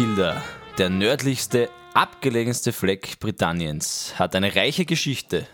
Kilda, 0.00 0.42
der 0.78 0.88
nördlichste, 0.88 1.68
abgelegenste 1.92 2.72
Fleck 2.72 3.20
Britanniens, 3.20 4.14
hat 4.18 4.34
eine 4.34 4.56
reiche 4.56 4.86
Geschichte. 4.86 5.46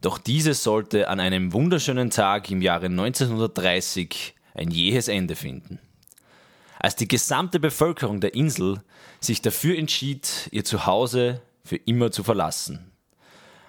Doch 0.00 0.18
diese 0.18 0.54
sollte 0.54 1.08
an 1.08 1.18
einem 1.18 1.52
wunderschönen 1.52 2.10
Tag 2.10 2.52
im 2.52 2.62
Jahre 2.62 2.86
1930 2.86 4.36
ein 4.54 4.70
jähes 4.70 5.08
Ende 5.08 5.34
finden. 5.34 5.80
Als 6.78 6.94
die 6.94 7.08
gesamte 7.08 7.58
Bevölkerung 7.58 8.20
der 8.20 8.36
Insel 8.36 8.80
sich 9.18 9.42
dafür 9.42 9.76
entschied, 9.76 10.48
ihr 10.52 10.64
Zuhause 10.64 11.42
für 11.64 11.74
immer 11.74 12.12
zu 12.12 12.22
verlassen. 12.22 12.92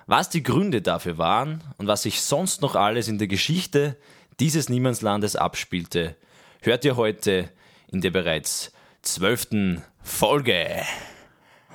Was 0.06 0.30
die 0.30 0.44
Gründe 0.44 0.84
dafür 0.84 1.18
waren 1.18 1.64
und 1.80 1.88
was 1.88 2.04
sich 2.04 2.22
sonst 2.22 2.62
noch 2.62 2.76
alles 2.76 3.08
in 3.08 3.18
der 3.18 3.28
Geschichte 3.28 3.98
dieses 4.40 4.70
Niemandslandes 4.70 5.36
abspielte, 5.36 6.16
hört 6.62 6.86
ihr 6.86 6.96
heute 6.96 7.50
in 7.88 8.02
der 8.02 8.12
bereits 8.12 8.72
zwölften 9.02 9.82
Folge. 10.04 10.82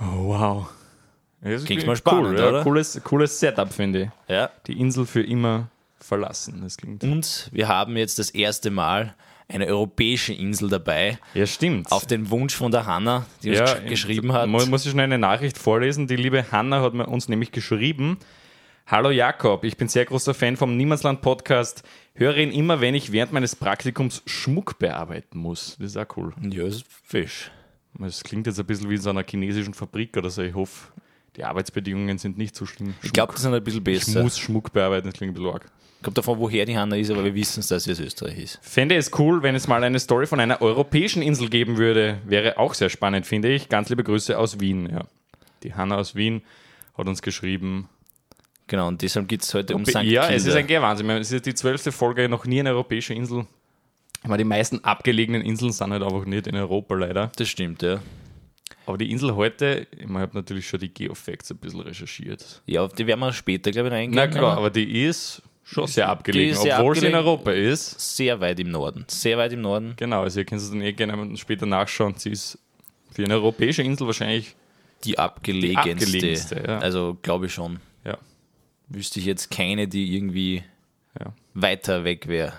Oh, 0.00 0.28
wow. 0.28 0.68
Das 1.40 1.64
Klingt 1.64 1.86
mal 1.86 1.96
spannend, 1.96 2.30
cool, 2.30 2.38
ja. 2.38 2.48
oder? 2.48 2.62
Cooles, 2.62 3.00
cooles 3.04 3.38
Setup, 3.38 3.72
finde 3.72 4.02
ich. 4.02 4.08
Ja. 4.34 4.50
Die 4.66 4.78
Insel 4.80 5.06
für 5.06 5.22
immer 5.22 5.68
verlassen. 6.00 6.60
Das 6.62 6.76
klingt. 6.76 7.02
Und 7.04 7.48
wir 7.52 7.68
haben 7.68 7.96
jetzt 7.96 8.18
das 8.18 8.30
erste 8.30 8.70
Mal 8.70 9.14
eine 9.48 9.66
europäische 9.66 10.32
Insel 10.32 10.68
dabei. 10.68 11.18
Ja, 11.34 11.46
stimmt. 11.46 11.92
Auf 11.92 12.04
den 12.06 12.30
Wunsch 12.30 12.54
von 12.56 12.72
der 12.72 12.84
Hanna, 12.86 13.26
die 13.42 13.50
uns 13.50 13.58
ja, 13.58 13.64
gesch- 13.66 13.84
geschrieben 13.88 14.32
hat. 14.32 14.48
Mu- 14.48 14.66
Muss 14.66 14.84
ich 14.84 14.90
schnell 14.90 15.04
eine 15.04 15.18
Nachricht 15.18 15.56
vorlesen? 15.56 16.08
Die 16.08 16.16
liebe 16.16 16.50
Hanna 16.50 16.82
hat 16.82 16.94
uns 16.94 17.28
nämlich 17.28 17.52
geschrieben. 17.52 18.18
Hallo 18.88 19.10
Jakob, 19.10 19.64
ich 19.64 19.76
bin 19.76 19.88
sehr 19.88 20.04
großer 20.04 20.32
Fan 20.34 20.56
vom 20.56 20.76
Niemandsland 20.76 21.20
Podcast. 21.20 21.82
Höre 22.14 22.36
ihn 22.38 22.52
immer, 22.52 22.80
wenn 22.80 22.94
ich 22.94 23.12
während 23.12 23.32
meines 23.32 23.54
Praktikums 23.56 24.22
Schmuck 24.26 24.78
bearbeiten 24.78 25.38
muss. 25.38 25.76
Das 25.78 25.90
ist 25.90 25.96
auch 25.96 26.16
cool. 26.16 26.32
Ja, 26.40 26.64
ist 26.64 26.84
Fisch. 27.04 27.50
Das 27.98 28.22
klingt 28.22 28.46
jetzt 28.46 28.58
ein 28.58 28.66
bisschen 28.66 28.90
wie 28.90 28.94
in 28.94 29.00
so 29.00 29.10
einer 29.10 29.24
chinesischen 29.28 29.74
Fabrik 29.74 30.16
oder 30.16 30.30
so. 30.30 30.42
Ich 30.42 30.54
hoffe, 30.54 30.92
die 31.36 31.44
Arbeitsbedingungen 31.44 32.18
sind 32.18 32.38
nicht 32.38 32.54
so 32.56 32.66
schlimm. 32.66 32.94
Ich 33.02 33.12
glaube, 33.12 33.32
das 33.32 33.42
sind 33.42 33.54
ein 33.54 33.62
bisschen 33.62 33.80
ich 33.80 33.84
besser. 33.84 34.22
muss 34.22 34.38
Schmuck 34.38 34.72
bearbeiten, 34.72 35.08
das 35.08 35.14
klingt 35.14 35.32
ein 35.32 35.34
bisschen 35.34 35.52
arg. 35.52 35.70
Kommt 36.02 36.18
davon, 36.18 36.38
woher 36.38 36.66
die 36.66 36.76
Hanna 36.76 36.96
ist, 36.96 37.10
aber 37.10 37.24
wir 37.24 37.34
wissen 37.34 37.60
es, 37.60 37.68
dass 37.68 37.84
sie 37.84 37.92
aus 37.92 38.00
Österreich 38.00 38.38
ist. 38.38 38.58
Fände 38.62 38.96
es 38.96 39.10
cool, 39.18 39.42
wenn 39.42 39.54
es 39.54 39.66
mal 39.66 39.82
eine 39.82 39.98
Story 39.98 40.26
von 40.26 40.40
einer 40.40 40.60
europäischen 40.60 41.22
Insel 41.22 41.48
geben 41.48 41.78
würde. 41.78 42.18
Wäre 42.26 42.58
auch 42.58 42.74
sehr 42.74 42.90
spannend, 42.90 43.26
finde 43.26 43.52
ich. 43.52 43.68
Ganz 43.68 43.88
liebe 43.88 44.04
Grüße 44.04 44.38
aus 44.38 44.60
Wien. 44.60 44.88
Ja. 44.90 45.06
Die 45.62 45.74
Hanna 45.74 45.96
aus 45.96 46.14
Wien 46.14 46.42
hat 46.96 47.08
uns 47.08 47.22
geschrieben. 47.22 47.88
Genau, 48.66 48.88
und 48.88 49.02
deshalb 49.02 49.28
geht 49.28 49.42
es 49.42 49.54
heute 49.54 49.74
um 49.74 49.84
St. 49.84 49.94
ja, 50.02 50.22
Kilda. 50.22 50.30
es 50.30 50.46
ist 50.46 50.54
ein 50.54 50.68
Wahnsinn. 50.68 51.08
Es 51.10 51.32
ist 51.32 51.46
die 51.46 51.54
zwölfte 51.54 51.92
Folge, 51.92 52.28
noch 52.28 52.44
nie 52.46 52.60
eine 52.60 52.70
europäische 52.70 53.14
Insel. 53.14 53.46
Aber 54.26 54.36
die 54.36 54.44
meisten 54.44 54.82
abgelegenen 54.84 55.40
Inseln 55.42 55.72
sind 55.72 55.92
halt 55.92 56.02
einfach 56.02 56.24
nicht 56.26 56.46
in 56.46 56.56
Europa 56.56 56.94
leider. 56.94 57.30
das 57.36 57.48
stimmt, 57.48 57.82
ja. 57.82 58.00
Aber 58.84 58.98
die 58.98 59.10
Insel 59.10 59.34
heute, 59.34 59.86
ich 59.96 60.08
habe 60.08 60.36
natürlich 60.36 60.68
schon 60.68 60.78
die 60.80 60.92
Geofacts 60.92 61.50
ein 61.50 61.56
bisschen 61.58 61.80
recherchiert. 61.80 62.62
Ja, 62.66 62.82
auf 62.82 62.92
die 62.92 63.06
werden 63.06 63.20
wir 63.20 63.32
später, 63.32 63.70
glaube 63.70 63.88
ich, 63.88 63.94
reingehen. 63.94 64.14
Na 64.16 64.26
klar, 64.28 64.56
aber 64.58 64.70
die 64.70 65.04
ist 65.04 65.42
schon 65.64 65.86
sehr 65.88 66.08
abgelegen, 66.08 66.54
sehr 66.56 66.78
obwohl 66.78 66.94
sie 66.94 67.06
in 67.06 67.14
abgelegen. 67.14 67.26
Europa 67.28 67.50
ist. 67.52 68.16
Sehr 68.16 68.40
weit 68.40 68.60
im 68.60 68.70
Norden. 68.70 69.04
Sehr 69.08 69.38
weit 69.38 69.52
im 69.52 69.60
Norden. 69.62 69.94
Genau, 69.96 70.22
also 70.22 70.38
ihr 70.40 70.44
könnt 70.44 70.60
es 70.60 70.70
dann 70.70 70.80
eh 70.82 70.92
gerne 70.92 71.36
später 71.36 71.66
nachschauen. 71.66 72.14
Sie 72.16 72.30
ist 72.30 72.58
für 73.12 73.24
eine 73.24 73.34
europäische 73.34 73.82
Insel 73.82 74.06
wahrscheinlich, 74.06 74.54
Die 75.04 75.18
abgelegenste. 75.18 75.90
abgelegenste, 75.90 76.64
ja. 76.66 76.78
Also, 76.78 77.16
glaube 77.22 77.46
ich 77.46 77.54
schon. 77.54 77.80
ja, 78.04 78.18
Wüsste 78.88 79.18
ich 79.18 79.26
jetzt 79.26 79.50
keine, 79.50 79.88
die 79.88 80.14
irgendwie 80.16 80.62
ja, 81.18 81.32
weiter 81.54 82.04
weg 82.04 82.28
wäre. 82.28 82.52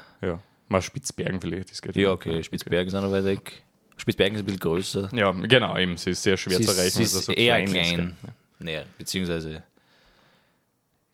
Ja. 0.69 0.73
Mal 0.73 0.81
Spitzbergen 0.81 1.39
vielleicht. 1.41 1.71
Das 1.71 1.81
geht 1.81 1.95
Ja, 1.95 2.11
okay, 2.11 2.43
Spitzbergen 2.43 2.89
sind 2.89 3.01
noch 3.03 3.11
weit 3.11 3.25
weg. 3.25 3.63
Spitzbergen 3.97 4.35
ist 4.35 4.41
ein 4.41 4.45
bisschen 4.45 4.59
größer. 4.59 5.09
Ja, 5.13 5.31
genau, 5.31 5.77
eben. 5.77 5.97
Sie 5.97 6.11
ist 6.11 6.21
sehr 6.23 6.37
schwer 6.37 6.57
Sie 6.57 6.65
zu 6.65 6.71
erreichen. 6.71 6.91
sie 6.91 6.99
weil 6.99 7.05
ist 7.05 7.25
so 7.25 7.31
eher 7.31 7.63
klein. 7.65 7.95
gell. 7.95 8.13
Naja, 8.59 8.83
beziehungsweise 8.97 9.63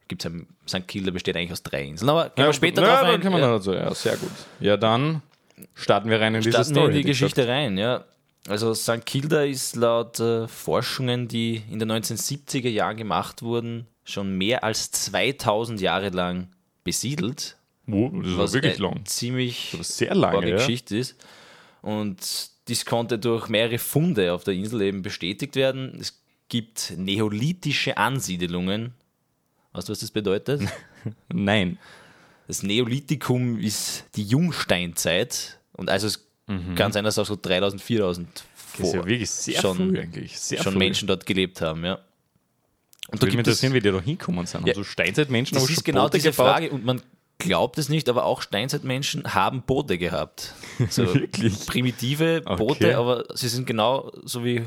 gibt's 0.07 0.25
ein, 0.25 0.47
St. 0.67 0.87
Kilda 0.87 1.11
besteht 1.11 1.35
eigentlich 1.37 1.51
aus 1.51 1.63
drei 1.63 1.83
Inseln. 1.83 2.09
Aber 2.09 2.25
gehen 2.25 2.33
Ja, 2.37 2.45
wir 2.47 2.53
später 2.53 2.81
ja, 2.81 2.87
drauf 2.87 3.01
da 3.07 3.13
ein. 3.13 3.21
können 3.21 3.35
wir 3.35 3.41
Ja. 3.41 3.51
dazu. 3.53 3.73
Ja, 3.73 3.93
sehr 3.93 4.17
gut. 4.17 4.31
Ja, 4.59 4.77
dann 4.77 5.21
starten 5.75 6.09
wir 6.09 6.19
rein 6.19 6.35
in 6.35 6.41
diese 6.41 6.51
starten 6.51 6.69
wir 6.71 6.81
Story. 6.81 6.87
in 6.87 6.91
die 6.93 6.97
wie 6.99 7.03
gesagt. 7.11 7.35
Geschichte 7.35 7.47
rein, 7.47 7.77
ja. 7.77 8.03
Also 8.49 8.73
St. 8.73 9.05
Kilda 9.05 9.43
ist 9.43 9.75
laut 9.77 10.19
äh, 10.19 10.47
Forschungen, 10.49 11.29
die 11.29 11.63
in 11.71 11.79
den 11.79 11.89
1970er 11.91 12.67
Jahren 12.69 12.97
gemacht 12.97 13.41
wurden, 13.41 13.87
schon 14.03 14.37
mehr 14.37 14.65
als 14.65 14.91
2000 14.91 15.79
Jahre 15.79 16.09
lang 16.09 16.49
besiedelt. 16.83 17.55
Oh, 17.87 18.09
das 18.21 18.31
ist 18.31 18.37
Was 18.37 18.53
wirklich 18.53 18.79
äh, 18.79 18.81
lang. 18.81 19.05
ziemlich 19.05 19.75
sehr 19.81 20.15
lange, 20.15 20.49
ja. 20.49 20.55
Geschichte 20.57 20.97
ist. 20.97 21.15
Und 21.81 22.17
dies 22.67 22.85
konnte 22.85 23.19
durch 23.19 23.49
mehrere 23.49 23.77
Funde 23.77 24.33
auf 24.33 24.43
der 24.45 24.53
Insel 24.53 24.81
eben 24.83 25.01
bestätigt 25.01 25.55
werden. 25.55 25.97
Es 25.99 26.21
gibt 26.47 26.93
neolithische 26.97 27.97
Ansiedelungen. 27.97 28.93
Weißt 29.73 29.89
du, 29.89 29.91
was 29.91 29.99
das 29.99 30.11
bedeutet? 30.11 30.61
Nein. 31.33 31.77
Das 32.47 32.63
Neolithikum 32.63 33.59
ist 33.59 34.05
die 34.15 34.23
Jungsteinzeit. 34.23 35.59
Und 35.73 35.89
also 35.89 36.07
es 36.07 36.25
kann 36.75 36.91
sein, 36.91 37.03
dass 37.03 37.17
auch 37.17 37.25
so 37.25 37.37
3000, 37.41 37.81
4000 37.81 38.27
Mhm. 38.75 38.79
Das 38.79 38.87
ist 38.87 38.93
ja 38.93 38.99
vor 39.01 39.07
wirklich 39.07 39.29
sehr 39.29 39.61
schon- 39.61 39.77
früh 39.77 39.99
eigentlich. 39.99 40.39
Sehr 40.39 40.63
schon 40.63 40.73
früh. 40.73 40.79
Menschen 40.79 41.07
dort 41.07 41.25
gelebt 41.27 41.61
haben. 41.61 41.85
Ja. 41.85 41.99
Und 43.09 43.21
da 43.21 43.27
gibt 43.27 43.33
es, 43.33 43.61
interessieren, 43.61 43.73
wie 43.73 43.79
die 43.81 43.91
da 43.91 44.01
hinkommen 44.01 44.47
sind. 44.47 44.65
Ja. 44.65 44.71
Also 44.73 44.83
Steinzeitmenschen 44.83 45.53
das 45.55 45.69
ist 45.69 45.83
genau 45.85 46.09
diese 46.09 46.31
gebaut. 46.31 46.47
Frage. 46.47 46.71
Und 46.71 46.83
man 46.83 46.99
glaubt 47.39 47.77
es 47.77 47.89
nicht, 47.89 48.07
aber 48.09 48.25
auch 48.25 48.41
Steinzeitmenschen 48.41 49.33
haben 49.33 49.61
Boote 49.63 49.97
gehabt. 49.97 50.53
So 50.89 51.13
Wirklich? 51.13 51.65
primitive 51.65 52.41
Boote, 52.41 52.87
Okay. 52.87 52.93
aber 52.93 53.25
sie 53.35 53.47
sind 53.47 53.67
genau 53.67 54.11
so 54.23 54.43
wie 54.43 54.63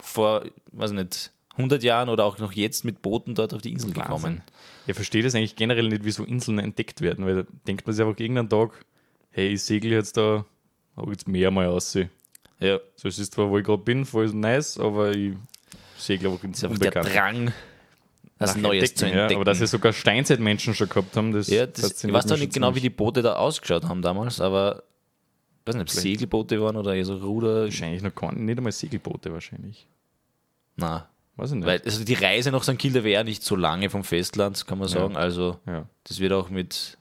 vor, 0.00 0.44
weiß 0.72 0.92
nicht, 0.92 1.30
100 1.56 1.82
Jahren 1.82 2.08
oder 2.08 2.24
auch 2.24 2.38
noch 2.38 2.52
jetzt 2.52 2.84
mit 2.84 3.00
Booten 3.02 3.34
dort 3.34 3.54
auf 3.54 3.62
die 3.62 3.72
Insel 3.72 3.92
gekommen. 3.92 4.10
Wahnsinn. 4.24 4.42
Ich 4.86 4.94
verstehe 4.94 5.22
das 5.22 5.34
eigentlich 5.34 5.56
generell 5.56 5.88
nicht, 5.88 6.04
wie 6.04 6.10
so 6.10 6.24
Inseln 6.24 6.58
entdeckt 6.58 7.00
werden, 7.00 7.24
weil 7.26 7.36
da 7.36 7.42
denkt 7.66 7.86
man 7.86 7.94
sich 7.94 8.04
einfach 8.04 8.18
irgendeinen 8.18 8.48
Tag, 8.48 8.84
hey, 9.30 9.48
ich 9.48 9.62
segel 9.62 9.92
jetzt 9.92 10.16
da, 10.16 10.44
hab 10.96 11.08
jetzt 11.10 11.28
mehr 11.28 11.50
mal 11.50 11.66
aussehen. 11.68 12.10
Ja, 12.60 12.78
So, 12.96 13.08
es 13.08 13.18
ist 13.18 13.34
zwar, 13.34 13.50
wo 13.50 13.58
ich 13.58 13.64
gerade 13.64 13.82
bin, 13.82 14.04
voll 14.04 14.26
nice, 14.28 14.78
aber 14.78 15.12
ich 15.14 15.34
segle 15.96 16.30
einfach 16.30 16.44
ins 16.44 16.62
einfach 16.64 16.78
der 16.78 16.88
Unbekannte. 16.96 17.12
Drang, 17.18 17.52
was 18.38 18.56
Neues 18.56 18.94
zu 18.94 19.06
Entdecken. 19.06 19.30
Ja, 19.30 19.36
aber 19.36 19.44
dass 19.44 19.58
sie 19.58 19.66
sogar 19.66 19.92
Steinzeitmenschen 19.92 20.74
schon 20.74 20.88
gehabt 20.88 21.16
haben, 21.16 21.32
das, 21.32 21.48
Ja, 21.48 21.66
das, 21.66 22.02
ich 22.04 22.12
weiß 22.12 22.26
mich 22.26 22.40
nicht 22.40 22.54
genau, 22.54 22.74
wie 22.74 22.80
die. 22.80 22.90
Boote 22.90 23.22
da 23.22 23.34
ausgeschaut 23.34 23.84
haben 23.84 24.02
damals, 24.02 24.40
aber 24.40 24.82
ich 25.60 25.68
weiß 25.68 25.74
nicht, 25.76 25.82
ob 25.82 25.88
es. 25.88 26.02
Segelboote 26.02 26.60
waren 26.60 26.76
oder 26.76 26.94
eher 26.94 27.04
so 27.04 27.16
Ruder. 27.16 27.64
Wahrscheinlich 27.64 28.02
noch 28.02 28.14
kein, 28.14 28.44
nicht 28.44 28.58
einmal 28.58 28.72
Segelboote 28.72 29.32
wahrscheinlich. 29.32 29.86
Na, 30.76 31.08
Weiß 31.36 31.50
ich 31.50 31.56
nicht. 31.56 31.66
weil 31.66 31.80
also 31.84 32.04
die 32.04 32.14
Reise 32.14 32.52
nach 32.52 32.62
St. 32.62 32.78
Kilda 32.78 33.02
wäre 33.02 33.24
nicht 33.24 33.42
so 33.42 33.56
lange 33.56 33.90
vom 33.90 34.04
Festland, 34.04 34.66
kann 34.66 34.78
man 34.78 34.88
sagen. 34.88 35.16
Also 35.16 35.58
ja, 35.66 35.86
das 36.04 36.20
wird 36.20 36.32
auch 36.32 36.48
mit 36.48 36.96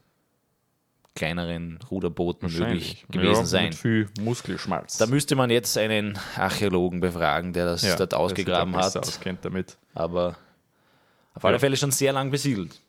kleineren 1.16 1.78
Ruderbooten 1.92 2.52
möglich 2.52 3.06
gewesen 3.12 3.42
ja, 3.42 3.46
sein. 3.46 3.66
Mit 3.66 3.76
viel 3.76 4.10
Muskelschmalz. 4.20 4.98
Da 4.98 5.06
müsste 5.06 5.36
man 5.36 5.52
jetzt 5.52 5.78
einen 5.78 6.18
Archäologen 6.36 7.00
befragen, 7.00 7.54
der 7.54 7.66
das 7.66 7.84
ja, 7.84 7.96
dort 7.96 8.14
der 8.14 8.18
sich 8.18 8.26
ausgegraben 8.26 8.76
hat. 8.76 8.98
Auskennt 8.98 9.46
damit. 9.46 9.78
aber 9.94 10.36
auf 11.34 11.46
alle 11.46 11.56
Ja. 11.56 11.60
Fälle 11.60 11.78
schon 11.78 11.92
sehr 11.92 12.14
lang 12.14 12.32
besiedelt. 12.32 12.80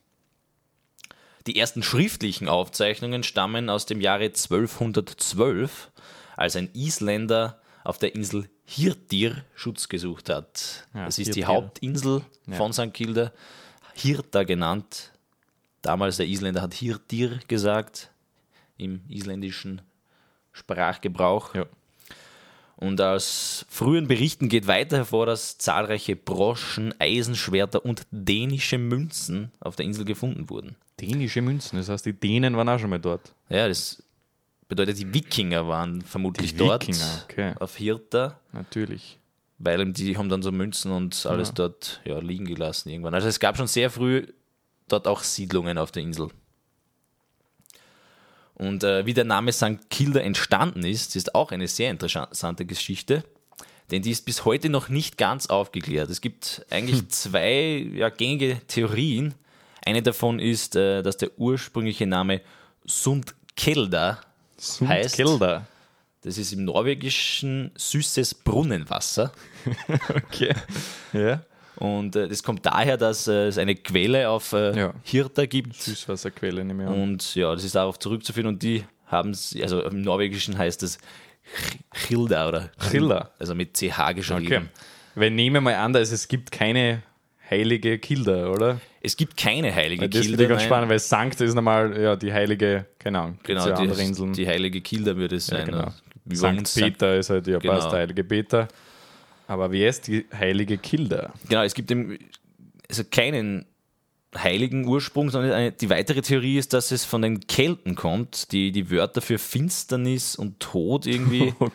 Die 1.47 1.59
ersten 1.59 1.83
schriftlichen 1.83 2.49
Aufzeichnungen 2.49 3.23
stammen 3.23 3.69
aus 3.69 3.85
dem 3.85 4.01
Jahre 4.01 4.31
1212, 4.33 5.91
als 6.35 6.55
ein 6.55 6.69
Isländer 6.73 7.61
auf 7.83 7.99
der 7.99 8.15
Insel 8.15 8.49
Hirtir 8.65 9.43
Schutz 9.53 9.87
gesucht 9.89 10.29
hat. 10.29 10.87
Ja, 10.95 11.05
das 11.05 11.19
ist 11.19 11.35
die 11.35 11.41
Hirtir. 11.41 11.47
Hauptinsel 11.47 12.23
von 12.51 12.73
St. 12.73 12.93
Kilda, 12.93 13.31
Hirta 13.93 14.43
genannt. 14.43 15.11
Damals 15.83 16.17
der 16.17 16.25
Isländer 16.25 16.63
hat 16.63 16.73
Hirtir 16.73 17.39
gesagt, 17.47 18.09
im 18.77 19.01
isländischen 19.07 19.81
Sprachgebrauch. 20.51 21.53
Ja. 21.53 21.65
Und 22.77 22.99
aus 22.99 23.65
frühen 23.69 24.07
Berichten 24.07 24.49
geht 24.49 24.67
weiter 24.67 24.97
hervor, 24.97 25.25
dass 25.25 25.57
zahlreiche 25.57 26.15
Broschen, 26.15 26.93
Eisenschwerter 26.99 27.85
und 27.85 28.05
dänische 28.11 28.77
Münzen 28.77 29.51
auf 29.61 29.75
der 29.75 29.85
Insel 29.85 30.03
gefunden 30.03 30.49
wurden. 30.49 30.75
Dänische 30.99 31.41
Münzen, 31.41 31.77
das 31.77 31.89
heißt, 31.89 32.05
die 32.05 32.13
Dänen 32.13 32.57
waren 32.57 32.67
auch 32.67 32.79
schon 32.79 32.89
mal 32.89 32.99
dort. 32.99 33.33
Ja, 33.49 33.67
das 33.67 34.03
bedeutet, 34.67 34.97
die 34.97 35.13
Wikinger 35.13 35.67
waren 35.67 36.01
vermutlich 36.01 36.51
Die 36.51 36.57
dort 36.57 36.87
Wikinger, 36.87 37.23
okay. 37.23 37.53
auf 37.59 37.77
Hirta, 37.77 38.39
Natürlich. 38.51 39.19
weil 39.57 39.91
die 39.93 40.17
haben 40.17 40.29
dann 40.29 40.41
so 40.41 40.51
Münzen 40.51 40.91
und 40.91 41.25
alles 41.25 41.53
dort 41.53 42.01
ja, 42.03 42.19
liegen 42.19 42.45
gelassen 42.45 42.89
irgendwann. 42.89 43.13
Also 43.13 43.27
es 43.27 43.39
gab 43.39 43.55
schon 43.55 43.67
sehr 43.67 43.89
früh 43.89 44.25
dort 44.87 45.07
auch 45.07 45.23
Siedlungen 45.23 45.77
auf 45.77 45.91
der 45.91 46.03
Insel. 46.03 46.29
Und 48.55 48.83
äh, 48.83 49.05
wie 49.05 49.13
der 49.13 49.25
Name 49.25 49.51
St. 49.51 49.89
Kilda 49.89 50.21
entstanden 50.21 50.85
ist, 50.85 51.15
ist 51.15 51.35
auch 51.35 51.51
eine 51.51 51.67
sehr 51.67 51.91
interessante 51.91 52.65
Geschichte, 52.65 53.23
denn 53.91 54.01
die 54.01 54.11
ist 54.11 54.25
bis 54.25 54.45
heute 54.45 54.69
noch 54.69 54.89
nicht 54.89 55.17
ganz 55.17 55.47
aufgeklärt. 55.47 56.09
Es 56.09 56.21
gibt 56.21 56.65
eigentlich 56.69 57.07
zwei 57.09 57.87
ja, 57.93 58.09
gängige 58.09 58.59
Theorien. 58.67 59.35
Eine 59.85 60.01
davon 60.01 60.39
ist, 60.39 60.75
äh, 60.75 61.03
dass 61.03 61.17
der 61.17 61.37
ursprüngliche 61.37 62.07
Name 62.07 62.41
Sund 62.85 63.35
Kelda 63.55 64.21
heißt. 64.81 65.15
Kelda. 65.15 65.67
Das 66.21 66.39
ist 66.39 66.53
im 66.53 66.65
norwegischen 66.65 67.71
süßes 67.75 68.35
Brunnenwasser. 68.35 69.31
Okay. 70.09 70.53
Ja. 71.13 71.43
Und 71.77 72.15
äh, 72.15 72.27
das 72.27 72.41
kommt 72.43 72.65
daher, 72.65 72.97
dass 72.97 73.27
äh, 73.27 73.47
es 73.47 73.57
eine 73.57 73.75
Quelle 73.75 74.29
auf 74.29 74.53
äh, 74.53 74.77
Ja. 74.77 74.93
Hirta 75.03 75.45
gibt. 75.45 75.75
Süßwasserquelle 75.75 76.63
nehme 76.63 76.83
ich 76.83 76.89
an. 76.89 77.01
Und 77.01 77.35
ja, 77.35 77.53
das 77.53 77.63
ist 77.63 77.75
darauf 77.75 77.99
zurückzuführen. 77.99 78.47
Und 78.47 78.63
die 78.63 78.83
haben 79.07 79.31
es, 79.31 79.55
also 79.61 79.81
im 79.83 80.01
Norwegischen 80.01 80.57
heißt 80.57 80.83
es 80.83 80.97
Childa 81.93 82.47
oder 82.47 82.71
Childa. 82.89 83.31
Also 83.39 83.55
mit 83.55 83.75
CH 83.77 84.13
geschrieben. 84.15 84.45
Okay. 84.45 84.61
Weil 85.15 85.31
nehmen 85.31 85.55
wir 85.55 85.61
mal 85.61 85.75
an, 85.75 85.93
dass 85.93 86.11
es 86.11 86.27
gibt 86.27 86.51
keine 86.51 87.01
heilige 87.49 87.99
Kilda, 87.99 88.47
oder? 88.49 88.79
Es 89.01 89.15
gibt 89.15 89.37
keine 89.37 89.73
heilige 89.73 90.01
Weil 90.03 90.09
das 90.09 90.21
Kilda. 90.21 90.43
ich 90.43 90.49
ganz 90.49 90.63
spannend, 90.63 90.89
weil 90.89 90.99
Sankt 90.99 91.39
ist 91.41 91.53
normal 91.53 91.99
ja, 92.01 92.15
die 92.15 92.33
heilige, 92.33 92.85
keine 92.97 93.19
Ahnung, 93.19 93.39
Genau, 93.43 93.67
ja 93.67 93.75
die, 93.75 94.01
Inseln. 94.01 94.33
die 94.33 94.47
heilige 94.47 94.81
Kilda 94.81 95.15
würde 95.15 95.35
es 95.35 95.47
ja, 95.47 95.57
sein. 95.57 95.65
genau. 95.67 95.87
Wie 96.25 96.29
bei 96.29 96.35
Sankt 96.35 96.73
Peter 96.73 97.15
ist 97.15 97.29
halt, 97.29 97.45
ja, 97.45 97.59
Genau. 97.59 97.75
passt, 97.75 97.91
der 97.91 97.99
heilige 97.99 98.23
Peter. 98.23 98.67
Aber 99.47 99.71
wie 99.71 99.85
ist 99.85 100.07
die 100.07 100.25
heilige 100.33 100.77
Kilda? 100.77 101.33
Genau, 101.49 101.61
es 101.63 101.73
gibt 101.73 101.91
im, 101.91 102.17
also 102.89 103.03
keinen 103.09 103.65
heiligen 104.37 104.85
Ursprung, 104.87 105.29
sondern 105.29 105.51
eine, 105.53 105.71
die 105.71 105.89
weitere 105.89 106.21
Theorie 106.21 106.57
ist, 106.57 106.73
dass 106.73 106.91
es 106.91 107.05
von 107.05 107.21
den 107.21 107.39
Kelten 107.47 107.95
kommt, 107.95 108.51
die 108.51 108.71
die 108.71 108.91
Wörter 108.91 109.21
für 109.21 109.37
Finsternis 109.37 110.35
und 110.35 110.59
Tod 110.59 111.05
irgendwie 111.05 111.53
Oh 111.59 111.69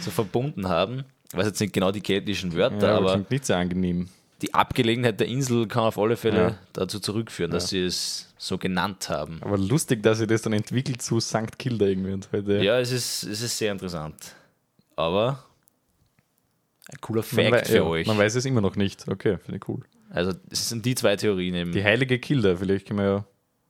so 0.00 0.10
verbunden 0.10 0.68
haben. 0.68 1.04
Ich 1.30 1.38
weiß 1.38 1.46
jetzt 1.46 1.60
nicht 1.60 1.72
genau 1.72 1.90
die 1.92 2.00
keltischen 2.02 2.54
Wörter, 2.54 2.88
Ja, 2.88 2.96
aber 2.98 3.12
klingt 3.14 3.30
nicht 3.30 3.46
sehr 3.46 3.56
angenehm. 3.56 4.08
die 4.42 4.52
Abgelegenheit 4.52 5.18
der 5.18 5.26
Insel 5.28 5.66
kann 5.66 5.84
auf 5.84 5.98
alle 5.98 6.16
Fälle 6.16 6.36
Ja. 6.38 6.58
dazu 6.74 7.00
zurückführen, 7.00 7.50
dass 7.50 7.70
sie 7.70 7.80
es 7.84 8.34
so 8.36 8.58
genannt 8.58 9.08
haben. 9.08 9.38
Aber 9.40 9.56
lustig, 9.56 10.02
dass 10.02 10.18
sich 10.18 10.26
das 10.28 10.42
dann 10.42 10.52
entwickelt 10.52 11.00
zu 11.00 11.18
Sankt 11.20 11.58
Kilda 11.58 11.86
irgendwie. 11.86 12.12
Und 12.12 12.28
heute. 12.32 12.62
Ja, 12.62 12.78
es 12.78 12.92
ist, 12.92 13.22
es 13.24 13.40
ist 13.40 13.56
sehr 13.56 13.72
interessant. 13.72 14.14
Aber 14.96 15.42
ein 16.90 17.00
cooler 17.00 17.22
man, 17.22 17.24
Fact 17.24 17.52
wei- 17.52 17.64
für 17.64 17.76
ja, 17.76 17.82
euch. 17.84 18.06
man 18.06 18.18
weiß 18.18 18.34
es 18.34 18.44
immer 18.44 18.60
noch 18.60 18.76
nicht. 18.76 19.08
Okay, 19.08 19.38
finde 19.38 19.56
ich 19.58 19.68
cool. 19.68 19.80
Also, 20.10 20.32
es 20.50 20.68
sind 20.68 20.84
die 20.84 20.94
zwei 20.94 21.16
Theorien 21.16 21.54
eben. 21.54 21.72
Die 21.72 21.82
heilige 21.82 22.18
Kilda, 22.18 22.56
vielleicht 22.56 22.86
können 22.86 23.00
wir 23.00 23.06
ja, 23.06 23.24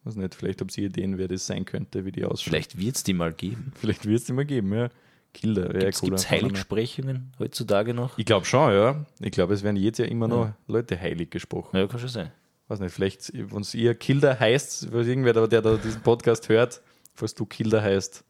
weiß 0.04 0.16
nicht, 0.16 0.34
vielleicht 0.34 0.60
habt 0.60 0.76
ihr 0.76 0.86
Ideen, 0.86 1.16
wer 1.16 1.28
das 1.28 1.46
sein 1.46 1.64
könnte, 1.64 2.04
wie 2.04 2.12
die 2.12 2.24
ausschaut. 2.24 2.48
Vielleicht 2.48 2.78
wird 2.78 2.96
es 2.96 3.02
die 3.04 3.14
mal 3.14 3.32
geben. 3.32 3.72
Vielleicht 3.80 4.04
wird 4.06 4.18
es 4.20 4.24
die 4.26 4.32
mal 4.32 4.44
geben, 4.44 4.72
ja. 4.74 4.88
Kilda, 5.32 5.62
wäre 5.72 5.84
ja 5.84 5.90
Gibt 5.90 6.14
es. 6.14 6.30
Heiligsprechungen 6.30 7.32
heutzutage 7.40 7.92
noch? 7.92 8.16
Ich 8.18 8.24
glaube 8.24 8.46
schon, 8.46 8.72
ja. 8.72 9.04
Ich 9.20 9.32
glaube, 9.32 9.54
es 9.54 9.62
werden 9.64 9.76
jedes 9.76 9.98
Jahr 9.98 10.08
immer 10.08 10.28
noch 10.28 10.52
Leute 10.68 11.00
heilig 11.00 11.30
gesprochen. 11.30 11.76
Ja, 11.76 11.86
kann 11.88 11.98
schon 11.98 12.08
sein. 12.08 12.30
Weiß 12.68 12.78
nicht, 12.80 12.92
vielleicht, 12.94 13.32
wenn 13.34 13.60
es 13.62 13.74
ihr 13.74 13.94
Kilda 13.94 14.38
heißt, 14.38 14.92
irgendwer, 14.92 15.32
der 15.48 15.60
da 15.60 15.76
diesen 15.76 16.02
Podcast 16.02 16.48
hört, 16.48 16.80
falls 17.14 17.34
du 17.34 17.46
Kilda 17.46 17.82
heißt, 17.82 18.22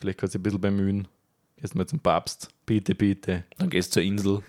vielleicht 0.00 0.18
kannst 0.18 0.34
du 0.34 0.38
dich 0.38 0.40
ein 0.40 0.42
bisschen 0.44 0.60
bemühen. 0.60 1.08
Gehst 1.56 1.74
mal 1.74 1.86
zum 1.86 2.00
Papst. 2.00 2.48
Bitte, 2.66 2.94
bitte. 2.94 3.44
Dann 3.58 3.70
gehst 3.70 3.90
du 3.90 4.00
zur 4.00 4.02
Insel, 4.02 4.42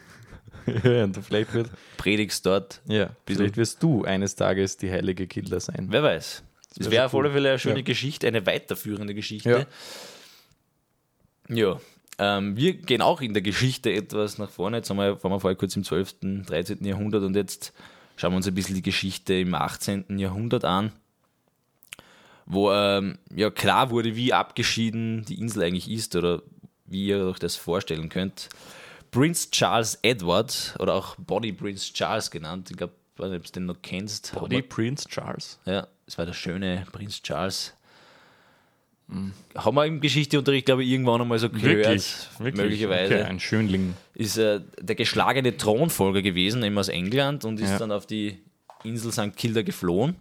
und 0.83 1.17
vielleicht 1.25 1.53
wird, 1.53 1.69
predigst 1.97 2.45
dort. 2.45 2.81
ja, 2.85 3.09
vielleicht 3.25 3.57
wirst 3.57 3.83
du 3.83 4.03
eines 4.05 4.35
Tages 4.35 4.77
die 4.77 4.89
heilige 4.91 5.27
Kilda 5.27 5.59
sein. 5.59 5.87
Wer 5.89 6.03
weiß. 6.03 6.43
Das 6.75 6.85
wär 6.85 6.91
wäre 6.91 7.01
schon 7.03 7.05
auf 7.05 7.13
alle 7.15 7.27
cool. 7.29 7.33
Fälle 7.33 7.49
eine 7.49 7.59
schöne 7.59 7.75
Ja. 7.79 7.81
Geschichte, 7.83 8.27
eine 8.27 8.45
weiterführende 8.45 9.13
Geschichte. 9.13 9.67
Ja. 11.49 11.55
Ja. 11.55 11.79
Ähm, 12.19 12.55
wir 12.55 12.73
gehen 12.75 13.01
auch 13.01 13.21
in 13.21 13.33
der 13.33 13.41
Geschichte 13.41 13.91
etwas 13.91 14.37
nach 14.37 14.49
vorne. 14.49 14.77
Jetzt 14.77 14.89
haben 14.89 14.97
wir, 14.97 15.21
waren 15.23 15.31
wir 15.31 15.39
vorher 15.39 15.57
kurz 15.57 15.75
im 15.75 15.83
12., 15.83 16.45
13. 16.45 16.85
Jahrhundert 16.85 17.23
und 17.23 17.35
jetzt 17.35 17.73
schauen 18.15 18.31
wir 18.31 18.37
uns 18.37 18.47
ein 18.47 18.53
bisschen 18.53 18.75
die 18.75 18.81
Geschichte 18.83 19.33
im 19.33 19.53
18. 19.55 20.19
Jahrhundert 20.19 20.63
an, 20.63 20.91
wo 22.45 22.71
ähm, 22.71 23.17
ja 23.33 23.49
klar 23.49 23.89
wurde, 23.89 24.15
wie 24.15 24.31
abgeschieden 24.33 25.25
die 25.25 25.39
Insel 25.39 25.63
eigentlich 25.63 25.89
ist 25.89 26.15
oder 26.15 26.43
wie 26.93 27.07
ihr 27.07 27.25
euch 27.25 27.39
das 27.39 27.55
vorstellen 27.57 28.07
könnt. 28.07 28.47
Prince 29.11 29.49
Charles 29.51 29.99
Edward 30.01 30.75
oder 30.79 30.93
auch 30.95 31.15
Body 31.17 31.51
Prince 31.51 31.91
Charles 31.93 32.31
genannt, 32.31 32.71
ich 32.71 32.77
glaube, 32.77 32.93
weiß 33.17 33.29
nicht, 33.31 33.39
ob 33.39 33.45
du 33.45 33.51
den 33.51 33.65
noch 33.65 33.81
kennst. 33.81 34.33
Body 34.33 34.57
aber- 34.59 34.67
Prince 34.67 35.07
Charles. 35.09 35.59
ja, 35.65 35.87
das 36.05 36.17
war 36.17 36.25
der 36.25 36.33
schöne 36.33 36.85
Prinz 36.91 37.21
Charles. 37.21 37.73
Haben 39.55 39.75
wir 39.75 39.85
im 39.85 39.99
Geschichteunterricht, 39.99 40.65
glaube 40.65 40.83
ich, 40.83 40.89
irgendwann 40.89 41.21
einmal 41.21 41.37
so 41.37 41.49
gehört. 41.49 42.01
Möglicherweise. 42.39 43.13
Okay, 43.15 43.23
ein 43.23 43.39
Schönling. 43.39 43.93
Ist 44.15 44.37
äh, 44.37 44.61
der 44.79 44.95
geschlagene 44.95 45.55
Thronfolger 45.57 46.21
gewesen, 46.23 46.63
eben 46.63 46.77
aus 46.77 46.87
England, 46.87 47.45
und 47.45 47.59
ist 47.59 47.69
Ja. 47.71 47.77
dann 47.79 47.91
auf 47.91 48.07
die 48.07 48.39
Insel 48.83 49.11
St. 49.11 49.35
Kilda 49.35 49.61
geflohen, 49.61 50.15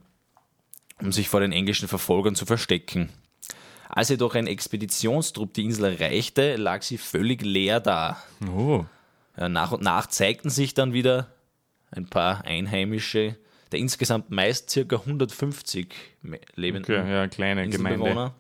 um 1.01 1.13
sich 1.13 1.29
vor 1.29 1.41
den 1.41 1.53
englischen 1.53 1.89
Verfolgern 1.89 2.35
zu 2.35 2.45
verstecken. 2.45 3.09
Als 3.95 4.09
jedoch 4.09 4.35
ein 4.35 4.47
Expeditionstrupp 4.47 5.53
die 5.53 5.65
Insel 5.65 5.85
erreichte, 6.01 6.57
lag 6.57 6.81
sie 6.83 6.97
völlig 6.97 7.43
leer 7.43 7.79
da. 7.79 8.17
Oh. 8.51 8.87
Ja, 9.37 9.49
nach 9.51 9.73
und 9.73 9.83
nach 9.83 10.07
zeigten 10.07 10.49
sich 10.51 10.73
dann 10.75 10.95
wieder 10.95 11.29
ein 11.91 12.07
paar 12.07 12.45
Einheimische, 12.47 13.37
der 13.71 13.81
insgesamt 13.81 14.31
meist 14.31 14.71
circa 14.71 14.97
150 14.97 15.95
me- 16.23 16.41
lebenden 16.55 17.01
Okay, 17.03 17.11
ja, 17.13 17.29
kleine 17.29 17.69
Gemeinde. 17.69 18.33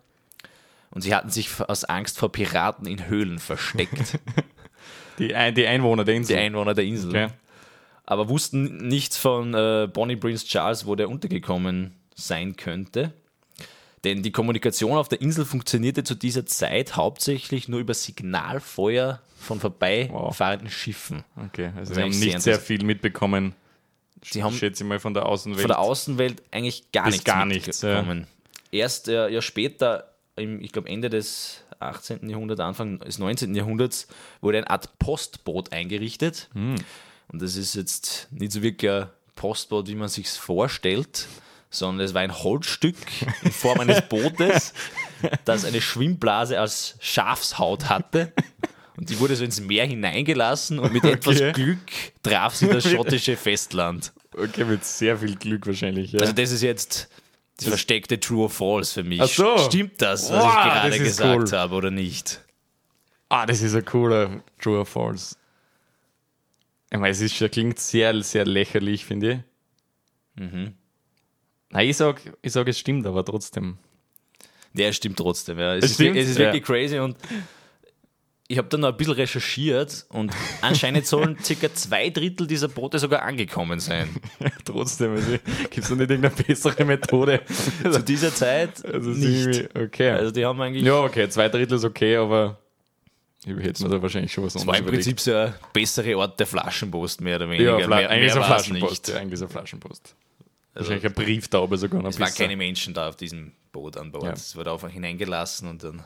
Und 0.90 1.02
sie 1.02 1.14
hatten 1.14 1.28
sich 1.30 1.48
aus 1.60 1.84
Angst 1.84 2.18
vor 2.18 2.32
Piraten 2.32 2.86
in 2.86 3.08
Höhlen 3.08 3.38
versteckt, 3.38 4.18
Die, 5.18 5.34
Ein 5.34 5.54
die 5.54 5.66
Einwohner 5.66 6.04
der 6.04 6.14
Insel. 6.14 6.36
die 6.36 6.42
Einwohner 6.42 6.72
der 6.72 6.84
Insel. 6.84 7.10
okay. 7.10 7.28
Aber 8.06 8.28
wussten 8.30 8.88
nichts 8.88 9.18
von 9.18 9.52
äh, 9.54 9.86
Bonnie 9.92 10.16
Prince 10.16 10.46
Charles, 10.46 10.86
wo 10.86 10.94
der 10.96 11.08
untergekommen 11.10 11.94
sein 12.14 12.56
könnte. 12.56 13.12
Denn 14.04 14.22
die 14.22 14.32
Kommunikation 14.32 14.96
auf 14.96 15.08
der 15.08 15.20
Insel 15.20 15.44
funktionierte 15.44 16.02
zu 16.02 16.14
dieser 16.14 16.44
Zeit 16.44 16.96
hauptsächlich 16.96 17.68
nur 17.68 17.80
über 17.80 17.94
Signalfeuer 17.94 19.20
von 19.38 19.60
vorbeifahrenden 19.60 20.70
Schiffen. 20.70 21.24
okay, 21.36 21.72
also 21.76 21.94
sie 21.94 22.00
ist 22.00 22.04
haben 22.04 22.18
nicht 22.18 22.42
sehr 22.42 22.58
viel 22.58 22.84
mitbekommen. 22.84 23.54
Sie 24.24 24.42
haben 24.42 24.54
schätze 24.54 24.84
ich 24.84 24.88
mal 24.88 25.00
von 25.00 25.14
der 25.14 25.26
Außenwelt. 25.26 25.62
von 25.62 25.68
der 25.68 25.80
Außenwelt 25.80 26.42
eigentlich 26.50 26.90
gar 26.92 27.06
nichts 27.06 27.24
gar 27.24 27.44
nichts, 27.44 27.82
ja. 27.82 27.88
mitbekommen. 27.96 28.26
Erst 28.70 29.08
äh, 29.08 29.28
ja 29.28 29.42
später, 29.42 30.12
im, 30.36 30.60
ich 30.60 30.72
glaube 30.72 30.88
Ende 30.88 31.10
des 31.10 31.64
18. 31.80 32.28
Jahrhunderts, 32.28 32.60
Anfang 32.60 33.00
des 33.00 33.18
19. 33.18 33.54
Jahrhunderts, 33.54 34.06
wurde 34.40 34.58
eine 34.58 34.70
Art 34.70 34.98
Postboot 34.98 35.72
eingerichtet. 35.72 36.48
Hm. 36.54 36.76
Und 37.28 37.42
das 37.42 37.56
ist 37.56 37.74
jetzt 37.74 38.28
nicht 38.30 38.52
so 38.52 38.62
wirklich 38.62 38.90
ein 38.90 39.08
Postboot, 39.34 39.88
wie 39.88 39.94
man 39.94 40.08
sich 40.08 40.28
vorstellt, 40.28 41.26
sondern 41.72 42.04
es 42.06 42.14
war 42.14 42.20
ein 42.22 42.32
Holzstück 42.44 42.94
in 43.42 43.50
Form 43.50 43.80
eines 43.80 44.02
Bootes, 44.08 44.72
das 45.44 45.64
eine 45.64 45.80
Schwimmblase 45.80 46.60
als 46.60 46.96
Schafshaut 47.00 47.88
hatte. 47.88 48.32
Und 48.96 49.08
die 49.10 49.18
wurde 49.18 49.34
so 49.34 49.44
ins 49.44 49.58
Meer 49.60 49.86
hineingelassen 49.86 50.78
und 50.78 50.92
mit 50.92 51.02
etwas 51.04 51.36
Okay. 51.36 51.52
Glück 51.52 51.78
traf 52.22 52.54
sie 52.54 52.68
das 52.68 52.84
schottische 52.90 53.36
Festland. 53.36 54.12
okay, 54.36 54.64
mit 54.64 54.84
sehr 54.84 55.16
viel 55.18 55.34
Glück 55.34 55.66
wahrscheinlich. 55.66 56.12
Ja. 56.12 56.20
Also 56.20 56.32
das 56.34 56.52
ist 56.52 56.62
jetzt 56.62 57.08
das 57.56 57.68
versteckte 57.68 58.20
True 58.20 58.42
or 58.44 58.50
False 58.50 58.92
für 58.94 59.02
mich. 59.02 59.20
Ach 59.20 59.28
so. 59.28 59.56
Stimmt 59.58 60.00
das, 60.02 60.30
was 60.30 60.44
Wow, 60.44 60.48
ich 60.56 60.62
gerade 60.62 60.98
gesagt 60.98 61.52
cool. 61.52 61.58
habe 61.58 61.74
oder 61.74 61.90
nicht? 61.90 62.40
ah, 63.28 63.46
das 63.46 63.62
ist 63.62 63.74
ein 63.74 63.84
cooler 63.86 64.42
True 64.60 64.80
or 64.80 64.86
False. 64.86 65.36
Ich 66.90 66.98
meine, 66.98 67.10
es 67.12 67.20
ist 67.22 67.38
klingt 67.50 67.78
sehr, 67.80 68.22
sehr 68.22 68.44
lächerlich, 68.44 69.06
finde 69.06 69.42
ich. 70.36 70.42
Mhm. 70.42 70.74
Nein, 71.72 71.88
ich 71.88 71.96
sag, 71.96 72.20
ich 72.42 72.52
sag, 72.52 72.68
es 72.68 72.78
stimmt, 72.78 73.06
aber 73.06 73.24
trotzdem. 73.24 73.78
Der 74.74 74.92
stimmt 74.92 75.18
trotzdem. 75.18 75.58
Ja. 75.58 75.74
Es, 75.74 75.84
Es 75.84 75.90
ist, 75.92 75.94
stimmt, 75.96 76.16
es 76.16 76.28
ist 76.28 76.38
ja. 76.38 76.46
wirklich 76.46 76.62
crazy 76.62 76.98
und 76.98 77.16
ich 78.48 78.58
habe 78.58 78.68
dann 78.68 78.80
noch 78.80 78.88
ein 78.88 78.96
bisschen 78.96 79.14
recherchiert 79.14 80.04
und 80.10 80.30
anscheinend 80.60 81.06
sollen 81.06 81.38
circa 81.42 81.72
zwei 81.72 82.10
Drittel 82.10 82.46
dieser 82.46 82.68
Boote 82.68 82.98
sogar 82.98 83.22
angekommen 83.22 83.80
sein. 83.80 84.08
trotzdem, 84.64 85.12
also, 85.12 85.30
gibt 85.30 85.78
es 85.78 85.88
da 85.88 85.94
nicht 85.94 86.10
irgendeine 86.10 86.34
bessere 86.34 86.84
Methode? 86.84 87.40
Zu 87.90 88.02
dieser 88.02 88.34
Zeit 88.34 88.84
Also, 88.92 89.10
nicht. 89.10 89.74
okay. 89.74 90.10
Also 90.10 90.30
die 90.32 90.44
haben 90.44 90.60
eigentlich 90.60 90.84
ja, 90.84 91.00
okay, 91.00 91.28
zwei 91.30 91.48
Drittel 91.48 91.76
ist 91.78 91.84
okay, 91.84 92.16
aber 92.16 92.58
ich 93.46 93.56
hätte 93.56 93.82
mir 93.82 93.88
da 93.88 94.02
wahrscheinlich 94.02 94.32
schon 94.32 94.44
was 94.44 94.52
das 94.52 94.66
war 94.66 94.76
im. 94.76 94.84
Prinzip 94.86 95.18
so 95.18 95.34
ein 95.34 95.54
bessere 95.72 96.16
Ort 96.18 96.38
der 96.38 96.46
Flaschenpost, 96.46 97.20
mehr 97.22 97.36
oder 97.36 97.48
weniger. 97.48 97.78
Ja, 97.78 97.86
Fla 97.86 97.96
mehr, 97.96 98.10
eigentlich 98.10 98.32
so 98.32 98.40
mehr 98.40 98.48
war's 98.50 98.64
Flaschenpost. 98.66 99.06
nicht. 99.06 99.08
Ja, 99.08 99.20
eigentlich 99.20 99.40
so 99.40 99.48
Flaschenpost. 99.48 100.14
Wahrscheinlich 100.74 101.04
eine 101.04 101.14
Brieftaube 101.14 101.76
sogar 101.78 102.02
noch. 102.02 102.10
Es 102.10 102.18
waren 102.20 102.32
keine 102.34 102.56
Menschen 102.56 102.94
da 102.94 103.08
auf 103.08 103.16
diesem 103.16 103.52
Boot 103.72 103.96
an 103.96 104.10
Bord. 104.12 104.24
Ja. 104.24 104.32
Es 104.32 104.56
wurde 104.56 104.72
einfach 104.72 104.90
hineingelassen 104.90 105.68
und 105.68 105.82
dann 105.84 106.02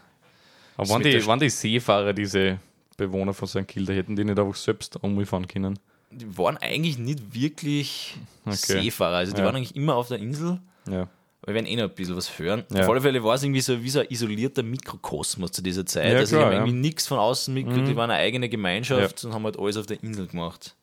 Aber 0.76 0.88
waren 0.88 1.02
die, 1.02 1.25
waren 1.26 1.38
die 1.38 1.50
Seefahrer, 1.50 2.12
diese 2.12 2.58
Bewohner 2.96 3.32
von 3.35 3.46
St. 3.46 3.66
Kilda, 3.68 3.92
hätten 3.92 4.16
die 4.16 4.25
nicht 4.25 4.38
einfach 4.38 4.56
selbst 4.56 4.96
umfahren 5.02 5.46
können? 5.46 5.78
die 6.11 6.38
waren 6.38 6.56
eigentlich 6.58 6.99
nicht 6.99 7.35
wirklich 7.35 8.16
Okay. 8.46 8.54
Seefahrer. 8.80 9.16
Also 9.16 9.32
die 9.35 9.40
Ja. 9.40 9.44
waren 9.46 9.56
eigentlich 9.56 9.75
immer 9.76 9.96
auf 9.96 10.08
der 10.08 10.18
Insel. 10.18 10.61
Ja. 10.88 11.08
Wir 11.44 11.54
werden 11.54 11.66
eh 11.66 11.76
noch 11.76 11.85
ein 11.85 11.90
bisschen 11.94 12.16
was 12.16 12.38
hören. 12.38 12.64
Ja. 12.73 12.82
Auf 12.82 12.88
alle 12.90 13.00
Fälle 13.00 13.23
war 13.23 13.35
es 13.35 13.42
irgendwie 13.42 13.61
so 13.61 13.82
wie 13.82 13.90
so 13.90 14.00
ein 14.00 14.06
isolierter 14.08 14.62
Mikrokosmos 14.62 15.52
zu 15.52 15.62
dieser 15.62 15.85
Zeit. 15.85 16.12
Ja, 16.12 16.18
also 16.18 16.37
klar, 16.37 16.50
die 16.50 16.56
haben. 16.56 16.62
Mhm. 16.62 16.68
irgendwie 16.70 16.88
nichts 16.88 17.06
von 17.06 17.18
außen 17.18 17.52
mitgekriegt, 17.52 17.88
die 17.88 17.96
waren 17.96 18.11
eine 18.11 18.20
eigene 18.20 18.49
Gemeinschaft 18.49 19.25
und 19.25 19.35
haben 19.35 19.44
halt 19.44 19.58
alles 19.58 19.76
auf 19.76 19.87
der 19.87 20.02
Insel 20.02 20.26
gemacht. 20.26 20.75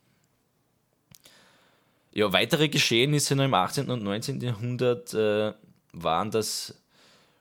Ja, 2.13 2.31
weitere 2.31 2.69
Geschehnisse 2.69 3.35
noch 3.35 3.43
im 3.43 3.53
18. 3.53 3.89
und 3.89 4.03
19. 4.03 4.39
Jahrhundert 4.41 5.13
äh, 5.13 5.53
waren, 5.93 6.29
dass 6.31 6.75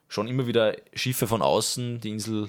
schon 0.08 0.28
immer 0.28 0.46
wieder 0.46 0.76
Schiffe 0.94 1.26
von 1.26 1.42
außen 1.42 2.00
die 2.00 2.10
Insel 2.10 2.48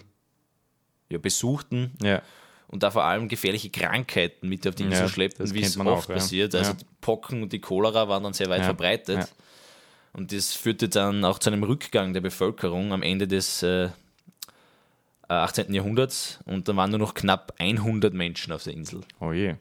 ja, 1.10 1.18
besuchten 1.18 1.94
Ja. 2.02 2.22
und 2.68 2.84
da 2.84 2.92
vor 2.92 3.04
allem 3.04 3.28
gefährliche 3.28 3.70
Krankheiten 3.70 4.48
mit 4.48 4.68
auf 4.68 4.76
die 4.76 4.84
Insel 4.84 5.02
Ja, 5.02 5.10
schleppten, 5.10 5.54
wie 5.54 5.62
es 5.62 5.78
oft 5.78 5.88
auch, 5.88 6.08
passiert. 6.08 6.56
Also 6.56 6.74
die 6.74 6.86
Pocken 7.02 7.44
und 7.44 7.52
die 7.54 7.60
Cholera 7.60 8.08
waren 8.08 8.24
dann 8.24 8.34
sehr 8.34 8.50
weit 8.50 8.64
verbreitet. 8.64 9.28
Und 10.14 10.32
das 10.32 10.54
führte 10.54 10.90
dann 10.90 11.26
auch 11.26 11.40
zu 11.40 11.50
einem 11.50 11.64
Rückgang 11.64 12.14
der 12.14 12.22
Bevölkerung 12.22 12.94
am 12.94 13.02
Ende 13.02 13.28
des 13.28 13.64
äh, 13.64 13.90
18. 15.28 15.74
Jahrhunderts 15.74 16.40
und 16.46 16.68
da 16.68 16.76
waren 16.76 16.92
nur 16.92 17.00
noch 17.00 17.14
knapp 17.14 17.54
100 17.58 18.14
Menschen 18.14 18.54
auf 18.54 18.64
der 18.64 18.74
Insel. 18.74 19.02
Oh 19.20 19.32
je. 19.32 19.56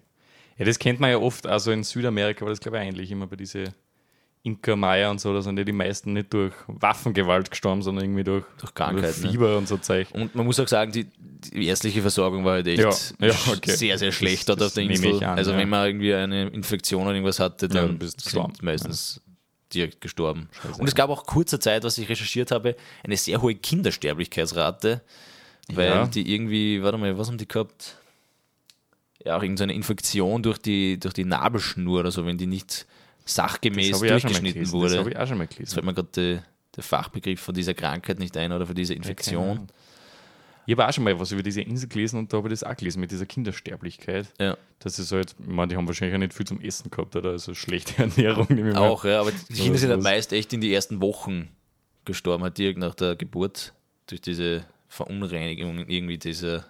Ja, 0.59 0.65
das 0.65 0.79
kennt 0.79 1.01
man 1.01 1.11
ja 1.11 1.19
oft, 1.19 1.47
also 1.47 1.71
in 1.71 1.83
Südamerika 1.83 2.43
war 2.43 2.51
das, 2.51 2.61
glaube 2.61 2.79
ich, 2.79 2.85
ähnlich 2.85 3.11
immer 3.11 3.27
bei 3.27 3.37
diese 3.37 3.75
Inka 4.45 4.75
Maya 4.75 5.11
und 5.11 5.21
so, 5.21 5.33
da 5.33 5.41
sind 5.41 5.57
ja 5.57 5.65
die 5.65 5.73
meisten 5.73 6.15
nicht 6.15 6.33
durch 6.33 6.53
Waffengewalt 6.67 7.49
gestorben, 7.51 7.81
sondern 7.81 8.07
irgendwie 8.07 8.25
durch, 8.25 8.45
Durch 8.59 8.75
Krankheit, 8.75 9.17
ne? 9.23 9.31
Fieber 9.31 9.57
und 9.57 9.69
so 9.69 9.77
Zeug. 9.77 10.09
Und 10.13 10.35
man 10.35 10.45
muss 10.45 10.59
auch 10.59 10.67
sagen, 10.67 10.91
die, 10.91 11.05
die 11.05 11.67
ärztliche 11.67 12.03
Versorgung 12.03 12.45
war 12.45 12.55
halt 12.55 12.67
echt 12.67 12.81
Ja, 12.81 13.29
ja, 13.29 13.35
okay. 13.53 13.71
sehr, 13.71 13.99
sehr 13.99 14.11
schlecht 14.11 14.49
dort 14.49 14.61
auf 14.63 14.75
der 14.75 14.83
Insel. 14.83 15.15
ich 15.15 15.27
an, 15.27 15.39
also 15.39 15.53
ja. 15.53 15.59
wenn 15.59 15.69
man 15.69 15.87
irgendwie 15.87 16.13
eine 16.13 16.49
Infektion 16.49 17.03
oder 17.05 17.15
irgendwas 17.15 17.39
hatte, 17.39 17.69
dann 17.69 17.99
bist 17.99 18.35
du 18.35 18.49
meistens 18.63 19.21
direkt 19.73 20.01
gestorben. 20.01 20.49
Und 20.77 20.89
es 20.89 20.95
gab 20.95 21.09
auch 21.09 21.25
kurzer 21.25 21.61
Zeit, 21.61 21.85
was 21.85 21.97
ich 21.99 22.09
recherchiert 22.09 22.51
habe, 22.51 22.77
eine 23.05 23.17
sehr 23.17 23.41
hohe 23.41 23.55
Kindersterblichkeitsrate, 23.55 25.03
weil 25.73 26.09
die 26.09 26.35
irgendwie, 26.35 26.83
warte 26.83 26.99
mal, 26.99 27.17
was 27.17 27.29
haben 27.29 27.39
die 27.39 27.49
gehabt? 27.49 27.97
Ja, 29.25 29.37
auch 29.37 29.43
irgendeine 29.43 29.73
Infektion 29.75 30.43
durch 30.43 30.59
die, 30.59 30.99
durch 30.99 31.15
die 31.15 31.25
Nabelschnur 31.25 32.01
oder 32.01 32.11
so, 32.11 32.27
wenn 32.27 32.39
die 32.39 32.47
nicht 32.47 32.87
sachgemäß 33.25 33.99
durchgeschnitten 34.01 34.45
gelesen. 34.53 34.63
Das 34.63 34.73
wurde. 34.73 34.99
habe 34.99 35.11
ich 35.11 35.17
auch 35.17 35.27
schon 35.29 35.39
mal 35.39 35.45
Jetzt 35.45 35.57
gelesen. 35.57 35.75
fällt 35.75 35.87
mir 35.87 35.95
gerade 35.95 36.09
der- 36.15 36.45
Fachbegriff 36.83 37.39
von 37.41 37.55
dieser 37.55 37.75
Krankheit 37.75 38.19
nicht 38.19 38.35
ein 38.37 38.51
oder 38.51 38.65
von 38.67 38.75
dieser 38.75 38.97
Infektion. 38.97 39.67
Ich 40.65 40.73
habe 40.73 40.89
auch 40.89 40.93
schon 40.93 41.05
mal 41.05 41.19
was 41.21 41.31
über 41.33 41.43
diese 41.43 41.61
Insel 41.61 41.89
gelesen 41.89 42.19
und 42.19 42.33
da 42.33 42.39
habe 42.39 42.49
ich 42.49 42.53
das 42.59 42.65
auch 42.65 42.75
gelesen 42.75 43.01
mit 43.01 43.11
dieser 43.11 43.27
Kindersterblichkeit. 43.27 44.33
Ja. 44.41 44.57
Das 44.79 44.99
ist 44.99 45.13
halt, 45.13 45.35
ich 45.39 45.47
meine, 45.47 45.69
die 45.69 45.77
haben 45.77 45.87
wahrscheinlich 45.87 46.15
auch 46.15 46.21
nicht 46.21 46.33
viel 46.33 46.47
zum 46.47 46.61
Essen 46.63 46.91
gehabt 46.91 47.15
oder 47.15 47.31
also 47.31 47.53
schlechte 47.53 47.93
Ernährung. 48.03 48.47
nehme 48.49 48.71
ich 48.71 48.75
mal. 48.75 48.89
Auch, 48.89 49.05
ja, 49.05 49.21
aber 49.21 49.33
die 49.33 49.53
Kinder 49.55 49.79
sind 49.79 49.91
halt 49.91 50.03
meist 50.03 50.33
echt 50.33 50.53
in 50.55 50.61
die 50.63 50.73
ersten 50.73 51.03
Wochen 51.03 51.49
gestorben, 52.07 52.43
halt 52.45 52.57
direkt 52.57 52.79
nach 52.79 52.95
der 52.95 53.17
Geburt 53.17 53.75
durch 54.07 54.21
diese 54.23 54.65
Verunreinigung 54.89 55.87
irgendwie 55.89 56.17
dieser 56.17 56.65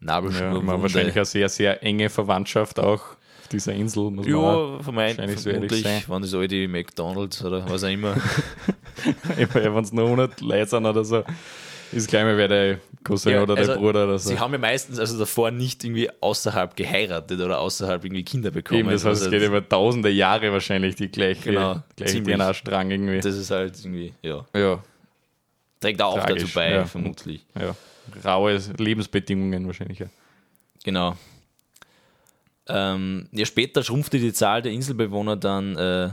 Nabelschnur. 0.00 0.62
man 0.62 0.80
wahrscheinlich 0.82 1.16
eine 1.16 1.24
sehr, 1.24 1.48
sehr 1.48 1.82
enge 1.82 2.08
Verwandtschaft 2.08 2.78
auch 2.78 3.02
auf 3.02 3.48
dieser 3.50 3.72
Insel. 3.72 4.10
Muss 4.10 4.26
ja, 4.26 4.80
vermeint, 4.82 5.18
wahrscheinlich 5.18 5.40
so 5.40 5.50
ehrlich 5.50 5.70
vermutlich 5.70 5.82
sein. 5.82 6.02
waren 6.08 6.22
das 6.22 6.34
alle 6.34 6.48
die 6.48 6.68
McDonalds 6.68 7.44
oder 7.44 7.68
was 7.68 7.82
auch 7.84 7.88
immer. 7.88 8.14
Wenn 9.36 9.76
es 9.84 9.92
nur 9.92 10.04
100 10.04 10.40
Leute 10.40 10.66
sind 10.66 10.86
oder 10.86 11.04
so, 11.04 11.24
ist 11.92 12.08
gleich 12.08 12.24
mal 12.24 12.36
wer 12.36 12.48
der 12.48 12.78
Cousin 13.02 13.32
Ja, 13.32 13.42
oder 13.42 13.54
der 13.54 13.68
also, 13.70 13.80
Bruder 13.80 14.04
oder 14.04 14.18
so. 14.18 14.28
Sie 14.28 14.38
haben 14.38 14.52
ja 14.52 14.58
meistens 14.58 14.98
also 14.98 15.18
davor 15.18 15.50
nicht 15.50 15.82
irgendwie 15.82 16.10
außerhalb 16.20 16.76
geheiratet 16.76 17.40
oder 17.40 17.58
außerhalb 17.60 18.04
irgendwie 18.04 18.24
Kinder 18.24 18.50
bekommen. 18.50 18.80
Eben, 18.80 18.90
das 18.90 19.04
heißt, 19.04 19.22
es 19.22 19.26
Also 19.28 19.30
geht 19.38 19.48
über 19.48 19.66
tausende 19.66 20.10
Jahre 20.10 20.52
wahrscheinlich 20.52 20.96
die 20.96 21.08
gleiche, 21.08 21.50
Genau, 21.50 21.82
gleiche. 21.96 22.22
DNA-Strang 22.22 22.90
irgendwie. 22.90 23.20
das 23.20 23.34
ist 23.36 23.50
halt 23.50 23.78
irgendwie, 23.82 24.12
ja, 24.22 24.44
ja, 24.54 24.82
trägt 25.80 26.02
auch 26.02 26.18
Tragisch, 26.18 26.42
dazu 26.42 26.54
bei, 26.54 26.70
ja. 26.72 26.84
vermutlich. 26.84 27.46
ja. 27.58 27.74
Raue 28.24 28.60
Lebensbedingungen 28.78 29.66
wahrscheinlich. 29.66 30.00
Ja. 30.00 30.06
Genau. 30.84 31.16
Ähm, 32.68 33.28
ja, 33.32 33.46
später 33.46 33.82
schrumpfte 33.82 34.18
die 34.18 34.32
Zahl 34.32 34.62
der 34.62 34.72
Inselbewohner 34.72 35.36
dann 35.36 35.76
äh, 35.76 36.10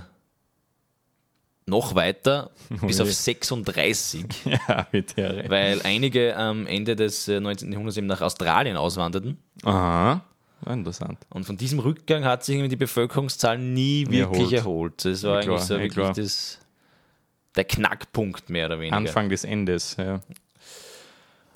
noch 1.66 1.96
weiter 1.96 2.52
bis 2.82 3.02
auf 3.02 3.12
36, 3.12 4.26
ja, 4.46 4.88
mit 4.92 5.18
der. 5.18 5.50
weil 5.50 5.82
einige 5.84 6.36
am 6.38 6.68
Ende 6.68 6.96
des 6.96 7.28
äh, 7.28 7.40
19. 7.40 7.72
Jahrhunderts 7.72 7.98
eben 7.98 8.08
nach 8.08 8.22
Australien 8.22 8.78
auswanderten. 8.78 9.38
Aha, 9.64 10.22
interessant. 10.66 11.20
Und 11.30 11.46
von 11.46 11.58
diesem 11.58 11.80
Rückgang 11.80 12.24
hat 12.24 12.46
sich 12.46 12.68
die 12.70 12.76
Bevölkerungszahl 12.76 13.58
nie 13.58 14.08
wirklich 14.10 14.54
erholt. 14.54 15.04
Das 15.04 15.24
war 15.24 15.38
Ja, 15.38 15.42
klar, 15.42 15.56
eigentlich 15.56 15.68
so 15.68 15.74
ja, 15.76 15.82
wirklich 15.82 16.08
das, 16.10 16.60
der 17.56 17.66
Knackpunkt 17.66 18.50
mehr 18.50 18.68
oder 18.68 18.80
weniger. 18.80 18.96
Anfang 18.96 19.30
des 19.30 19.44
Endes. 19.44 19.98
Ja. 19.98 20.22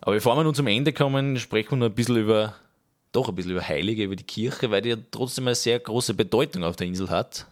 Aber 0.02 0.14
bevor 0.14 0.36
wir 0.38 0.44
nun 0.44 0.56
zum 0.56 0.68
Ende 0.68 0.94
kommen, 0.94 1.38
sprechen 1.38 1.72
wir 1.72 1.78
noch 1.78 1.86
ein 1.88 1.94
bisschen 1.96 2.18
über, 2.18 2.56
doch 3.12 3.30
ein 3.30 3.36
bisschen 3.36 3.52
über 3.52 3.68
Heilige, 3.68 4.04
über 4.04 4.16
die 4.16 4.24
Kirche, 4.24 4.72
weil 4.72 4.82
die 4.82 4.90
ja 4.90 4.96
trotzdem 5.12 5.46
eine 5.48 5.56
sehr 5.56 5.80
große 5.80 6.14
Bedeutung 6.14 6.64
auf 6.64 6.76
der 6.76 6.88
Insel 6.88 7.10
hat. 7.10 7.46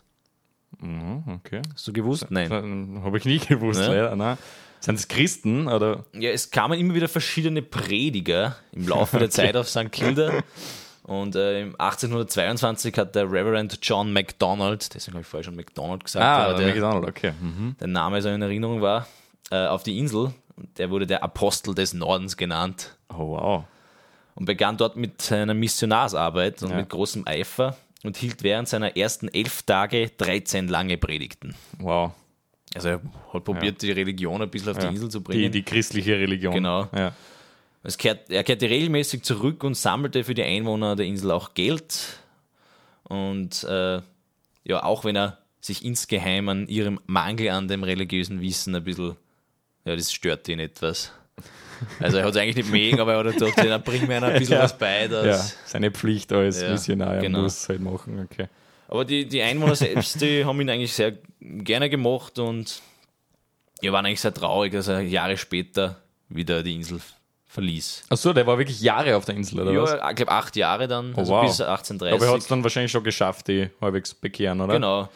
Mhm, 0.80 1.24
okay. 1.28 1.62
Hast 1.74 1.88
du 1.88 1.94
gewusst? 1.94 2.28
Nein. 2.30 3.02
Habe 3.04 3.18
ich 3.18 3.26
nie 3.26 3.40
gewusst, 3.48 3.82
Ja. 3.82 3.88
leider. 3.88 4.16
Nein. 4.16 4.38
Sind 4.80 4.96
es 4.96 5.08
Christen 5.08 5.68
oder? 5.68 6.06
Ja, 6.14 6.30
es 6.30 6.52
kamen 6.52 6.80
immer 6.80 6.94
wieder 6.94 7.08
verschiedene 7.08 7.64
Prediger 7.64 8.56
im 8.72 8.88
Laufe 8.88 9.18
der 9.18 9.30
Zeit 9.32 9.56
auf 9.58 9.68
St. 9.68 9.92
Kilda. 9.92 10.44
Und 11.04 11.36
äh, 11.36 11.62
im 11.62 11.70
1822 11.80 12.96
hat 12.98 13.16
der 13.16 13.32
Reverend 13.32 13.80
John 13.82 14.12
MacDonald, 14.14 14.94
deswegen 14.94 15.16
habe 15.16 15.22
ich 15.22 15.28
vorher 15.28 15.46
schon 15.46 15.56
MacDonald 15.56 16.04
gesagt, 16.04 16.24
Ah, 16.24 16.54
der, 16.54 16.68
McDonald, 16.68 17.08
okay. 17.08 17.32
Mhm. 17.42 17.76
der 17.80 17.88
Name 17.88 18.22
so 18.22 18.30
in 18.30 18.42
Erinnerung 18.42 18.82
war, 18.82 19.08
äh, 19.50 19.66
auf 19.68 19.84
die 19.84 19.98
Insel. 19.98 20.32
Der 20.78 20.90
wurde 20.90 21.06
der 21.08 21.24
Apostel 21.24 21.76
des 21.76 21.94
Nordens 21.94 22.36
genannt 22.38 22.98
Oh, 23.10 23.30
wow. 23.38 23.64
und 24.36 24.46
begann 24.46 24.78
dort 24.78 24.96
mit 24.96 25.22
seiner 25.22 25.54
Missionarsarbeit 25.54 26.64
und 26.64 26.72
Ja. 26.72 26.78
mit 26.78 26.90
großem 26.90 27.24
Eifer 27.28 27.78
und 28.04 28.18
hielt 28.18 28.44
während 28.44 28.68
seiner 28.68 28.96
ersten 28.98 29.28
elf 29.28 29.64
Tage 29.64 30.10
13 30.18 30.68
lange 30.68 30.98
Predigten. 30.98 31.56
Wow. 31.80 32.12
Also 32.76 32.90
er 32.90 33.02
hat 33.34 33.44
probiert, 33.44 33.82
die 33.82 33.92
Religion 33.92 34.42
ein 34.42 34.50
bisschen 34.50 34.70
auf 34.72 34.78
Ja. 34.78 34.90
die 34.90 34.96
Insel 34.96 35.10
zu 35.10 35.20
Die, 35.20 35.24
bringen. 35.24 35.52
die 35.52 35.64
christliche 35.64 36.14
Religion. 36.18 36.54
Genau. 36.54 36.88
Ja. 36.96 37.14
Kehrt, 37.98 38.30
er 38.30 38.44
kehrte 38.44 38.70
regelmäßig 38.70 39.24
zurück 39.24 39.64
und 39.64 39.76
sammelte 39.76 40.24
für 40.26 40.34
die 40.34 40.44
Einwohner 40.44 40.96
der 40.98 41.06
Insel 41.06 41.32
auch 41.32 41.54
Geld. 41.54 42.20
Und 43.04 43.64
äh, 43.64 44.02
ja, 44.66 44.84
auch 44.84 45.06
wenn 45.06 45.16
er 45.16 45.38
sich 45.62 45.86
insgeheim 45.86 46.50
an 46.50 46.68
ihrem 46.68 47.00
Mangel 47.06 47.50
an 47.50 47.68
dem 47.68 47.84
religiösen 47.84 48.42
Wissen 48.42 48.76
ein 48.76 48.84
bisschen, 48.84 49.16
ja, 49.88 49.96
das 49.96 50.12
stört 50.12 50.48
ihn 50.50 50.60
etwas. 50.60 51.12
Also 52.00 52.18
er 52.18 52.24
hat 52.26 52.32
es 52.32 52.38
eigentlich 52.38 52.56
nicht 52.56 52.72
mögen, 52.72 53.00
aber 53.00 53.14
er 53.14 53.24
hat 53.24 53.38
gedacht, 53.38 53.64
ja, 53.64 53.78
bring 53.78 54.08
mir 54.08 54.18
einer 54.18 54.28
ein 54.28 54.40
bisschen 54.40 54.56
Ja. 54.58 54.64
was 54.64 54.78
bei. 54.78 55.08
Dass, 55.08 55.26
ja, 55.26 55.56
seine 55.66 55.92
Pflicht 55.92 56.32
als 56.34 56.62
Ja, 56.62 56.72
Missionar 56.72 57.16
er 57.16 57.22
genau. 57.22 57.42
muss 57.42 57.70
halt 57.70 57.82
machen. 57.82 58.28
Okay. 58.32 58.48
Aber 58.88 59.06
die, 59.06 59.26
die 59.28 59.42
Einwohner 59.42 59.76
selbst, 59.76 60.20
die 60.22 60.44
haben 60.44 60.60
ihn 60.62 60.70
eigentlich 60.70 60.94
sehr 60.94 61.14
gerne 61.40 61.90
gemacht 61.90 62.40
und 62.40 62.82
ja, 63.82 63.92
waren 63.92 64.06
eigentlich 64.06 64.22
sehr 64.22 64.34
traurig, 64.34 64.74
dass 64.74 64.88
er 64.88 65.02
Jahre 65.02 65.38
später 65.38 65.98
wieder 66.30 66.64
die 66.64 66.74
Insel 66.76 67.00
verließ. 67.48 68.06
Achso, 68.10 68.34
der 68.34 68.48
war 68.48 68.58
wirklich 68.58 68.82
Jahre 68.82 69.16
auf 69.16 69.26
der 69.26 69.36
Insel, 69.36 69.60
oder 69.62 69.82
was? 69.82 69.92
Ja, 69.92 70.10
ich 70.10 70.16
glaube 70.16 70.32
acht 70.32 70.56
Jahre 70.56 70.88
dann, 70.88 71.14
also 71.16 71.32
wow. 71.32 71.46
bis 71.46 71.62
Aber 71.62 71.70
er 71.70 71.78
1830. 71.78 72.30
hat 72.34 72.40
es 72.42 72.48
dann 72.48 72.64
wahrscheinlich 72.64 72.92
schon 72.92 73.04
geschafft, 73.04 73.48
die 73.50 73.70
halbwegs 73.82 74.14
bekehren, 74.16 74.62
oder? 74.62 74.74
Genau. 74.74 75.10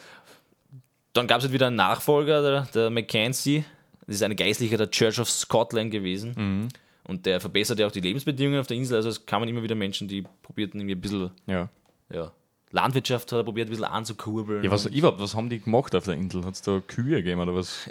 Dann 1.12 1.26
gab 1.26 1.38
es 1.38 1.44
halt 1.44 1.52
wieder 1.52 1.66
einen 1.66 1.76
Nachfolger, 1.76 2.40
der, 2.42 2.68
der 2.74 2.90
Mackenzie. 2.90 3.64
Das 4.12 4.20
ist 4.20 4.22
ein 4.22 4.36
Geistlicher 4.36 4.76
der 4.76 4.90
Church 4.90 5.18
of 5.20 5.30
Scotland 5.30 5.90
gewesen. 5.90 6.34
Mhm. 6.36 6.68
Und 7.04 7.26
der 7.26 7.40
verbesserte 7.40 7.86
auch 7.86 7.90
die 7.90 8.00
Lebensbedingungen 8.00 8.60
auf 8.60 8.66
der 8.68 8.76
Insel. 8.76 8.96
Also 8.96 9.08
es 9.08 9.26
kamen 9.26 9.48
immer 9.48 9.62
wieder 9.62 9.74
Menschen, 9.74 10.06
die 10.06 10.22
probierten 10.42 10.80
irgendwie 10.80 10.94
ein 10.94 11.00
bisschen, 11.00 11.30
Ja. 11.46 11.68
ja, 12.12 12.32
Landwirtschaft 12.70 13.30
hat 13.32 13.38
er 13.40 13.44
probiert, 13.44 13.68
ein 13.68 13.70
bisschen 13.70 13.84
anzukurbeln. 13.84 14.62
Ja, 14.64 14.70
was, 14.70 14.86
überhaupt, 14.86 15.20
was 15.20 15.34
haben 15.34 15.50
die 15.50 15.60
gemacht 15.60 15.94
auf 15.94 16.04
der 16.04 16.14
Insel? 16.14 16.44
Hat 16.44 16.54
es 16.54 16.62
da 16.62 16.80
Kühe 16.86 17.16
gegeben 17.16 17.40
oder 17.40 17.54
was? 17.54 17.90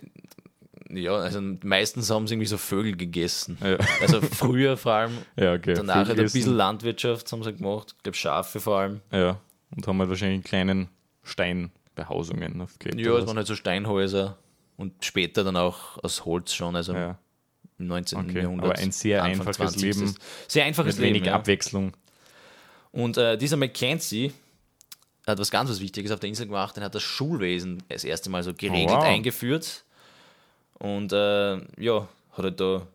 Ja, 0.90 1.14
also 1.16 1.40
meistens 1.64 2.10
haben 2.10 2.26
sie 2.28 2.34
irgendwie 2.34 2.48
so 2.48 2.58
Vögel 2.58 2.96
gegessen. 2.98 3.58
Ja, 3.64 3.78
Also 4.02 4.22
früher 4.22 4.78
vor 4.78 4.94
allem, 4.94 5.18
ja 5.38 5.54
okay. 5.54 5.74
danach 5.74 5.98
ein 5.98 6.06
Vögel 6.08 6.26
essen. 6.26 6.40
bisschen 6.40 6.56
Landwirtschaft 6.56 7.32
haben 7.32 7.44
sie 7.44 7.54
gemacht. 7.54 7.94
Ich 7.98 8.04
glaube 8.04 8.18
Schafe 8.18 8.60
vor 8.60 8.78
allem. 8.80 9.02
Ja, 9.12 9.40
und 9.76 9.88
haben 9.88 10.00
halt 10.00 10.10
wahrscheinlich 10.10 10.44
kleinen 10.44 10.90
Steinbehausungen 11.24 12.62
aufgelegt. 12.62 13.00
Ja, 13.00 13.12
oder 13.12 13.20
es 13.22 13.28
waren 13.28 13.38
halt 13.38 13.48
so 13.48 13.56
Steinhäuser 13.56 14.38
und 14.82 15.06
später 15.06 15.44
dann 15.44 15.56
auch 15.56 16.04
aus 16.04 16.26
Holz 16.26 16.54
schon, 16.54 16.76
also 16.76 16.94
ja. 16.94 17.18
im 17.78 17.88
19. 17.88 18.20
Okay, 18.20 18.42
Jahrhundert. 18.42 18.66
aber 18.66 18.80
ein 18.80 18.92
sehr 18.92 19.24
Anfang 19.24 19.48
einfaches 19.48 19.74
20. 19.74 19.82
Leben. 19.82 20.16
Sehr 20.48 20.66
einfaches 20.66 20.96
Mit 20.96 21.04
wenig 21.04 21.14
Leben. 21.14 21.26
Ja. 21.28 21.36
Abwechslung. 21.36 21.94
Und 22.92 23.18
äh, 23.18 23.38
dieser 23.38 23.58
Mackenzie 23.58 24.34
hat 25.28 25.38
was 25.38 25.52
ganz 25.52 25.70
was 25.70 25.80
Wichtiges 25.80 26.12
auf 26.12 26.20
der 26.20 26.30
Insel 26.30 26.48
gemacht, 26.48 26.76
er 26.78 26.84
hat 26.84 26.96
das 26.96 27.04
Schulwesen 27.04 27.84
das 27.90 28.04
erste 28.04 28.30
Mal 28.32 28.44
so 28.44 28.54
geregelt 28.54 28.90
wow. 28.90 29.04
eingeführt. 29.04 29.84
Und 30.80 31.14
äh, 31.14 31.58
ja, 31.80 32.08
hat 32.32 32.44
halt 32.44 32.60
da 32.60 32.88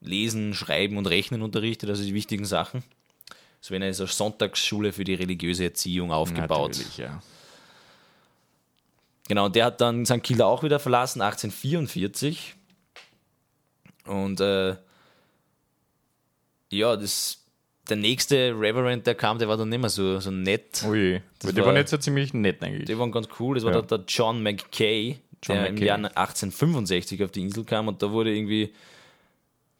Lesen, 0.00 0.54
Schreiben 0.54 0.96
und 0.96 1.06
Rechnen 1.06 1.42
unterrichtet, 1.42 1.90
also 1.90 2.02
die 2.02 2.14
wichtigen 2.14 2.46
Sachen. 2.46 2.82
So 3.60 3.74
eine 3.74 3.92
so 3.92 4.06
Sonntagsschule 4.06 4.94
für 4.94 5.04
die 5.04 5.12
religiöse 5.12 5.64
Erziehung 5.64 6.12
aufgebaut. 6.12 6.70
Natürlich, 6.70 6.96
ja. 6.96 7.22
Genau, 9.30 9.46
und 9.46 9.54
der 9.54 9.66
hat 9.66 9.80
dann 9.80 10.04
St. 10.04 10.24
Kilda 10.24 10.44
auch 10.46 10.64
wieder 10.64 10.80
verlassen, 10.80 11.20
1844. 11.22 12.56
Und 14.06 14.40
äh, 14.40 14.74
ja, 16.72 16.96
das, 16.96 17.38
der 17.88 17.96
nächste 17.96 18.50
Reverend, 18.58 19.06
der 19.06 19.14
kam, 19.14 19.38
der 19.38 19.46
war 19.48 19.56
dann 19.56 19.68
nicht 19.68 19.78
mehr 19.80 19.88
so, 19.88 20.18
so 20.18 20.32
nett. 20.32 20.82
Ui, 20.84 21.22
Das 21.38 21.52
die 21.52 21.56
war- 21.58 21.66
waren 21.66 21.76
jetzt 21.76 21.92
so 21.92 21.96
ziemlich 21.98 22.34
nett 22.34 22.60
eigentlich. 22.60 22.86
Die 22.86 22.98
waren 22.98 23.12
ganz 23.12 23.28
cool. 23.38 23.54
Das 23.54 23.62
war 23.64 23.72
Ja. 23.72 23.82
der, 23.82 23.98
der 23.98 24.04
John 24.08 24.42
McKay, 24.42 25.18
John 25.44 25.56
der 25.58 25.66
im 25.68 25.74
Mackay. 25.74 25.86
Jahr 25.86 25.98
1865 25.98 27.22
auf 27.22 27.30
die 27.30 27.42
Insel 27.42 27.62
kam 27.64 27.86
und 27.86 28.02
da 28.02 28.10
wurde 28.10 28.34
irgendwie 28.34 28.72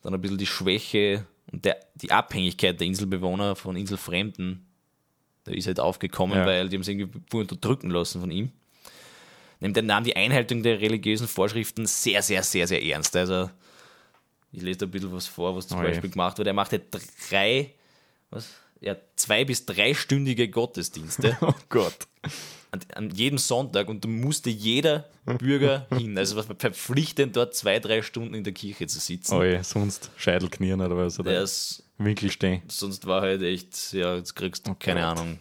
dann 0.02 0.14
ein 0.14 0.20
bisschen 0.20 0.38
die 0.38 0.46
Schwäche 0.46 1.26
Und 1.52 1.64
der, 1.64 1.80
die 1.96 2.12
Abhängigkeit 2.12 2.78
der 2.78 2.86
Inselbewohner 2.86 3.56
von 3.56 3.74
Inselfremden, 3.74 4.64
da 5.42 5.50
ist 5.50 5.66
halt 5.66 5.80
aufgekommen, 5.80 6.38
Ja. 6.38 6.46
weil 6.46 6.68
die 6.68 6.76
haben 6.76 6.84
sich 6.84 6.96
irgendwie 6.96 7.36
unterdrücken 7.36 7.90
lassen 7.90 8.20
von 8.20 8.30
ihm. 8.30 8.52
Nämlich 9.60 9.74
der 9.74 9.82
nahm 9.82 10.04
die 10.04 10.16
Einhaltung 10.16 10.62
der 10.62 10.80
religiösen 10.80 11.28
Vorschriften 11.28 11.86
sehr, 11.86 12.22
sehr, 12.22 12.42
sehr, 12.42 12.66
sehr 12.66 12.82
ernst. 12.82 13.14
Also, 13.14 13.50
ich 14.52 14.62
lese 14.62 14.78
da 14.80 14.86
ein 14.86 14.90
bisschen 14.90 15.12
was 15.12 15.26
vor, 15.26 15.54
was 15.54 15.68
zum 15.68 15.78
Oh. 15.78 15.82
Beispiel 15.82 16.10
gemacht 16.10 16.38
wurde. 16.38 16.50
Er 16.50 16.54
machte 16.54 16.80
drei, 17.28 17.74
was? 18.30 18.48
Ja, 18.80 18.96
zwei- 19.16 19.44
bis 19.44 19.66
dreistündige 19.66 20.48
Gottesdienste 20.48 21.36
Oh 21.42 21.52
Gott. 21.68 21.94
an, 22.70 22.80
an 22.94 23.10
jedem 23.10 23.36
Sonntag 23.36 23.88
und 23.88 24.02
da 24.02 24.08
musste 24.08 24.48
jeder 24.48 25.10
Bürger 25.38 25.86
hin. 25.96 26.16
Also 26.16 26.36
was 26.36 26.46
verpflichtend 26.46 27.36
dort 27.36 27.54
zwei, 27.54 27.78
drei 27.78 28.00
Stunden 28.00 28.32
in 28.32 28.42
der 28.44 28.54
Kirche 28.54 28.86
zu 28.86 28.98
sitzen. 28.98 29.34
Oh 29.34 29.42
je, 29.44 29.60
sonst 29.62 30.10
Scheitelknieren 30.16 30.80
oder 30.80 30.96
was? 30.96 31.20
Oder 31.20 31.32
Der 31.32 31.42
ist, 31.42 31.82
Winkel 31.98 32.30
stehen. 32.30 32.62
sonst 32.68 33.06
war 33.06 33.20
halt 33.20 33.42
echt, 33.42 33.92
ja, 33.92 34.16
jetzt 34.16 34.34
kriegst 34.34 34.66
du 34.66 34.74
keine 34.74 35.00
Gott. 35.02 35.18
Ahnung. 35.18 35.38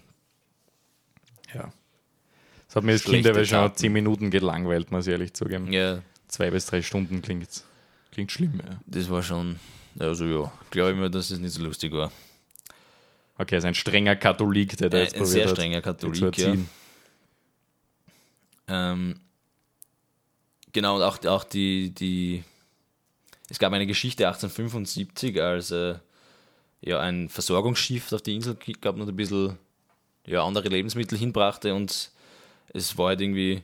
Das 2.69 2.75
hat 2.75 2.83
mir 2.83 2.91
als 2.91 3.03
Kind 3.03 3.25
aber 3.25 3.43
schon 3.45 3.75
zehn 3.75 3.91
Minuten 3.91 4.29
gelangweilt, 4.29 4.91
muss 4.91 5.07
ich 5.07 5.11
ehrlich 5.11 5.33
zugeben. 5.33 5.73
Ja, 5.73 6.03
Zwei 6.27 6.51
bis 6.51 6.67
drei 6.67 6.83
Stunden 6.83 7.23
klingt, 7.23 7.63
klingt 8.11 8.31
schlimm. 8.31 8.61
Ja. 8.63 8.79
das 8.85 9.09
war 9.09 9.23
schon, 9.23 9.59
also 9.97 10.25
ja, 10.25 10.51
glaube 10.69 10.91
ich 10.91 10.97
mir, 10.97 11.09
dass 11.09 11.31
es 11.31 11.39
nicht 11.39 11.53
so 11.53 11.63
lustig 11.63 11.91
war. 11.91 12.11
Okay, 13.39 13.55
also 13.55 13.67
ein 13.69 13.73
strenger 13.73 14.15
Katholik, 14.15 14.77
der 14.77 14.91
da 14.91 14.97
Ein, 14.97 15.03
jetzt 15.05 15.15
ein 15.15 15.21
probiert 15.21 15.33
sehr 15.33 15.45
hat, 15.45 15.51
strenger 15.55 15.81
Katholik, 15.81 16.37
ja. 16.37 16.55
Ähm, 18.67 19.19
genau, 20.71 20.97
und 20.97 21.01
auch, 21.01 21.25
auch 21.25 21.43
die, 21.43 21.89
die, 21.89 22.43
es 23.49 23.57
gab 23.57 23.73
eine 23.73 23.87
Geschichte 23.87 24.27
1875, 24.27 25.41
als 25.41 25.71
äh, 25.71 25.95
ja, 26.81 26.99
ein 26.99 27.29
Versorgungsschiff 27.29 28.13
auf 28.13 28.21
die 28.21 28.35
Insel 28.35 28.55
gab 28.79 28.95
und 28.95 29.09
ein 29.09 29.15
bisschen 29.15 29.57
ja, 30.27 30.43
andere 30.43 30.69
Lebensmittel 30.69 31.17
hinbrachte 31.17 31.73
und 31.73 32.11
es 32.73 32.97
war 32.97 33.07
halt 33.09 33.21
irgendwie, 33.21 33.61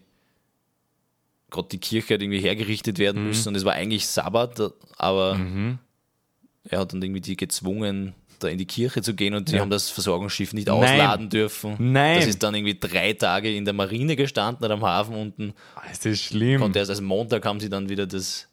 gerade 1.51 1.67
die 1.69 1.77
Kirche 1.79 2.15
hat 2.15 2.21
irgendwie 2.21 2.39
hergerichtet 2.39 2.97
werden 2.97 3.21
Mhm. 3.21 3.27
müssen 3.29 3.49
und 3.49 3.55
es 3.55 3.65
war 3.65 3.73
eigentlich 3.73 4.07
Sabbat, 4.07 4.73
aber 4.97 5.39
er 6.69 6.79
hat 6.79 6.93
dann 6.93 7.01
irgendwie 7.01 7.21
die 7.21 7.35
gezwungen, 7.37 8.13
da 8.39 8.49
in 8.49 8.57
die 8.57 8.65
Kirche 8.65 9.01
zu 9.01 9.13
gehen 9.13 9.33
und 9.33 9.47
die 9.49 9.53
Ja. 9.55 9.61
haben 9.61 9.69
das 9.69 9.89
Versorgungsschiff 9.89 10.51
nicht 10.53 10.67
Nein. 10.67 10.75
ausladen 10.83 11.29
dürfen. 11.29 11.75
Nein. 11.79 12.17
Das 12.17 12.25
ist 12.27 12.43
dann 12.43 12.53
irgendwie 12.53 12.77
drei 12.77 13.13
Tage 13.13 13.55
in 13.55 13.63
der 13.63 13.73
Marine 13.73 14.15
gestanden 14.17 14.69
am 14.69 14.83
Hafen 14.83 15.15
unten. 15.15 15.53
Ah, 15.75 15.89
ist 15.89 16.05
das 16.05 16.19
schlimm? 16.19 16.61
Und 16.61 16.75
erst 16.75 16.89
als 16.89 16.99
Montag 16.99 17.45
haben 17.45 17.59
sie 17.61 17.69
dann 17.69 17.87
wieder 17.87 18.05
das, 18.05 18.47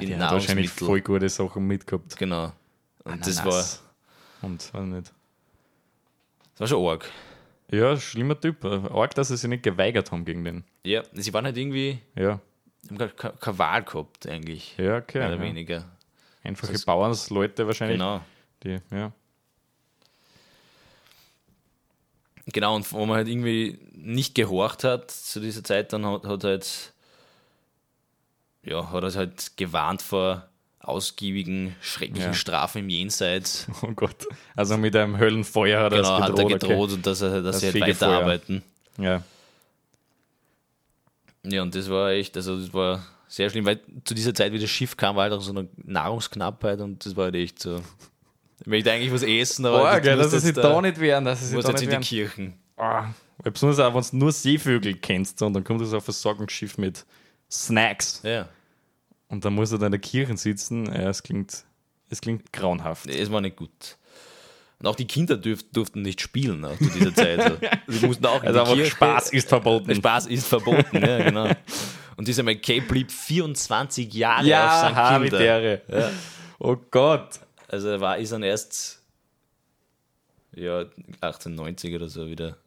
die 0.00 0.06
die 0.06 0.14
hat 0.14 0.20
wahrscheinlich 0.32 0.68
Nahrungsmittel. 0.68 0.86
voll 0.86 1.00
gute 1.02 1.28
Sachen 1.28 1.66
mitgehabt. 1.66 2.16
Genau. 2.16 2.52
Und 3.04 3.26
das 3.26 3.36
war, 3.44 3.48
Ananas. 3.52 3.82
Und, 4.40 4.72
weiß 4.74 4.84
nicht. 4.86 5.12
das 6.52 6.60
war 6.60 6.66
schon 6.68 6.86
arg. 6.88 7.10
Ja, 7.72 7.96
schlimmer 7.96 8.38
Typ. 8.38 8.64
Arg, 8.64 9.14
dass 9.14 9.28
sie 9.28 9.36
sich 9.36 9.48
nicht 9.48 9.62
geweigert 9.62 10.12
haben 10.12 10.24
gegen 10.26 10.44
den. 10.44 10.64
Ja, 10.84 11.02
sie 11.14 11.32
waren 11.32 11.46
halt 11.46 11.56
irgendwie, 11.56 11.98
Ja, 12.14 12.38
haben 12.88 12.98
gar 12.98 13.08
ke- 13.08 13.32
keine 13.40 13.58
Wahl 13.58 13.82
gehabt 13.82 14.26
eigentlich. 14.26 14.76
ja, 14.76 14.98
okay. 14.98 15.18
Mehr 15.20 15.28
oder 15.28 15.36
ja. 15.38 15.42
weniger. 15.42 15.84
Einfache 16.44 16.72
Das- 16.72 16.84
Bauernsleute 16.84 17.66
wahrscheinlich. 17.66 17.96
Genau. 17.98 18.20
Die, 18.62 18.78
ja. 18.90 19.12
Genau, 22.46 22.74
und 22.76 22.90
wo 22.92 23.06
man 23.06 23.16
halt 23.16 23.28
irgendwie 23.28 23.78
nicht 23.92 24.34
gehorcht 24.34 24.82
hat 24.84 25.10
zu 25.10 25.40
dieser 25.40 25.62
Zeit, 25.62 25.92
dann 25.92 26.04
hat, 26.04 26.24
hat 26.24 26.42
halt, 26.44 26.92
ja, 28.64 28.90
hat 28.90 29.04
er 29.04 29.14
halt 29.14 29.56
gewarnt 29.56 30.02
vor 30.02 30.48
ausgiebigen, 30.82 31.74
schrecklichen 31.80 32.30
Ja. 32.32 32.34
Strafen 32.34 32.78
im 32.78 32.88
Jenseits. 32.88 33.66
Oh 33.82 33.92
Gott. 33.94 34.26
Also 34.56 34.76
mit 34.76 34.94
einem 34.96 35.18
Höllenfeuer 35.18 35.80
hat 35.80 35.92
er 35.92 35.98
Genau, 36.02 36.16
es 36.16 36.22
hat 36.22 36.38
er 36.38 36.44
gedroht. 36.44 36.60
gedroht 36.60 36.92
und 36.92 37.06
dass, 37.06 37.20
er, 37.22 37.42
dass 37.42 37.60
Das 37.60 37.60
sie 37.60 37.80
halt 37.80 37.80
weiterarbeiten. 37.80 38.62
Okay. 38.98 39.04
Ja. 39.06 39.22
Ja, 41.44 41.62
und 41.62 41.74
das 41.74 41.88
war 41.90 42.10
echt, 42.10 42.36
also 42.36 42.58
das 42.58 42.72
war 42.72 43.04
sehr 43.28 43.50
schlimm, 43.50 43.64
weil 43.66 43.80
zu 44.04 44.14
dieser 44.14 44.34
Zeit, 44.34 44.52
wie 44.52 44.58
das 44.58 44.70
Schiff 44.70 44.96
kam, 44.96 45.16
war 45.16 45.24
halt 45.24 45.32
auch 45.32 45.40
so 45.40 45.50
eine 45.50 45.68
Nahrungsknappheit 45.76 46.80
und 46.80 47.04
das 47.04 47.16
war 47.16 47.24
halt 47.24 47.34
echt 47.34 47.58
so. 47.60 47.80
Ich 48.60 48.66
möchte 48.66 48.92
eigentlich 48.92 49.12
was 49.12 49.22
essen, 49.24 49.66
aber 49.66 49.82
Oh, 49.82 49.94
musst 49.94 50.06
dass 50.06 50.30
sie 50.30 50.38
sich 50.38 50.54
da 50.54 50.80
nicht 50.80 51.00
wehren, 51.00 51.24
dass 51.24 51.40
sie 51.40 51.50
da 51.56 51.60
jetzt 51.60 51.72
nicht 51.72 51.82
in 51.82 51.88
wehren. 51.90 52.02
die 52.02 52.08
Kirchen. 52.08 52.54
Weil 52.76 53.50
besonders 53.52 53.80
auch, 53.80 53.92
wenn 53.94 54.02
du 54.18 54.24
nur 54.24 54.30
Seevögel 54.32 54.94
kennst 54.94 55.42
und 55.42 55.52
dann 55.54 55.64
kommt 55.64 55.80
das 55.80 55.88
auf 55.92 56.02
ein 56.02 56.04
Versorgungsschiff 56.04 56.78
mit 56.78 57.04
Snacks 57.50 58.20
Ja, 58.22 58.48
und 59.32 59.44
dann 59.46 59.54
muss 59.54 59.72
er 59.72 59.78
da 59.78 59.86
in 59.86 59.92
der 59.92 60.00
Kirche 60.00 60.36
sitzen. 60.36 60.86
Ja, 60.86 61.08
es 61.08 61.22
klingt, 61.22 61.64
es 62.10 62.20
klingt 62.20 62.52
grauenhaft. 62.52 63.08
es 63.08 63.32
war 63.32 63.40
nicht 63.40 63.56
gut. 63.56 63.96
Und 64.78 64.86
auch 64.86 64.94
die 64.94 65.06
Kinder 65.06 65.36
dürf, 65.36 65.62
durften 65.72 66.02
nicht 66.02 66.20
spielen 66.20 66.64
auch 66.64 66.76
zu 66.76 66.90
dieser 66.90 67.14
Zeit. 67.14 67.40
Also, 67.40 67.56
sie 67.86 68.06
mussten 68.06 68.26
auch 68.26 68.42
in 68.42 68.48
Also 68.48 68.74
die 68.74 68.80
Kirche. 68.80 68.90
Spaß 68.90 69.32
ist 69.32 69.48
verboten. 69.48 69.94
Spaß 69.94 70.26
ist 70.26 70.46
verboten, 70.46 70.98
ja, 70.98 71.24
genau. 71.24 71.48
Und 72.16 72.28
dieser 72.28 72.42
McKay 72.42 72.80
blieb 72.80 73.10
24 73.10 74.12
Jahre 74.12 74.46
Ja, 74.46 74.66
auf 74.66 74.78
St. 74.80 74.86
Kilda. 74.88 75.10
Habitäre. 75.10 75.82
Oh 76.58 76.76
Gott. 76.90 77.40
Also 77.68 77.88
er 77.88 78.00
war, 78.00 78.18
ist 78.18 78.32
dann 78.32 78.42
erst 78.42 79.02
ja, 80.54 80.80
1890 81.20 81.94
oder 81.94 82.08
so 82.08 82.28
wieder 82.28 82.58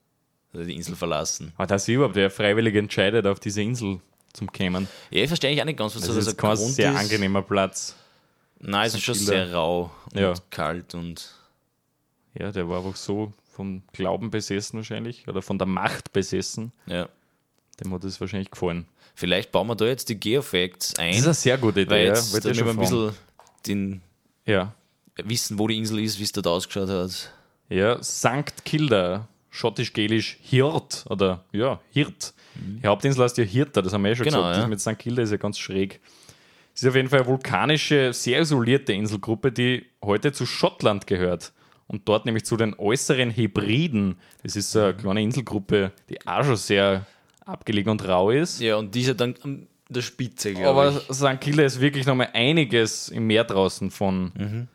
er 0.54 0.64
die 0.64 0.76
Insel 0.76 0.96
verlassen. 0.96 1.54
Aber 1.58 1.68
dass 1.68 1.86
sie 1.86 1.94
überhaupt 1.94 2.16
der 2.16 2.32
freiwillig 2.32 2.76
entscheidet, 2.76 3.28
auf 3.28 3.40
diese 3.40 3.62
Insel 3.62 4.00
zu 4.36 4.46
kommen. 4.48 4.88
Ja, 5.10 5.22
ich 5.24 5.28
verstehe 5.28 5.52
ich 5.52 5.62
auch 5.62 5.66
nicht 5.66 5.78
ganz, 5.80 5.96
was 5.96 6.04
Das 6.04 6.12
so 6.14 6.20
ist 6.20 6.26
der 6.28 6.36
kein 6.36 6.56
Grund 6.56 6.74
sehr 6.74 6.92
ist. 6.94 6.98
angenehmer 7.00 7.42
Platz. 7.42 7.96
Nein, 8.60 8.88
es 8.88 8.96
ist 8.96 9.04
schon 9.04 9.16
sehr 9.16 9.54
rau 9.54 9.92
und 10.14 10.20
Ja. 10.20 10.34
kalt 10.50 10.94
und 10.96 11.32
Ja, 12.38 12.52
der 12.52 12.68
war 12.68 12.80
einfach 12.86 12.96
so 12.98 13.32
vom 13.54 13.82
Glauben 13.94 14.30
besessen 14.32 14.78
wahrscheinlich 14.78 15.28
oder 15.28 15.42
von 15.42 15.58
der 15.58 15.68
Macht 15.68 16.12
besessen. 16.14 16.72
ja. 16.86 17.08
Dem 17.84 17.94
hat 17.94 18.06
es 18.06 18.22
wahrscheinlich 18.22 18.52
gefallen. 18.52 18.86
Vielleicht 19.16 19.52
bauen 19.52 19.68
wir 19.68 19.76
da 19.76 19.86
jetzt 19.86 20.08
die 20.08 20.18
Geofacts 20.20 20.96
ein, 20.98 21.10
Das 21.12 21.20
ist 21.20 21.26
eine 21.26 21.34
sehr 21.34 21.58
gute 21.58 21.82
Idee. 21.82 21.90
weil 21.92 22.06
ja. 22.08 22.14
jetzt 22.14 22.34
ich 22.34 22.42
damit 22.42 22.56
wir 22.58 22.66
ein 22.68 22.74
schon 22.76 22.78
bisschen 22.80 23.14
den, 23.68 24.02
ja. 24.46 24.74
wissen, 25.24 25.60
wo 25.60 25.68
die 25.68 25.78
Insel 25.78 26.00
ist, 26.00 26.18
wie 26.20 26.24
es 26.24 26.32
dort 26.32 26.48
ausgeschaut 26.48 26.88
hat. 26.90 27.32
Ja, 27.68 28.02
St. 28.04 28.64
Kilda, 28.64 29.28
schottisch-gälisch 29.56 30.38
Hirt 30.42 31.06
oder 31.10 31.44
ja, 31.52 31.80
Hirt. 31.92 32.34
Die 32.56 32.88
Hauptinsel 32.88 33.24
heißt 33.24 33.38
ja 33.38 33.44
Hirta, 33.44 33.82
das 33.82 33.92
haben 33.94 34.04
wir 34.04 34.10
ja 34.12 34.16
schon 34.16 34.26
Genau, 34.26 34.38
gesagt. 34.40 34.56
ja. 34.56 34.62
Das 34.62 34.70
mit 34.70 34.80
St. 34.80 35.00
Kilda 35.00 35.22
ist 35.24 35.32
ja 35.32 35.38
ganz 35.38 35.58
schräg. 35.60 36.00
Es 36.74 36.84
ist 36.84 36.90
auf 36.90 36.96
jeden 36.96 37.10
Fall 37.10 37.20
eine 37.20 37.28
vulkanische, 37.28 38.14
sehr 38.14 38.40
isolierte 38.42 38.94
Inselgruppe, 38.94 39.52
die 39.52 39.86
heute 40.04 40.32
zu 40.32 40.46
Schottland 40.46 41.08
gehört. 41.08 41.54
Und 41.88 42.08
dort 42.10 42.26
nämlich 42.26 42.46
zu 42.46 42.58
den 42.58 42.74
äußeren 42.78 43.30
Hebriden. 43.30 44.18
Das 44.44 44.56
ist 44.56 44.76
eine 44.76 44.94
kleine 44.96 45.22
Inselgruppe, 45.22 45.92
die 46.10 46.26
auch 46.28 46.44
schon 46.44 46.56
sehr 46.56 47.06
abgelegen 47.46 47.92
und 47.92 48.08
rau 48.08 48.32
ist. 48.32 48.60
Ja, 48.60 48.76
und 48.78 48.96
dieser 48.96 49.14
dann 49.14 49.36
an 49.44 49.68
der 49.90 50.02
Spitze, 50.02 50.54
glaube 50.54 50.68
Aber 50.68 50.90
ich. 51.10 51.16
St. 51.16 51.40
Kilda 51.42 51.64
ist 51.64 51.80
wirklich 51.80 52.06
nochmal 52.06 52.30
einiges 52.34 53.10
im 53.10 53.28
Meer 53.28 53.44
draußen 53.44 53.92
von, 53.92 54.32
Mhm. 54.36 54.68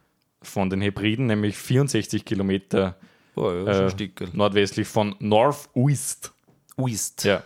von 0.43 0.71
den 0.71 0.81
Hebriden, 0.81 1.27
nämlich 1.27 1.57
64 1.57 2.25
Kilometer 2.25 2.97
Boah, 3.41 3.55
ja, 3.73 3.87
äh, 3.89 4.29
nordwestlich 4.33 4.87
von 4.87 5.17
North-Uist. 5.19 6.33
Uist. 6.77 7.25
Ja, 7.25 7.43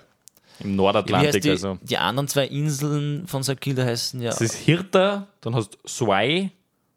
im 0.61 0.77
Nordatlantik. 0.77 1.43
die, 1.43 1.51
also. 1.51 1.79
die 1.83 1.99
anderen 1.99 2.29
zwei 2.29 2.47
Inseln 2.47 3.27
von 3.27 3.43
St. 3.45 3.61
Kilda 3.61 3.85
heißen 3.85 4.21
ja 4.21 4.31
Das 4.31 4.41
ist 4.41 4.55
Hirta, 4.55 5.29
dann 5.41 5.55
hast 5.55 5.75
du 5.75 5.79
Swai 5.89 6.51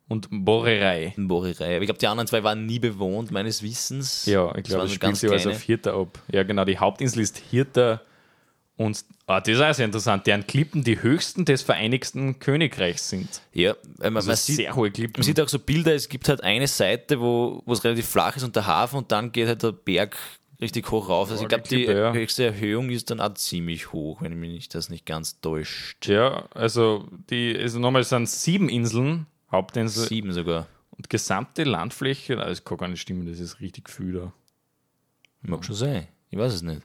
und 0.07 0.27
Borerei. 0.31 1.13
Borerei. 1.17 1.75
Aber 1.75 1.81
ich 1.81 1.87
glaube, 1.87 1.99
die 1.99 2.07
anderen 2.07 2.27
zwei 2.27 2.43
waren 2.43 2.65
nie 2.65 2.79
bewohnt, 2.79 3.31
meines 3.31 3.61
Wissens. 3.61 4.25
Ja, 4.25 4.49
ich 4.55 4.63
Das 4.63 4.63
glaube, 4.63 4.81
das 4.83 4.89
so 4.91 4.95
spielt 4.95 5.15
sich 5.17 5.29
kleine. 5.29 5.51
auf 5.55 5.61
Hirta 5.61 5.99
ab. 5.99 6.19
Ja, 6.31 6.43
genau, 6.43 6.65
die 6.65 6.77
Hauptinsel 6.77 7.21
ist 7.21 7.37
Hirta 7.37 8.01
und 8.77 9.03
ah, 9.27 9.39
das 9.41 9.55
ist 9.55 9.61
auch 9.61 9.73
sehr 9.73 9.85
interessant, 9.85 10.25
deren 10.25 10.47
Klippen 10.47 10.83
die 10.83 11.01
höchsten 11.01 11.45
des 11.45 11.61
Vereinigten 11.61 12.39
Königreichs 12.39 13.09
sind. 13.09 13.41
Ja, 13.53 13.75
weil 13.97 14.11
man, 14.11 14.17
Also 14.17 14.29
man, 14.29 14.37
sieht, 14.37 14.55
sehr 14.55 14.75
hohe 14.75 14.89
Klippen. 14.89 15.13
man 15.17 15.23
sieht 15.23 15.39
auch 15.39 15.49
so 15.49 15.59
Bilder, 15.59 15.93
es 15.93 16.09
gibt 16.09 16.27
halt 16.29 16.43
eine 16.43 16.67
Seite, 16.67 17.19
wo 17.19 17.61
es 17.67 17.83
relativ 17.83 18.07
flach 18.07 18.35
ist 18.35 18.43
und 18.43 18.55
der 18.55 18.65
Hafen 18.65 18.97
und 18.97 19.11
dann 19.11 19.31
geht 19.31 19.47
halt 19.47 19.61
der 19.61 19.73
Berg 19.73 20.17
richtig 20.59 20.89
hoch 20.89 21.09
rauf. 21.09 21.29
Also 21.29 21.43
ich 21.43 21.49
glaube, 21.49 21.67
die 21.67 21.85
ja. 21.85 22.13
höchste 22.13 22.45
Erhöhung 22.45 22.89
ist 22.89 23.11
dann 23.11 23.19
auch 23.19 23.33
ziemlich 23.35 23.91
hoch, 23.91 24.21
wenn 24.21 24.39
mich 24.39 24.69
das 24.69 24.89
nicht 24.89 25.05
ganz 25.05 25.39
täuscht. 25.39 26.07
Ja, 26.07 26.47
also 26.53 27.07
die, 27.29 27.55
also 27.57 27.79
nochmal 27.79 28.01
es 28.01 28.09
sind 28.09 28.27
sieben 28.27 28.69
Inseln, 28.69 29.27
Hauptinsel 29.51 30.07
Sieben 30.07 30.33
sogar. 30.33 30.67
und 30.91 31.09
gesamte 31.09 31.63
Landfläche, 31.63 32.35
das 32.35 32.63
kann 32.63 32.77
gar 32.77 32.87
nicht 32.87 33.01
stimmen, 33.01 33.27
das 33.27 33.39
ist 33.39 33.59
richtig 33.61 33.89
viel 33.89 34.13
da. 34.13 34.33
Mag 35.41 35.63
schon 35.63 35.75
sein. 35.75 36.07
Ich 36.29 36.37
weiß 36.37 36.53
es 36.53 36.61
nicht. 36.61 36.81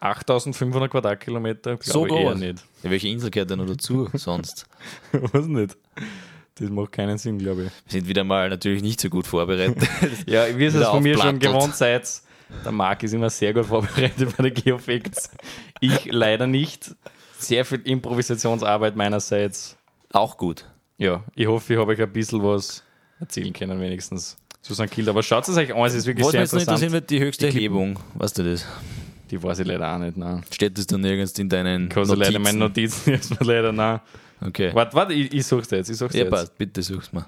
8500 0.00 0.90
Quadratkilometer, 0.90 1.76
glaube 1.76 1.84
So 1.84 2.06
ich 2.06 2.12
eher 2.12 2.34
nicht. 2.34 2.64
Ja, 2.82 2.90
welche 2.90 3.08
Insel 3.08 3.30
gehört 3.30 3.50
denn 3.50 3.58
noch 3.58 3.66
dazu 3.66 4.08
sonst? 4.14 4.66
Was 5.12 5.46
nicht? 5.46 5.76
Das 6.56 6.70
macht 6.70 6.92
keinen 6.92 7.18
Sinn, 7.18 7.38
glaube 7.38 7.64
ich. 7.64 7.70
Wir 7.86 8.00
sind 8.00 8.08
wieder 8.08 8.24
mal 8.24 8.48
natürlich 8.48 8.82
nicht 8.82 9.00
so 9.00 9.08
gut 9.10 9.26
vorbereitet. 9.26 9.76
Ja, 10.26 10.46
wie 10.56 10.64
ihr 10.64 10.74
es 10.74 10.86
von 10.86 11.02
mir 11.02 11.18
schon 11.18 11.38
gewohnt 11.38 11.74
seid, 11.74 12.08
der 12.64 12.72
Marc 12.72 13.02
ist 13.02 13.12
immer 13.12 13.28
sehr 13.30 13.52
gut 13.52 13.66
vorbereitet 13.66 14.34
bei 14.36 14.48
den 14.48 14.54
Geofacts. 14.54 15.30
Ich 15.80 16.06
leider 16.10 16.46
nicht. 16.46 16.94
Sehr 17.38 17.64
viel 17.66 17.80
Improvisationsarbeit 17.84 18.96
meinerseits. 18.96 19.76
Auch 20.12 20.38
gut. 20.38 20.64
Ja, 20.96 21.22
ich 21.34 21.46
hoffe, 21.46 21.74
ich 21.74 21.78
habe 21.78 21.92
euch 21.92 22.00
ein 22.00 22.10
bisschen 22.12 22.42
was 22.42 22.82
erzählen 23.20 23.52
können, 23.52 23.78
wenigstens. 23.80 24.38
Zu 24.62 24.74
St. 24.74 24.90
Kilda. 24.90 25.10
Aber 25.10 25.22
schaut 25.22 25.46
es 25.46 25.56
euch 25.56 25.74
an, 25.74 25.84
es 25.84 25.94
ist 25.94 26.06
wirklich 26.06 26.24
Was 26.24 26.32
sehr 26.32 26.40
mich 26.40 26.46
jetzt 26.46 26.54
noch 26.54 26.60
interessant. 26.60 26.82
interessieren 26.82 26.92
wird, 26.92 27.10
die 27.10 27.20
höchste. 27.20 27.46
Erhebung. 27.46 27.98
Weißt 28.14 28.38
du 28.38 28.42
das? 28.44 28.66
Die 29.30 29.42
weiß 29.42 29.58
ich 29.60 29.66
leider 29.66 29.92
auch 29.94 29.98
nicht. 29.98 30.16
Nein. 30.16 30.44
Steht 30.50 30.78
das 30.78 30.86
da 30.86 30.96
nirgends 30.96 31.38
in 31.38 31.48
deinen 31.48 31.88
Ich 31.88 31.94
kann 31.94 32.04
leider 32.06 32.16
Notizen? 32.38 32.42
meine 32.42 32.58
Notizen 32.58 33.10
jetzt 33.10 33.30
mal 33.40 33.46
leider 33.46 33.72
nein. 33.72 34.00
Okay. 34.40 34.72
Warte, 34.74 34.94
warte, 34.94 35.14
ich, 35.14 35.32
ich 35.32 35.46
such's 35.46 35.70
jetzt. 35.70 35.88
Ich 35.90 35.96
such's 35.96 36.14
Ja, 36.14 36.22
jetzt. 36.24 36.30
passt. 36.30 36.58
Bitte 36.58 36.82
such's 36.82 37.12
mal. 37.12 37.26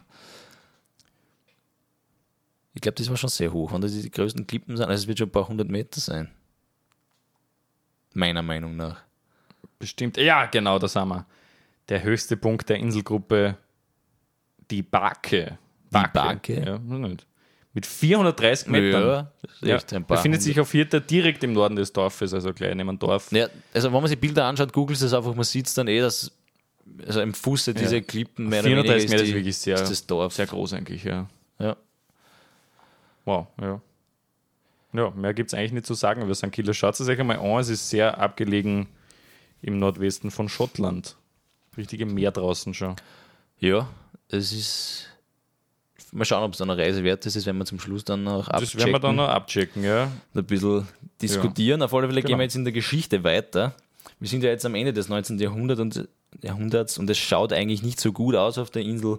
Ich 2.74 2.80
glaube, 2.80 2.94
das 2.94 3.08
war 3.11 3.16
schon 3.16 3.30
sehr 3.30 3.52
hoch. 3.52 3.72
Wenn 3.72 3.80
das 3.80 3.92
die 3.92 4.11
größten 4.11 4.46
Klippen 4.46 4.76
sind, 4.76 4.87
also 4.88 5.02
es 5.02 5.08
wird 5.08 5.18
schon 5.18 5.28
ein 5.28 5.32
paar 5.32 5.48
hundert 5.48 5.68
Meter 5.68 6.00
sein. 6.00 6.28
Meiner 8.14 8.42
Meinung 8.42 8.76
nach. 8.76 9.02
Bestimmt. 9.78 10.16
Ja, 10.16 10.46
genau, 10.46 10.78
da 10.78 10.87
sind 10.88 11.08
wir. 11.08 11.26
Der 11.88 12.02
höchste 12.02 12.37
Punkt 12.37 12.68
der 12.68 12.76
Inselgruppe, 12.76 13.56
die 14.70 14.82
Bake. 14.82 15.58
Bake? 15.90 16.48
Ja, 16.64 16.78
noch 16.78 16.98
nicht. 17.08 17.26
Mit 17.74 17.87
430 17.87 18.68
Metern. 18.68 19.02
Ja, 19.02 19.33
ist 19.42 19.62
Ja, 19.62 19.76
echt 19.76 19.92
ein 19.92 20.04
paar 20.04 20.16
befindet 20.16 20.42
sich 20.42 20.59
auf 20.59 20.68
Vierter 20.70 21.00
direkt 21.00 21.44
im 21.44 21.52
Norden 21.52 21.76
des 21.76 21.92
Dorfes, 21.92 22.33
also 22.35 22.52
gleich 22.52 22.74
neben 22.74 22.88
dem 22.88 22.98
Dorf. 22.98 23.31
Ja, 23.31 23.48
also 23.74 23.92
wenn 23.92 24.00
man 24.00 24.09
sich 24.09 24.18
Bilder 24.18 24.46
anschaut, 24.46 24.72
googelt 24.72 25.00
es 25.00 25.12
einfach, 25.12 25.35
man 25.35 25.44
sieht 25.44 25.66
es 25.66 25.74
dann 25.74 25.87
eh, 25.87 26.00
dass 26.00 26.33
also 27.07 27.20
im 27.20 27.35
Fuße 27.35 27.74
diese 27.74 28.00
Klippen 28.02 28.48
mehr 28.48 28.61
oder 28.61 28.70
weniger 28.70 28.83
430 28.85 29.04
ist, 29.04 29.11
Meter 29.11 29.22
die, 29.22 29.28
ist 29.28 29.35
wirklich 29.35 29.57
sehr, 29.59 29.74
ist 29.74 29.90
das 29.90 30.07
Dorf. 30.07 30.35
sehr 30.35 30.46
groß 30.46 30.72
eigentlich, 30.72 31.04
ja. 31.04 31.28
Ja. 31.59 31.76
Wow, 33.24 33.46
ja. 33.61 33.81
Ja, 34.94 35.11
mehr 35.11 35.35
gibt 35.35 35.50
es 35.50 35.54
eigentlich 35.54 35.72
nicht 35.72 35.87
zu 35.87 35.94
sagen 35.94 36.22
über 36.22 36.35
St. 36.35 36.50
Kilda. 36.50 36.72
Schaut 36.72 36.98
es 36.98 37.07
euch 37.07 37.20
einmal 37.20 37.38
an, 37.38 37.61
es 37.61 37.68
ist 37.68 37.90
sehr 37.90 38.18
abgelegen 38.18 38.87
im 39.61 39.78
Nordwesten 39.78 40.31
von 40.31 40.48
Schottland. 40.48 41.16
Richtige 41.76 42.07
Meer 42.07 42.31
draußen 42.31 42.72
schon. 42.74 42.96
ja, 43.59 43.88
es 44.28 44.52
ist. 44.52 45.04
Mal 46.12 46.24
schauen, 46.24 46.42
ob 46.42 46.52
es 46.52 46.58
dann 46.58 46.70
eine 46.70 46.80
Reise 46.80 47.04
wert 47.04 47.24
ist, 47.26 47.36
das 47.36 47.44
werden 47.46 47.58
wir 47.58 47.64
zum 47.66 47.78
Schluss 47.80 48.04
dann 48.04 48.24
noch 48.24 48.46
Das 48.48 48.54
abchecken. 48.62 48.78
werden 48.80 48.92
wir 48.92 48.98
dann 49.00 49.16
noch 49.16 49.28
abchecken, 49.28 49.84
ja. 49.84 50.10
ein 50.34 50.44
bisschen 50.44 50.88
diskutieren. 51.20 51.82
Auf 51.82 51.92
alle 51.94 52.06
Fälle 52.06 52.20
gehen 52.22 52.28
Genau. 52.28 52.38
wir 52.38 52.44
jetzt 52.44 52.56
in 52.56 52.64
der 52.64 52.72
Geschichte 52.72 53.24
weiter. 53.24 53.74
Wir 54.20 54.28
sind 54.28 54.42
ja 54.42 54.50
jetzt 54.50 54.64
am 54.66 54.74
Ende 54.74 54.92
des 54.92 55.08
19. 55.08 55.38
Jahrhundert 55.38 55.78
und, 55.80 56.08
Jahrhunderts 56.42 56.98
und 56.98 57.08
es 57.10 57.18
schaut 57.18 57.52
eigentlich 57.52 57.82
nicht 57.82 58.00
so 58.00 58.12
gut 58.12 58.34
aus 58.36 58.58
auf 58.58 58.70
der 58.70 58.82
Insel. 58.82 59.18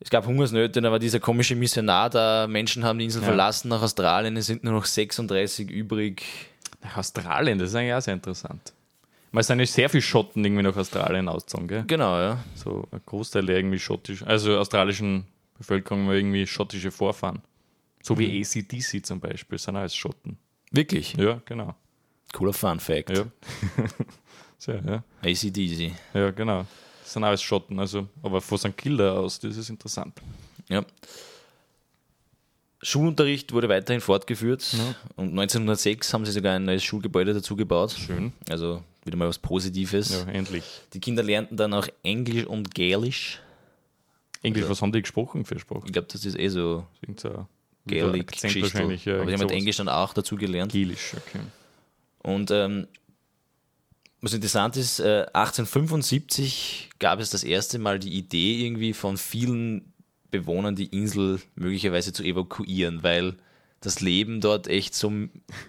Es 0.00 0.10
gab 0.10 0.26
Hungersnöte, 0.26 0.80
da 0.80 0.90
war 0.92 0.98
dieser 1.00 1.18
komische 1.20 1.56
Missionar 1.56 2.08
da, 2.10 2.46
Menschen 2.46 2.84
haben 2.84 2.98
die 2.98 3.06
Insel 3.06 3.22
Ja. 3.22 3.28
verlassen 3.28 3.68
nach 3.68 3.82
Australien, 3.82 4.36
es 4.36 4.46
sind 4.46 4.62
nur 4.62 4.72
noch 4.74 4.84
36 4.84 5.68
übrig. 5.70 6.22
Nach 6.82 6.98
Australien, 6.98 7.58
das 7.58 7.70
ist 7.70 7.74
eigentlich 7.74 7.94
auch 7.94 8.00
sehr 8.00 8.14
interessant. 8.14 8.72
Weil 9.32 9.40
es 9.42 9.46
sind 9.46 9.60
ja 9.60 9.66
sehr 9.66 9.88
viele 9.90 10.02
Schotten 10.02 10.44
irgendwie 10.44 10.62
nach 10.62 10.76
Australien 10.76 11.28
ausgezogen, 11.28 11.68
gell? 11.68 11.84
Genau, 11.86 12.18
ja. 12.18 12.42
So 12.54 12.86
ein 12.90 13.00
Großteil 13.04 13.44
der 13.46 13.56
irgendwie 13.56 13.78
schottisch, 13.78 14.22
also 14.22 14.56
australischen 14.58 15.26
Bevölkerung 15.58 16.06
war 16.06 16.14
irgendwie 16.14 16.46
schottische 16.46 16.90
Vorfahren. 16.90 17.42
So 18.02 18.14
Mhm. 18.14 18.18
wie 18.20 18.40
ACDC 18.40 19.04
zum 19.04 19.20
Beispiel, 19.20 19.58
sind 19.58 19.76
alles 19.76 19.94
Schotten. 19.94 20.38
Wirklich. 20.70 21.14
Ja, 21.14 21.40
genau. 21.44 21.74
Cooler 22.32 22.52
Fun 22.52 22.78
Fact. 22.80 23.10
Ja. 23.10 23.24
so, 24.58 24.72
ja. 24.72 25.02
ACDC. 25.22 25.92
ja, 26.14 26.30
genau. 26.30 26.66
Das 27.02 27.12
sind 27.14 27.24
alles 27.24 27.42
Schotten, 27.42 27.78
also, 27.80 28.06
aber 28.22 28.40
von 28.40 28.58
St. 28.58 28.76
Kilda 28.76 29.12
aus, 29.14 29.38
das 29.40 29.56
ist 29.56 29.70
interessant. 29.70 30.20
Ja. 30.68 30.84
Schulunterricht 32.82 33.52
wurde 33.52 33.68
weiterhin 33.68 34.00
fortgeführt 34.00 34.76
und 35.16 35.30
1906 35.30 36.12
haben 36.14 36.24
sie 36.24 36.32
sogar 36.32 36.54
ein 36.56 36.64
neues 36.64 36.84
Schulgebäude 36.84 37.34
dazu 37.34 37.56
gebaut. 37.56 37.92
Schön. 37.92 38.32
Also 38.48 38.82
wieder 39.04 39.16
mal 39.16 39.28
was 39.28 39.38
Positives. 39.38 40.10
Ja, 40.10 40.30
endlich. 40.32 40.62
Die 40.92 41.00
Kinder 41.00 41.22
lernten 41.22 41.56
dann 41.56 41.74
auch 41.74 41.88
Englisch 42.02 42.44
und 42.46 42.74
Gälisch. 42.74 43.40
Englisch, 44.42 44.68
was 44.68 44.80
haben 44.80 44.92
die 44.92 45.02
gesprochen 45.02 45.44
für 45.44 45.58
Sprache? 45.58 45.82
Ich 45.86 45.92
glaube, 45.92 46.06
das 46.12 46.24
ist 46.24 46.38
eh 46.38 46.48
so 46.48 46.86
Irgend 47.02 47.18
so 47.20 47.28
ein 47.30 47.46
Gaelic 47.86 48.28
Akzent 48.28 48.52
Geschichte. 48.54 48.74
wahrscheinlich. 48.74 49.04
Ja, 49.04 49.16
Aber 49.16 49.26
sie 49.26 49.32
haben 49.32 49.40
halt. 49.40 49.50
Englisch 49.50 49.76
dann 49.78 49.88
auch 49.88 50.14
dazu 50.14 50.36
gelernt. 50.36 50.70
Gälisch, 50.70 51.14
okay. 51.16 51.40
Und 52.22 52.50
ähm, 52.52 52.86
was 54.20 54.34
interessant 54.34 54.76
ist, 54.76 55.00
äh, 55.00 55.26
1875 55.32 56.90
gab 56.98 57.18
es 57.20 57.30
das 57.30 57.44
erste 57.44 57.78
Mal 57.78 57.98
die 57.98 58.12
Idee 58.16 58.64
irgendwie 58.64 58.92
von 58.92 59.16
vielen 59.16 59.92
Bewohnern, 60.30 60.76
die 60.76 60.86
Insel 60.86 61.40
möglicherweise 61.54 62.12
zu 62.12 62.22
evakuieren, 62.22 63.02
weil 63.02 63.36
das 63.80 64.00
Leben 64.00 64.40
dort 64.40 64.66
echt 64.66 64.94
so 64.94 65.12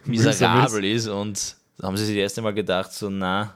miserabel 0.06 0.84
ist 0.86 1.08
und 1.08 1.56
da 1.78 1.88
haben 1.88 1.98
sie 1.98 2.06
sich 2.06 2.15
das 2.15 2.22
erste 2.24 2.41
Mal 2.41 2.54
gedacht, 2.54 2.91
so 2.91 3.10
na, 3.10 3.54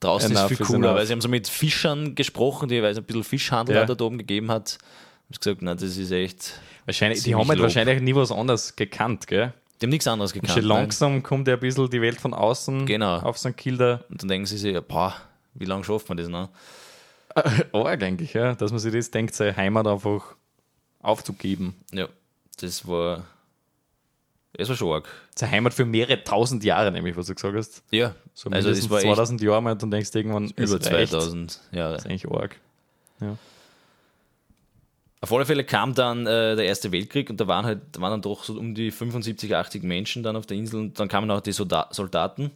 draußen 0.00 0.32
Enough 0.32 0.50
ist 0.50 0.56
viel 0.58 0.66
cooler, 0.66 0.78
enough. 0.88 0.94
weil 0.96 1.06
sie 1.06 1.12
haben 1.12 1.20
so 1.20 1.28
mit 1.28 1.48
Fischern 1.48 2.14
gesprochen, 2.14 2.68
die 2.68 2.82
weil 2.82 2.92
es 2.92 2.98
ein 2.98 3.04
bisschen 3.04 3.24
Fischhandel 3.24 3.76
Ja. 3.76 3.84
dort 3.86 4.02
oben 4.02 4.18
gegeben 4.18 4.50
hat. 4.50 4.78
Haben 4.78 5.34
sie 5.34 5.38
gesagt, 5.40 5.62
na, 5.62 5.74
das 5.74 5.96
ist 5.96 6.10
echt, 6.10 6.60
Wahrscheinlich, 6.84 7.22
die 7.22 7.34
haben 7.34 7.48
halt 7.48 7.60
wahrscheinlich 7.60 8.00
nie 8.02 8.14
was 8.14 8.32
anderes 8.32 8.74
gekannt, 8.76 9.26
gell? 9.28 9.52
die 9.80 9.86
haben 9.86 9.90
nichts 9.90 10.06
anderes 10.06 10.32
gekannt. 10.32 10.52
Schon 10.52 10.66
nein. 10.68 10.78
langsam 10.82 11.22
kommt 11.22 11.48
ja 11.48 11.54
ein 11.54 11.60
bisschen 11.60 11.88
die 11.90 12.00
Welt 12.02 12.20
von 12.20 12.34
außen 12.34 12.86
Genau. 12.86 13.18
auf 13.20 13.38
St. 13.38 13.56
Kilda. 13.56 14.04
Und 14.10 14.22
dann 14.22 14.28
denken 14.28 14.46
sie 14.46 14.58
sich, 14.58 14.78
boah, 14.82 15.14
wie 15.54 15.64
lange 15.64 15.84
schafft 15.84 16.08
man 16.08 16.18
das 16.18 16.28
noch? 16.28 16.50
Arg 17.72 18.02
eigentlich, 18.02 18.34
ja, 18.34 18.54
dass 18.54 18.70
man 18.70 18.80
sich 18.80 18.92
das 18.92 19.10
denkt, 19.10 19.34
seine 19.34 19.56
Heimat 19.56 19.86
einfach 19.86 20.36
aufzugeben. 21.00 21.74
Ja, 21.92 22.08
das 22.60 22.86
war. 22.86 23.24
Es 24.54 24.68
war 24.68 24.76
schon 24.76 24.92
arg. 24.92 25.08
Seine 25.34 25.52
Heimat 25.52 25.72
für 25.72 25.86
mehrere 25.86 26.22
tausend 26.24 26.62
Jahre, 26.62 26.92
nämlich, 26.92 27.16
was 27.16 27.26
du 27.26 27.34
gesagt 27.34 27.56
hast. 27.56 27.82
Ja, 27.90 28.14
So 28.34 28.50
also 28.50 28.68
es 28.68 28.90
war 28.90 28.98
echt 28.98 29.06
2000 29.06 29.40
Jahre 29.40 29.62
mal 29.62 29.72
und 29.72 29.82
dann 29.82 29.90
denkst 29.90 30.10
du 30.10 30.18
irgendwann, 30.18 30.48
über 30.56 30.72
reicht. 30.72 31.10
2000 31.10 31.60
Jahre. 31.72 31.94
Das 31.94 32.04
ist 32.04 32.10
eigentlich 32.10 32.30
arg. 32.30 32.56
Auf 35.22 35.32
alle 35.32 35.46
Fälle 35.46 35.64
kam 35.64 35.94
dann 35.94 36.26
äh, 36.26 36.56
der 36.56 36.64
Erste 36.64 36.90
Weltkrieg 36.90 37.30
und 37.30 37.40
da 37.40 37.46
waren 37.46 37.64
halt 37.64 37.80
waren 37.98 38.10
dann 38.10 38.22
doch 38.22 38.42
so 38.42 38.58
um 38.58 38.74
die 38.74 38.90
75, 38.90 39.54
80 39.54 39.84
Menschen 39.84 40.24
dann 40.24 40.34
auf 40.34 40.46
der 40.46 40.56
Insel 40.56 40.80
und 40.80 40.98
dann 40.98 41.08
kamen 41.08 41.30
auch 41.30 41.40
die 41.40 41.52
Solda 41.52 41.88
Soldaten. 41.92 42.50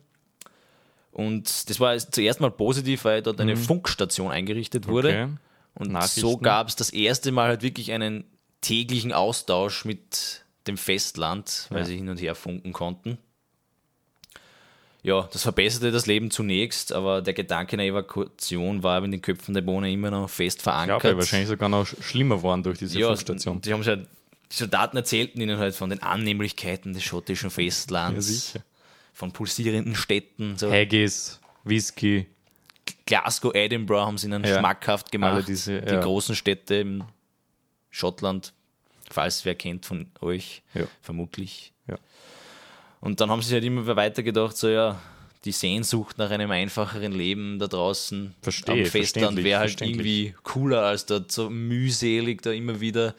Und 1.16 1.70
das 1.70 1.80
war 1.80 1.96
zuerst 1.96 2.40
mal 2.40 2.50
positiv, 2.50 3.04
weil 3.06 3.22
dort 3.22 3.40
eine 3.40 3.56
Funkstation 3.56 4.30
eingerichtet 4.30 4.86
wurde. 4.86 5.26
Mhm. 5.26 5.38
Okay. 5.74 5.90
Und 5.94 6.02
so 6.04 6.36
gab 6.36 6.68
es 6.68 6.76
das 6.76 6.90
erste 6.90 7.32
Mal 7.32 7.48
halt 7.48 7.62
wirklich 7.62 7.90
einen 7.92 8.24
täglichen 8.60 9.12
Austausch 9.12 9.86
mit 9.86 10.44
dem 10.66 10.76
Festland, 10.76 11.68
weil 11.70 11.80
Ja. 11.80 11.84
sie 11.86 11.96
hin 11.96 12.08
und 12.10 12.20
her 12.20 12.34
funken 12.34 12.72
konnten. 12.74 13.16
Ja, 15.02 15.28
das 15.32 15.42
verbesserte 15.42 15.92
das 15.92 16.06
Leben 16.06 16.30
zunächst, 16.30 16.92
aber 16.92 17.22
der 17.22 17.32
Gedanke 17.32 17.74
einer 17.74 17.84
Evakuation 17.84 18.82
war 18.82 19.02
in 19.04 19.12
den 19.12 19.22
Köpfen 19.22 19.54
der 19.54 19.60
Bewohner 19.60 19.88
immer 19.88 20.10
noch 20.10 20.28
fest 20.28 20.62
verankert. 20.62 21.00
glaube, 21.02 21.18
wahrscheinlich 21.18 21.48
sogar 21.48 21.68
noch 21.68 21.86
sch- 21.86 22.02
schlimmer 22.02 22.42
waren 22.42 22.62
durch 22.62 22.78
diese 22.78 22.98
ja, 22.98 23.06
Funkstation. 23.08 23.60
die 23.60 23.72
haben 23.72 23.84
halt, 23.84 24.08
die 24.50 24.56
Soldaten 24.56 24.96
erzählten 24.96 25.40
ihnen 25.40 25.58
halt 25.58 25.76
von 25.76 25.90
den 25.90 26.02
Annehmlichkeiten 26.02 26.92
des 26.92 27.04
schottischen 27.04 27.50
Ja, 27.50 27.54
Festlands, 27.54 28.26
sicher. 28.26 28.60
Von 29.16 29.32
pulsierenden 29.32 29.94
Städten. 29.94 30.58
So. 30.58 30.70
Haggis, 30.70 31.40
Whisky, 31.64 32.26
Glasgow, 33.06 33.54
Edinburgh 33.54 34.04
haben 34.06 34.18
sie 34.18 34.26
ihnen 34.26 34.44
Ja, 34.44 34.58
schmackhaft 34.58 35.10
gemacht. 35.10 35.32
alle 35.32 35.42
diese, 35.42 35.80
die 35.80 35.94
ja. 35.94 36.00
großen 36.02 36.36
Städte 36.36 36.74
im 36.74 37.04
Schottland, 37.90 38.52
falls 39.10 39.46
wer 39.46 39.54
kennt 39.54 39.86
von 39.86 40.10
euch, 40.20 40.62
Ja. 40.74 40.86
vermutlich. 41.00 41.72
Ja. 41.88 41.96
Und 43.00 43.22
dann 43.22 43.30
haben 43.30 43.40
sie 43.40 43.48
sich 43.48 43.54
halt 43.54 43.64
immer 43.64 43.96
weiter 43.96 44.22
gedacht, 44.22 44.54
so 44.54 44.68
ja, 44.68 45.00
die 45.46 45.52
Sehnsucht 45.52 46.18
nach 46.18 46.30
einem 46.30 46.50
einfacheren 46.50 47.12
Leben 47.12 47.58
da 47.58 47.68
draußen 47.68 48.34
Verstehe, 48.42 48.84
am 48.84 48.90
Festland 48.90 49.42
wäre 49.42 49.60
halt 49.60 49.80
irgendwie 49.80 50.34
cooler, 50.42 50.82
als 50.82 51.06
dort 51.06 51.32
so 51.32 51.48
mühselig 51.48 52.42
da 52.42 52.50
immer 52.52 52.80
wieder 52.80 53.14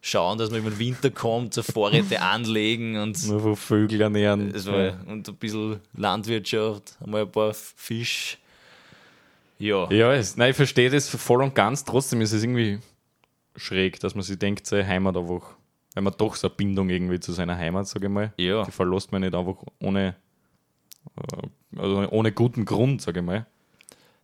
schauen, 0.00 0.38
dass 0.38 0.50
man 0.50 0.60
über 0.60 0.70
den 0.70 0.78
Winter 0.78 1.10
kommt, 1.10 1.54
so 1.54 1.62
Vorräte 1.62 2.20
anlegen 2.22 2.96
und 2.98 3.26
nur 3.26 3.40
von 3.40 3.56
Vögel 3.56 4.00
ernähren. 4.00 4.54
es 4.54 4.66
war, 4.66 4.96
und 5.06 5.28
ein 5.28 5.34
bisschen 5.36 5.80
Landwirtschaft, 5.96 6.96
einmal 7.02 7.22
ein 7.22 7.32
paar 7.32 7.52
Fisch. 7.54 8.38
Ja. 9.58 9.90
Ja, 9.90 10.12
es, 10.14 10.36
nein, 10.36 10.50
ich 10.50 10.56
verstehe 10.56 10.88
das 10.88 11.08
voll 11.08 11.42
und 11.42 11.54
ganz. 11.54 11.84
Trotzdem 11.84 12.20
ist 12.20 12.32
es 12.32 12.42
irgendwie 12.44 12.78
schräg, 13.56 13.98
dass 14.00 14.14
man 14.14 14.22
sich 14.22 14.38
denkt, 14.38 14.66
seine 14.66 14.86
Heimat 14.86 15.16
einfach, 15.16 15.56
wenn 15.94 16.04
man 16.04 16.14
doch 16.16 16.36
so 16.36 16.46
eine 16.46 16.54
Bindung 16.54 16.90
irgendwie 16.90 17.18
zu 17.18 17.32
seiner 17.32 17.56
Heimat, 17.56 17.88
sage 17.88 18.06
ich 18.06 18.12
mal, 18.12 18.32
Ja. 18.36 18.62
die 18.64 18.70
verlässt 18.70 19.10
man 19.10 19.22
nicht 19.22 19.34
einfach 19.34 19.56
ohne, 19.80 20.14
äh, 21.16 21.76
also 21.76 22.08
ohne 22.10 22.30
guten 22.30 22.64
Grund, 22.64 23.02
sage 23.02 23.18
ich 23.18 23.26
mal. 23.26 23.46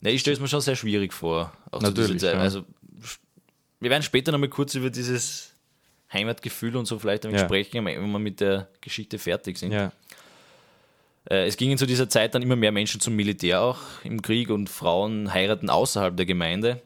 Ne, 0.00 0.10
ich 0.12 0.20
stelle 0.20 0.34
es 0.34 0.40
mir 0.40 0.46
schon 0.48 0.60
sehr 0.60 0.76
schwierig 0.76 1.12
vor. 1.12 1.52
Natürlich, 1.80 2.22
ja. 2.22 2.32
Also, 2.34 2.62
wir 3.80 3.90
werden 3.90 4.02
später 4.04 4.30
noch 4.30 4.38
mal 4.38 4.48
kurz 4.48 4.76
über 4.76 4.90
dieses 4.90 5.53
Heimatgefühl 6.14 6.77
und 6.77 6.87
so 6.87 6.98
vielleicht 6.98 7.24
damit 7.24 7.38
Ja. 7.40 7.44
sprechen, 7.46 7.85
wenn 7.85 8.11
wir 8.12 8.18
mit 8.18 8.40
der 8.40 8.68
Geschichte 8.81 9.18
fertig 9.18 9.59
sind. 9.59 9.72
Ja, 9.72 9.92
Äh, 11.31 11.46
es 11.46 11.57
gingen 11.57 11.79
zu 11.79 11.87
dieser 11.87 12.09
Zeit 12.09 12.35
dann 12.35 12.42
immer 12.42 12.57
mehr 12.57 12.70
Menschen 12.72 13.00
zum 13.00 13.16
Militär 13.16 13.62
auch 13.62 13.79
im 14.05 14.20
Krieg 14.20 14.50
und 14.50 14.68
Frauen 14.68 15.33
heiraten 15.33 15.70
außerhalb 15.70 16.14
der 16.16 16.27
Gemeinde. 16.27 16.83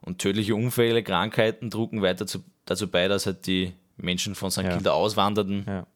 Und 0.00 0.20
tödliche 0.20 0.54
Unfälle, 0.54 1.02
Krankheiten 1.02 1.70
trugen 1.70 2.02
weiter 2.02 2.26
zu, 2.28 2.44
dazu 2.66 2.86
bei, 2.88 3.08
dass 3.08 3.26
halt 3.26 3.46
die 3.48 3.72
Menschen 3.96 4.36
von 4.36 4.50
St. 4.52 4.58
Ja. 4.62 4.74
Kilda 4.76 4.92
auswanderten. 4.92 5.64
ja. 5.66 5.86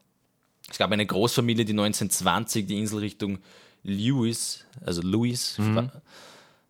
Es 0.68 0.78
gab 0.78 0.90
eine 0.92 1.04
Großfamilie, 1.06 1.64
die 1.64 1.72
1920 1.72 2.66
die 2.66 2.78
Insel 2.78 2.98
Richtung 3.00 3.38
Lewis, 3.82 4.64
also 4.84 5.00
Louis, 5.02 5.58
Mhm. 5.58 5.74
ver- 5.74 6.02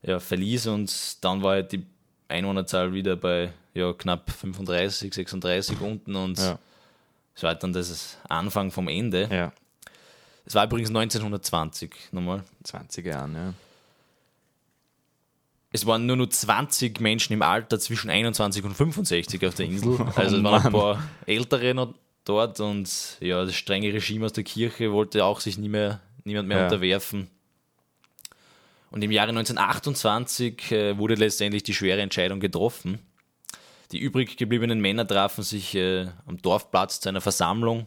ja, 0.03 0.21
verließ 0.21 0.69
und 0.69 1.25
dann 1.25 1.43
war 1.43 1.53
halt 1.53 1.73
die 1.73 1.85
Einwohnerzahl 2.31 2.93
wieder 2.93 3.16
bei 3.16 3.53
ja, 3.75 3.93
knapp 3.93 4.31
35, 4.31 5.12
36 5.14 5.81
unten 5.81 6.16
und 6.16 6.38
Ja. 6.38 6.59
es 7.35 7.43
war 7.43 7.51
halt 7.53 7.62
dann 7.62 7.73
das 7.73 8.19
Anfang 8.29 8.71
vom 8.71 8.88
Ende. 8.88 9.29
Ja. 9.31 9.53
Es 10.45 10.55
war 10.55 10.64
übrigens 10.64 10.88
1920 10.88 11.90
nochmal. 12.12 12.43
20er 12.64 13.07
Jahren, 13.09 13.35
ja. 13.35 13.55
Es 15.73 15.87
waren 15.87 16.07
nur 16.07 16.16
noch 16.16 16.29
20 16.29 17.01
Menschen 17.01 17.33
im 17.33 17.43
Alter 17.43 17.79
zwischen 17.79 18.11
21 18.11 18.64
und 18.64 18.75
65 18.75 19.47
auf 19.47 19.55
der 19.55 19.66
Insel. 19.66 19.88
Oh 20.01 20.07
Also 20.16 20.37
es 20.38 20.43
waren 20.43 20.66
ein 20.66 20.73
paar 20.73 21.03
Ältere 21.27 21.75
noch 21.75 21.95
dort 22.25 22.59
und 22.61 22.90
ja, 23.21 23.45
das 23.45 23.55
strenge 23.55 23.93
Regime 23.93 24.27
aus 24.27 24.33
der 24.33 24.43
Kirche 24.45 24.90
wollte 24.93 25.25
auch 25.25 25.38
sich 25.40 25.59
nie 25.59 25.69
mehr, 25.69 26.01
niemand 26.25 26.49
mehr 26.49 26.59
Ja. 26.59 26.64
unterwerfen. 26.64 27.31
Und 28.90 29.03
im 29.03 29.11
Jahre 29.11 29.31
1928 29.31 30.72
äh, 30.72 30.98
wurde 30.98 31.14
letztendlich 31.14 31.62
die 31.62 31.74
schwere 31.74 32.00
Entscheidung 32.00 32.40
getroffen. 32.40 32.98
Die 33.92 33.98
übrig 33.98 34.37
gebliebenen 34.37 34.81
Männer 34.81 35.07
trafen 35.07 35.42
sich 35.42 35.74
äh, 35.74 36.09
am 36.26 36.40
Dorfplatz 36.42 37.00
zu 37.00 37.09
einer 37.09 37.20
Versammlung 37.20 37.87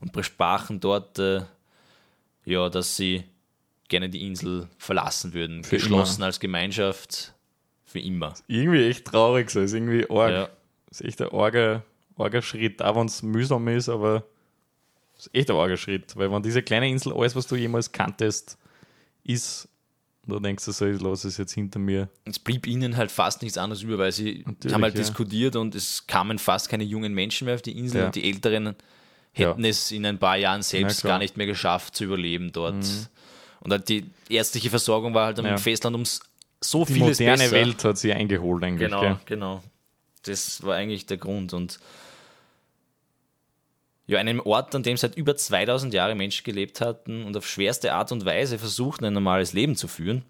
und 0.00 0.12
besprachen 0.12 0.80
dort, 0.80 1.18
äh, 1.18 1.42
ja, 2.44 2.68
dass 2.68 2.96
sie 2.96 3.24
gerne 3.88 4.08
die 4.08 4.26
Insel 4.26 4.68
verlassen 4.78 5.34
würden. 5.34 5.64
Für 5.64 5.76
geschlossen 5.76 6.22
als 6.22 6.40
Gemeinschaft 6.40 7.34
für 7.84 8.00
immer. 8.00 8.34
Irgendwie 8.46 8.86
echt 8.86 9.06
traurig 9.06 9.50
so. 9.50 9.60
Ist 9.60 9.72
irgendwie 9.72 10.08
arg. 10.10 10.32
Ja. 10.32 10.48
Ist 10.90 11.04
echt 11.04 11.20
ein 11.22 11.32
arger, 11.32 11.82
arger 12.16 12.42
Schritt. 12.42 12.82
Auch 12.82 12.96
wenn 12.96 13.06
es 13.06 13.22
mühsam 13.22 13.66
ist, 13.68 13.88
aber 13.88 14.24
ist 15.16 15.30
echt 15.34 15.50
ein 15.50 15.56
arger 15.56 15.76
Schritt. 15.76 16.14
Weil 16.16 16.30
wenn 16.30 16.42
diese 16.42 16.62
kleine 16.62 16.88
Insel 16.88 17.14
alles, 17.14 17.34
was 17.34 17.46
du 17.46 17.56
jemals 17.56 17.90
kanntest, 17.90 18.58
ist, 19.24 19.68
da 20.28 20.38
denkst 20.38 20.64
du 20.64 20.72
so, 20.72 20.86
ich 20.86 21.00
lasse 21.00 21.28
es 21.28 21.36
jetzt 21.38 21.54
hinter 21.54 21.78
mir. 21.78 22.08
Es 22.24 22.38
blieb 22.38 22.66
ihnen 22.66 22.96
halt 22.96 23.10
fast 23.10 23.42
nichts 23.42 23.58
anderes 23.58 23.82
über, 23.82 23.98
weil 23.98 24.12
sie 24.12 24.44
Natürlich, 24.46 24.74
haben 24.74 24.82
halt 24.82 24.94
ja. 24.94 25.00
diskutiert 25.00 25.56
und 25.56 25.74
es 25.74 26.06
kamen 26.06 26.38
fast 26.38 26.68
keine 26.68 26.84
jungen 26.84 27.12
Menschen 27.14 27.46
mehr 27.46 27.54
auf 27.54 27.62
die 27.62 27.76
Insel 27.78 28.00
Ja. 28.00 28.06
und 28.06 28.14
die 28.14 28.24
Älteren 28.28 28.74
hätten 29.32 29.64
Ja. 29.64 29.70
es 29.70 29.90
in 29.92 30.04
ein 30.06 30.18
paar 30.18 30.36
Jahren 30.36 30.62
selbst. 30.62 31.02
Mhm. 31.04 31.08
gar 31.08 31.18
nicht 31.18 31.36
mehr 31.36 31.46
geschafft 31.46 31.96
zu 31.96 32.04
überleben 32.04 32.52
dort. 32.52 32.84
Und 33.60 33.72
halt 33.72 33.88
die 33.88 34.04
ärztliche 34.28 34.70
Versorgung 34.70 35.14
war 35.14 35.26
halt 35.26 35.38
am. 35.40 35.58
Festland 35.58 35.94
ums 35.94 36.20
so 36.60 36.84
Die 36.84 36.94
vieles 36.94 37.18
moderne 37.20 37.38
besser. 37.44 37.52
Welt 37.52 37.84
hat 37.84 37.98
sie 37.98 38.12
eingeholt 38.12 38.62
eigentlich. 38.64 38.88
Genau, 38.88 39.00
Gell? 39.00 39.16
genau. 39.26 39.62
Das 40.24 40.62
war 40.64 40.74
eigentlich 40.76 41.06
der 41.06 41.16
Grund. 41.16 41.52
Und 41.54 41.78
ja, 44.08 44.18
einem 44.18 44.40
Ort, 44.40 44.74
an 44.74 44.82
dem 44.82 44.96
seit 44.96 45.16
über 45.16 45.36
2000 45.36 45.94
Jahren 45.94 46.18
Menschen 46.18 46.42
gelebt 46.42 46.80
hatten 46.80 47.22
und 47.24 47.36
auf 47.36 47.46
schwerste 47.46 47.92
Art 47.92 48.10
und 48.10 48.24
Weise 48.24 48.58
versuchten, 48.58 49.04
ein 49.04 49.12
normales 49.12 49.52
Leben 49.52 49.76
zu 49.76 49.86
führen. 49.86 50.24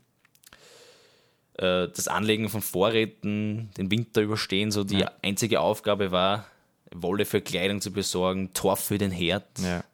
Äh, 1.55 1.89
Das 1.89 2.09
Anlegen 2.09 2.49
von 2.49 2.61
Vorräten, 2.63 3.71
den 3.77 3.91
Winter 3.91 4.21
überstehen, 4.21 4.71
so 4.71 4.85
die 4.85 4.99
Ja. 4.99 5.13
einzige 5.23 5.61
Aufgabe 5.61 6.11
war, 6.11 6.47
Wolle 6.93 7.25
für 7.25 7.41
Kleidung 7.41 7.81
zu 7.81 7.93
besorgen, 7.93 8.53
Torf 8.55 8.81
für 8.85 8.99
den 8.99 9.11
Herd, 9.11 9.47
Ja. 9.59 9.85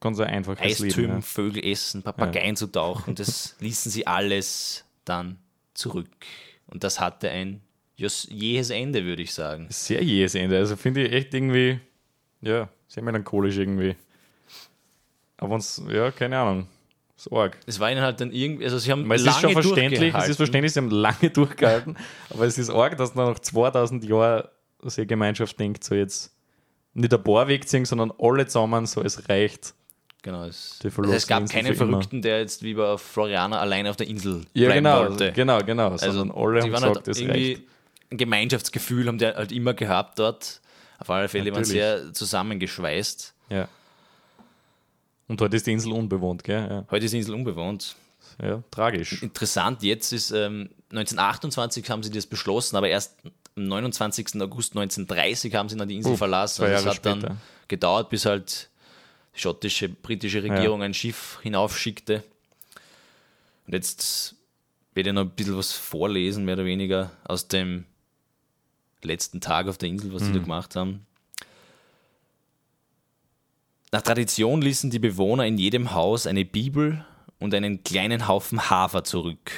Ganz 0.00 0.20
ein 0.20 0.26
einfaches 0.26 0.60
Eistümen, 0.60 1.10
Leben. 1.12 1.22
Vögel 1.22 1.64
essen, 1.64 2.02
Papageien 2.02 2.56
zu 2.56 2.66
tauchen. 2.66 3.14
Das 3.18 3.56
ließen 3.60 3.90
sie 3.90 4.06
alles 4.06 4.84
dann 5.06 5.38
zurück. 5.72 6.10
Und 6.66 6.84
das 6.84 7.00
hatte 7.00 7.30
ein 7.30 7.62
jähes 7.96 8.68
Ende, 8.70 9.04
würde 9.04 9.22
ich 9.22 9.32
sagen. 9.32 9.64
Ja. 9.64 9.72
Sehr 9.72 10.02
jähes 10.04 10.34
Ende. 10.34 10.58
Also 10.58 10.76
finde 10.76 11.06
ich 11.06 11.12
echt 11.12 11.32
irgendwie, 11.32 11.80
ja, 12.44 12.68
sehr 12.88 13.02
melancholisch 13.02 13.56
irgendwie. 13.56 13.96
Aber 15.36 15.54
wenn's, 15.54 15.82
ja, 15.90 16.10
keine 16.10 16.38
Ahnung. 16.38 16.66
Ist 17.16 17.32
arg. 17.32 17.56
Es 17.66 17.78
war 17.78 17.90
ihnen 17.90 18.00
halt 18.00 18.20
dann 18.20 18.32
irgendwie, 18.32 18.64
also 18.64 18.78
sie 18.78 18.90
haben 18.90 19.10
es 19.10 19.22
lange 19.22 19.36
ist 19.36 19.40
schon 19.40 19.52
verständlich, 19.52 20.14
es 20.14 20.28
ist 20.28 20.36
verständlich, 20.36 20.72
sie 20.72 20.80
haben 20.80 20.90
lange 20.90 21.30
durchgehalten, 21.32 21.96
aber 22.30 22.44
es 22.44 22.58
ist 22.58 22.70
arg, 22.70 22.96
dass 22.96 23.14
nach 23.14 23.38
2000 23.38 24.04
Jahren 24.04 24.48
so 24.80 25.00
eine 25.00 25.06
Gemeinschaft 25.06 25.58
denkt, 25.58 25.84
so 25.84 25.94
jetzt 25.94 26.34
nicht 26.92 27.14
ein 27.14 27.22
paar 27.22 27.46
wegziehen, 27.48 27.84
sondern 27.84 28.12
alle 28.18 28.46
zusammen, 28.46 28.86
so 28.86 29.00
es 29.02 29.28
reicht. 29.28 29.74
Genau, 30.22 30.44
es, 30.44 30.78
also 30.82 31.12
es 31.12 31.26
gab 31.26 31.48
keinen 31.50 31.66
immer. 31.66 31.76
Verrückten, 31.76 32.22
der 32.22 32.40
jetzt 32.40 32.62
wie 32.62 32.74
bei 32.74 32.96
Floriana 32.96 33.58
allein 33.60 33.86
auf 33.86 33.96
der 33.96 34.08
Insel 34.08 34.46
Ja, 34.54 34.68
bleiben 34.68 34.84
genau, 34.84 35.00
wollte. 35.10 35.32
genau, 35.32 35.58
genau. 35.58 35.90
Also 35.90 36.10
sondern 36.12 36.36
alle 36.36 36.54
die 36.54 36.62
haben 36.62 36.72
gesagt, 36.72 36.96
halt 36.96 37.06
das 37.08 37.18
irgendwie 37.18 37.52
reicht. 37.52 37.62
ein 38.10 38.16
Gemeinschaftsgefühl 38.16 39.06
haben 39.06 39.18
die 39.18 39.26
halt 39.26 39.52
immer 39.52 39.74
gehabt 39.74 40.18
dort. 40.18 40.62
Auf 40.98 41.10
alle 41.10 41.28
Fälle 41.28 41.52
waren 41.52 41.64
sehr 41.64 42.12
zusammengeschweißt. 42.12 43.34
Ja. 43.50 43.68
Und 45.28 45.40
heute 45.40 45.56
ist 45.56 45.66
die 45.66 45.72
Insel 45.72 45.92
unbewohnt, 45.92 46.44
gell? 46.44 46.84
Heute 46.90 47.04
ist 47.06 47.12
die 47.12 47.18
Insel 47.18 47.34
unbewohnt. 47.34 47.96
Ja, 48.40 48.48
ja 48.48 48.62
tragisch. 48.70 49.22
Interessant 49.22 49.82
jetzt 49.82 50.12
ist, 50.12 50.30
ähm, 50.30 50.70
1928 50.90 51.88
haben 51.90 52.02
sie 52.02 52.10
das 52.10 52.26
beschlossen, 52.26 52.76
aber 52.76 52.88
erst 52.88 53.16
am 53.56 53.64
29. 53.64 54.40
August 54.42 54.72
1930 54.72 55.54
haben 55.54 55.68
sie 55.68 55.76
dann 55.76 55.88
die 55.88 55.96
Insel 55.96 56.12
Uff, 56.12 56.18
verlassen. 56.18 56.56
zwei 56.56 56.74
Also 56.74 56.76
es 56.76 56.84
Jahre 56.84 56.96
hat 56.96 57.06
dann 57.06 57.20
später. 57.20 57.36
gedauert, 57.68 58.10
bis 58.10 58.26
halt 58.26 58.68
die 59.34 59.40
schottische, 59.40 59.88
britische 59.88 60.42
Regierung 60.42 60.82
ein 60.82 60.94
Schiff 60.94 61.38
hinaufschickte. 61.42 62.22
Und 63.66 63.72
jetzt 63.72 64.34
werde 64.94 65.10
ich 65.10 65.14
noch 65.14 65.22
ein 65.22 65.30
bisschen 65.30 65.56
was 65.56 65.72
vorlesen, 65.72 66.44
mehr 66.44 66.54
oder 66.54 66.64
weniger, 66.64 67.10
aus 67.24 67.48
dem 67.48 67.84
letzten 69.04 69.40
Tag 69.40 69.68
auf 69.68 69.78
der 69.78 69.88
Insel, 69.88 70.12
was 70.12 70.22
sie 70.22 70.28
Mhm. 70.30 70.34
da 70.34 70.38
gemacht 70.40 70.76
haben. 70.76 71.06
Nach 73.92 74.02
Tradition 74.02 74.60
ließen 74.60 74.90
die 74.90 74.98
Bewohner 74.98 75.46
in 75.46 75.56
jedem 75.58 75.92
Haus 75.92 76.26
eine 76.26 76.44
Bibel 76.44 77.04
und 77.38 77.54
einen 77.54 77.84
kleinen 77.84 78.26
Haufen 78.26 78.68
Hafer 78.70 79.04
zurück. 79.04 79.52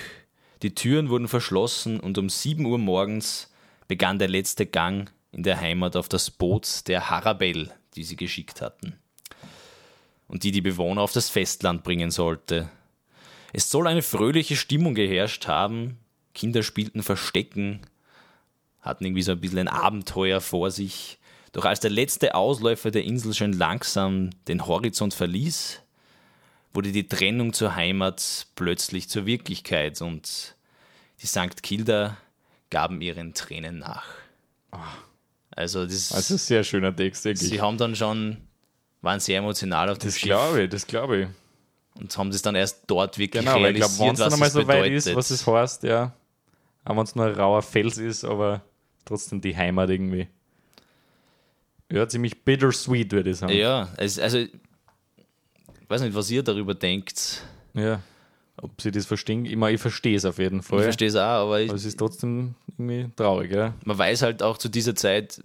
Die 0.63 0.75
Türen 0.75 1.09
wurden 1.09 1.29
verschlossen 1.29 2.01
und 2.01 2.19
um 2.19 2.29
7 2.29 2.65
Uhr 2.67 2.79
morgens 2.79 3.53
begann 3.89 4.19
der 4.19 4.29
letzte 4.29 4.67
Gang 4.67 5.11
in 5.33 5.43
der 5.43 5.61
Heimat 5.61 5.97
auf 5.97 6.09
das 6.09 6.31
Boot 6.31 6.87
der 6.89 7.09
Harabell, 7.11 7.71
die 7.95 8.05
sie 8.05 8.17
geschickt 8.17 8.61
hatten 8.61 8.97
und 10.29 10.43
die 10.43 10.51
die 10.51 10.61
Bewohner 10.63 11.03
auf 11.03 11.13
das 11.13 11.31
Festland 11.31 11.83
bringen 11.85 12.11
sollte. 12.11 12.69
Es 13.53 13.71
soll 13.71 13.87
eine 13.87 14.03
fröhliche 14.03 14.57
Stimmung 14.57 14.95
geherrscht 14.95 15.47
haben. 15.47 15.99
Kinder 16.35 16.63
spielten 16.63 17.03
Verstecken, 17.03 17.81
hatten 18.87 19.05
irgendwie 19.05 19.23
so 19.23 19.33
ein 19.33 19.41
bisschen 19.41 19.59
ein 19.59 19.69
Abenteuer 19.69 20.41
vor 20.41 20.71
sich. 20.71 21.19
Doch 21.53 21.65
als 21.65 21.81
der 21.81 21.91
letzte 21.91 22.35
Ausläufer 22.35 22.91
der 22.91 23.05
Insel 23.05 23.35
schon 23.35 23.53
langsam 23.53 24.31
den 24.49 24.67
Horizont 24.67 25.13
verließ, 25.15 25.81
wurde 26.73 26.93
die 26.93 27.09
Trennung 27.09 27.53
zur 27.53 27.75
Heimat 27.75 28.47
plötzlich 28.55 29.09
zur 29.09 29.27
Wirklichkeit 29.27 30.01
und 30.03 30.55
die 31.23 31.27
St. 31.27 31.63
Kilda 31.63 32.17
gaben 32.71 33.01
ihren 33.01 33.33
Tränen 33.35 33.79
nach. 33.79 34.05
Also, 35.51 35.85
das, 35.87 36.13
Also 36.13 36.35
ein 36.35 36.39
sehr 36.39 36.65
schöner 36.65 36.95
Text, 36.95 37.25
wirklich. 37.25 37.49
sie 37.49 37.61
haben 37.63 37.79
dann 37.79 37.97
schon, 37.97 38.37
waren 39.01 39.21
sehr 39.21 39.39
emotional 39.39 39.89
auf 39.89 39.99
dem 39.99 40.09
das 40.09 40.19
glaube 40.19 40.65
ich, 40.65 40.69
das 40.71 40.87
glaube 40.87 41.21
ich. 41.23 41.29
und 42.03 42.17
haben 42.19 42.31
das 42.31 42.43
dann 42.43 42.55
erst 42.55 42.83
dort 42.87 43.17
wirklich 43.17 43.43
Genau, 43.43 43.55
weil 43.63 43.75
ich 43.75 43.81
glaube, 43.81 43.95
wenn 43.99 44.17
realisiert, 44.17 44.27
es 44.29 44.33
dann 44.33 44.41
was 44.41 44.49
es 44.49 44.53
so 44.53 44.61
bedeutet. 44.61 44.83
weit 44.85 44.93
ist, 44.93 45.15
was 45.15 45.31
es 45.31 45.47
heißt, 45.47 45.83
ja, 45.85 46.13
auch 46.85 46.97
wenn 46.97 47.03
es 47.05 47.15
nur 47.15 47.25
ein 47.27 47.35
rauer 47.35 47.63
Fels 47.63 47.97
ist, 47.97 48.25
aber 48.25 48.61
trotzdem 49.07 49.41
die 49.41 49.57
Heimat 49.57 49.89
irgendwie. 49.89 50.29
Ja, 51.91 52.07
ziemlich 52.09 52.45
bittersweet, 52.45 53.13
würde 53.13 53.31
ich 53.31 53.39
sagen. 53.39 53.55
ja, 53.55 53.89
es, 53.97 54.19
also, 54.19 54.39
ich 54.39 54.51
weiß 55.89 56.03
nicht, 56.03 56.15
was 56.15 56.31
ihr 56.31 56.43
darüber 56.43 56.75
denkt. 56.75 57.43
Ja. 57.75 58.03
Ob 58.59 58.81
sie 58.81 58.91
das 58.91 59.07
verstehen, 59.07 59.45
ich, 59.45 59.57
meine, 59.57 59.75
ich 59.75 59.81
verstehe 59.81 60.17
es 60.17 60.25
auf 60.25 60.39
jeden 60.39 60.63
Fall. 60.63 60.81
Ich 60.81 60.85
verstehe 60.85 61.09
es 61.09 61.17
auch, 61.17 61.21
aber 61.21 61.61
ich, 61.61 61.69
Aber 61.69 61.77
es 61.77 61.85
ist 61.85 61.99
trotzdem 61.99 62.55
irgendwie 62.69 63.11
traurig, 63.15 63.53
ja. 63.53 63.75
man 63.85 63.99
weiß 63.99 64.23
halt 64.23 64.43
auch 64.43 64.59
zu 64.59 64.69
dieser 64.69 64.95
Zeit, 64.95 65.43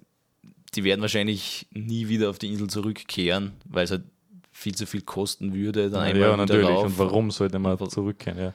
die 0.73 0.83
werden 0.83 1.01
wahrscheinlich 1.01 1.67
nie 1.71 2.07
wieder 2.07 2.29
auf 2.29 2.39
die 2.39 2.47
Insel 2.47 2.67
zurückkehren, 2.67 3.51
weil 3.65 3.83
es 3.83 3.91
halt 3.91 4.03
viel 4.51 4.75
zu 4.75 4.85
viel 4.85 5.01
kosten 5.01 5.53
würde. 5.53 5.89
Dann 5.89 6.03
einmal 6.03 6.29
ja, 6.29 6.37
natürlich. 6.37 6.67
rauf. 6.67 6.85
Und 6.85 6.97
warum 6.97 7.31
sollte 7.31 7.59
man 7.59 7.77
zurückkehren, 7.89 8.39
ja. 8.39 8.53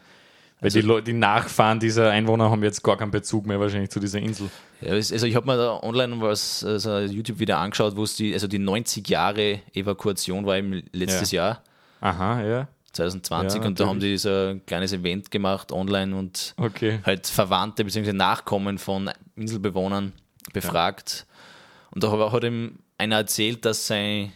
Weil 0.60 0.70
die, 0.70 0.80
Leute, 0.80 1.04
die 1.04 1.12
Nachfahren 1.12 1.78
dieser 1.80 2.10
Einwohner 2.10 2.50
haben 2.50 2.62
jetzt 2.62 2.82
gar 2.82 2.96
keinen 2.96 3.10
Bezug 3.10 3.46
mehr 3.46 3.60
wahrscheinlich 3.60 3.90
zu 3.90 4.00
dieser 4.00 4.20
Insel. 4.20 4.48
Ja, 4.80 4.92
also 4.92 5.26
ich 5.26 5.34
habe 5.36 5.46
mir 5.46 5.56
da 5.56 5.80
online 5.82 6.20
was, 6.20 6.64
also 6.64 6.98
YouTube 7.00 7.38
wieder 7.38 7.58
angeschaut, 7.58 7.94
wo 7.96 8.04
es 8.04 8.16
die, 8.16 8.32
also 8.32 8.46
die 8.48 8.58
90 8.58 9.06
Jahre 9.08 9.60
Evakuation 9.74 10.46
war 10.46 10.56
im 10.56 10.82
letztes 10.92 11.30
Jahr, 11.30 11.62
Aha, 12.00 12.42
ja. 12.42 12.68
2020, 12.92 13.60
Ja, 13.60 13.66
und 13.66 13.78
da 13.78 13.86
haben 13.86 14.00
die 14.00 14.16
so 14.16 14.30
ein 14.30 14.64
kleines 14.64 14.92
Event 14.94 15.30
gemacht 15.30 15.70
online 15.72 16.16
und 16.16 16.54
Okay. 16.56 17.00
halt 17.04 17.26
Verwandte 17.26 17.84
bzw. 17.84 18.12
Nachkommen 18.14 18.78
von 18.78 19.10
Inselbewohnern 19.36 20.12
befragt. 20.54 21.26
Und 21.90 22.02
da 22.02 22.10
hat- 22.32 22.44
ihm 22.44 22.78
einer 22.96 23.16
erzählt, 23.16 23.64
dass 23.66 23.86
sein, 23.86 24.32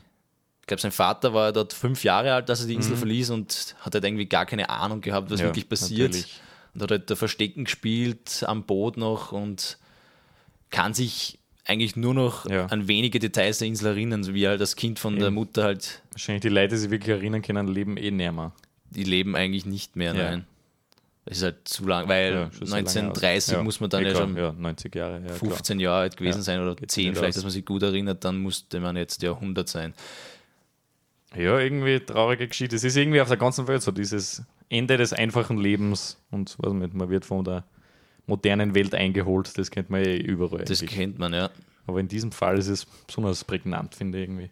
glaube, 0.70 0.80
sein 0.80 0.92
Vater 0.92 1.34
war 1.34 1.52
dort 1.52 1.72
fünf 1.74 2.02
Jahre 2.04 2.32
alt, 2.32 2.48
als 2.50 2.60
er 2.62 2.66
die 2.66 2.74
Insel 2.74 2.96
verließ 2.96 3.30
und 3.30 3.76
hat 3.80 3.94
halt 3.94 4.04
irgendwie 4.04 4.26
gar 4.26 4.46
keine 4.46 4.70
Ahnung 4.70 5.00
gehabt, 5.02 5.30
was 5.30 5.38
Mhm. 5.40 5.44
Ja, 5.44 5.48
wirklich 5.50 5.68
passiert. 5.68 6.10
natürlich. 6.12 6.40
Und 6.74 6.82
hat 6.82 6.90
halt 6.92 7.10
da 7.10 7.16
Verstecken 7.16 7.64
gespielt 7.64 8.44
am 8.46 8.64
Boot 8.64 8.96
noch 8.96 9.32
und 9.32 9.76
kann 10.70 10.94
sich 10.94 11.38
eigentlich 11.66 11.96
nur 11.96 12.14
noch 12.14 12.48
Ja. 12.48 12.66
an 12.66 12.88
wenige 12.88 13.18
Details 13.18 13.58
der 13.58 13.68
Insel 13.68 13.88
erinnern, 13.88 14.24
so 14.24 14.34
wie 14.34 14.46
halt 14.48 14.60
das 14.60 14.76
Kind 14.76 14.98
von 14.98 15.16
der 15.16 15.26
Eben. 15.28 15.34
Mutter 15.34 15.64
halt, 15.64 16.02
Wahrscheinlich 16.12 16.42
die 16.42 16.48
Leute, 16.48 16.74
die 16.74 16.76
sich 16.78 16.90
wirklich 16.90 17.14
erinnern 17.16 17.42
können, 17.42 17.68
leben 17.68 17.96
eh 17.96 18.10
näher. 18.10 18.52
die 18.90 19.04
leben 19.04 19.36
eigentlich 19.36 19.66
nicht 19.66 19.94
mehr. 19.96 20.14
Ja. 20.14 20.30
Nein. 20.30 20.46
Das 21.26 21.36
ist 21.38 21.42
halt 21.44 21.68
zu 21.68 21.86
lang, 21.86 22.08
weil 22.08 22.32
Ja, 22.32 22.50
schon 22.50 22.66
sehr 22.66 22.76
lange 22.76 22.88
aus. 22.88 22.96
1930 22.96 23.52
Ja, 23.54 23.62
muss 23.62 23.78
man 23.78 23.90
dann 23.90 24.02
ja 24.04 24.10
klar, 24.10 24.22
schon 24.22 24.36
Ja, 24.36 24.52
90 24.52 24.94
Jahre. 24.94 25.14
Ja, 25.20 25.26
klar. 25.26 25.36
15 25.36 25.78
Jahre 25.78 26.00
alt 26.02 26.16
gewesen 26.16 26.42
sein 26.42 26.60
oder 26.60 26.74
geht 26.74 26.90
10 26.90 27.10
nicht 27.10 27.18
vielleicht, 27.18 27.36
dass 27.36 27.44
man 27.44 27.52
sich 27.52 27.64
gut 27.64 27.82
erinnert, 27.82 28.24
dann 28.24 28.38
musste 28.38 28.80
man 28.80 28.96
jetzt 28.96 29.22
ja 29.22 29.32
100 29.32 29.68
sein. 29.68 29.94
Ja, 31.36 31.58
irgendwie 31.58 32.00
traurige 32.00 32.48
Geschichte. 32.48 32.74
Es 32.76 32.84
ist 32.84 32.96
irgendwie 32.96 33.20
auf 33.20 33.28
der 33.28 33.36
ganzen 33.36 33.68
Welt 33.68 33.82
so, 33.82 33.92
dieses 33.92 34.42
Ende 34.68 34.96
des 34.96 35.12
einfachen 35.12 35.58
Lebens 35.58 36.16
und 36.30 36.56
weiß 36.58 36.72
nicht, 36.72 36.94
man 36.94 37.08
wird 37.08 37.24
von 37.24 37.44
der 37.44 37.64
modernen 38.26 38.74
Welt 38.74 38.94
eingeholt. 38.94 39.56
Das 39.56 39.70
kennt 39.70 39.90
man 39.90 40.04
eh 40.04 40.16
überall. 40.16 40.64
Das 40.64 40.80
eigentlich. 40.80 40.90
kennt 40.98 41.18
man, 41.18 41.32
ja. 41.32 41.50
Aber 41.86 42.00
in 42.00 42.08
diesem 42.08 42.32
Fall 42.32 42.58
ist 42.58 42.68
es 42.68 42.84
besonders 42.84 43.44
prägnant, 43.44 43.94
finde 43.94 44.18
ich 44.18 44.24
irgendwie. 44.24 44.50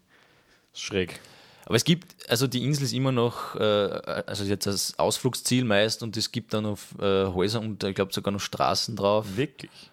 Ist 0.72 0.82
schräg. 0.82 1.18
Aber 1.66 1.74
es 1.76 1.84
gibt, 1.84 2.28
also 2.30 2.46
die 2.46 2.64
Insel 2.64 2.84
ist 2.84 2.92
immer 2.94 3.12
noch, 3.12 3.54
äh, 3.56 3.60
also 3.62 4.44
jetzt 4.44 4.66
als 4.66 4.98
Ausflugsziel 4.98 5.64
meist 5.64 6.02
und 6.02 6.16
es 6.16 6.32
gibt 6.32 6.54
da 6.54 6.60
noch 6.60 6.78
äh, 6.98 7.26
Häuser 7.26 7.60
und 7.60 7.84
ich 7.84 7.94
glaube 7.94 8.12
sogar 8.12 8.32
noch 8.32 8.40
Straßen 8.40 8.96
drauf 8.96 9.36
Wirklich. 9.36 9.90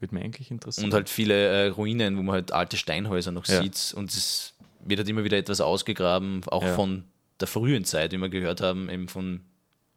Würde 0.00 0.14
mich 0.14 0.24
eigentlich 0.24 0.50
interessieren. 0.50 0.86
und 0.86 0.94
halt 0.94 1.08
viele 1.08 1.34
äh, 1.34 1.68
Ruinen, 1.68 2.16
wo 2.16 2.22
man 2.22 2.34
halt 2.34 2.52
alte 2.52 2.76
Steinhäuser 2.76 3.30
noch 3.30 3.46
Ja. 3.46 3.62
sieht 3.62 3.94
und 3.96 4.10
es 4.10 4.54
wird 4.88 4.98
halt 5.00 5.08
immer 5.08 5.24
wieder 5.24 5.36
etwas 5.36 5.60
ausgegraben, 5.60 6.40
auch 6.46 6.62
Ja. 6.62 6.74
von 6.74 7.04
der 7.40 7.48
frühen 7.48 7.84
Zeit, 7.84 8.12
wie 8.12 8.18
wir 8.18 8.28
gehört 8.28 8.60
haben, 8.60 8.88
eben 8.90 9.08
von 9.08 9.40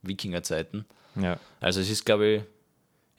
Wikingerzeiten. 0.04 0.86
ja. 1.16 1.38
Also 1.60 1.80
es 1.82 1.90
ist, 1.90 2.06
glaube 2.06 2.28
ich, 2.28 2.42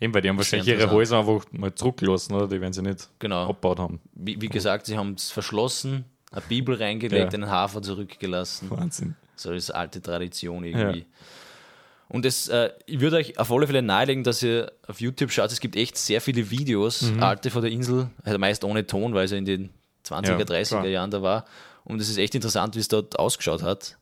Eben, 0.00 0.12
weil 0.14 0.22
die 0.22 0.28
haben 0.28 0.36
wahrscheinlich 0.36 0.66
ihre. 0.66 0.90
Häuser 0.90 1.20
einfach 1.20 1.44
mal 1.52 1.72
zurückgelassen, 1.72 2.34
oder? 2.34 2.48
Die 2.48 2.60
werden 2.60 2.72
sie 2.72 2.82
nicht 2.82 3.08
genau, 3.20 3.42
abgebaut 3.48 3.78
haben. 3.78 4.00
wie, 4.14 4.40
wie 4.40 4.48
gesagt, 4.48 4.86
sie 4.86 4.96
haben 4.98 5.14
es 5.14 5.30
verschlossen, 5.30 6.04
eine 6.32 6.40
Bibel 6.48 6.74
reingelegt, 6.74 7.32
Ja. 7.32 7.38
einen 7.38 7.48
Hafer 7.48 7.82
zurückgelassen. 7.82 8.68
Wahnsinn. 8.70 9.14
So 9.36 9.52
ist 9.52 9.70
alte 9.70 10.02
Tradition 10.02 10.64
irgendwie. 10.64 11.06
Und 12.08 12.26
es, 12.26 12.48
äh, 12.48 12.70
ich 12.86 12.98
würde 13.00 13.16
euch 13.16 13.38
auf 13.38 13.50
alle 13.52 13.66
Fälle 13.66 13.80
nahelegen, 13.80 14.24
dass 14.24 14.42
ihr 14.42 14.72
auf 14.88 15.00
YouTube 15.00 15.30
schaut. 15.30 15.52
Es 15.52 15.60
gibt 15.60 15.76
echt 15.76 15.96
sehr 15.96 16.20
viele 16.20 16.50
Videos, 16.50 17.02
Mhm. 17.02 17.22
alte 17.22 17.50
von 17.50 17.62
der 17.62 17.70
Insel, 17.70 18.10
also 18.24 18.38
meist 18.38 18.64
ohne 18.64 18.84
Ton, 18.86 19.14
weil 19.14 19.28
ja 19.28 19.36
in 19.36 19.44
den 19.44 19.70
20er, 20.06 20.26
Ja, 20.26 20.36
30er 20.38 20.68
klar. 20.68 20.86
Jahren 20.86 21.10
da 21.10 21.22
war. 21.22 21.44
Und 21.84 22.00
es 22.00 22.08
ist 22.08 22.18
echt 22.18 22.34
interessant, 22.34 22.74
wie 22.76 22.80
es 22.80 22.88
dort 22.88 23.18
ausgeschaut 23.18 23.62
hat. 23.62 23.96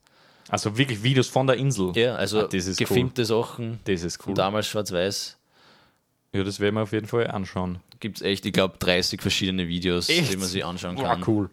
Also 0.48 0.76
wirklich 0.76 1.02
Videos 1.02 1.28
von 1.28 1.46
der 1.46 1.56
Insel. 1.56 1.92
Ja, 1.96 2.16
also 2.16 2.40
Ah, 2.40 2.48
das 2.48 2.66
ist 2.66 2.78
gefilmte 2.78 3.24
Sachen, 3.24 3.78
Das 3.84 4.02
ist 4.02 4.26
cool. 4.26 4.34
damals 4.34 4.66
schwarz-weiß. 4.66 5.36
Ja, 6.32 6.44
das 6.44 6.60
werden 6.60 6.74
wir 6.76 6.82
auf 6.82 6.92
jeden 6.92 7.06
Fall 7.06 7.26
anschauen. 7.28 7.78
Gibt 8.00 8.16
es 8.18 8.22
echt, 8.22 8.44
ich 8.46 8.52
glaube, 8.52 8.76
30 8.78 9.20
verschiedene 9.20 9.68
Videos, 9.68 10.08
Echt? 10.08 10.32
die 10.32 10.36
man 10.36 10.48
sich 10.48 10.64
anschauen 10.64 10.96
kann. 10.96 11.22
cool. 11.26 11.50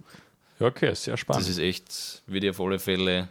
Ja, 0.59 0.67
okay, 0.67 0.93
sehr 0.95 1.17
spannend. 1.17 1.43
Das 1.43 1.49
ist 1.49 1.59
echt, 1.59 2.23
würde 2.25 2.47
ich 2.47 2.51
auf 2.51 2.59
alle 2.61 2.79
Fälle 2.79 3.27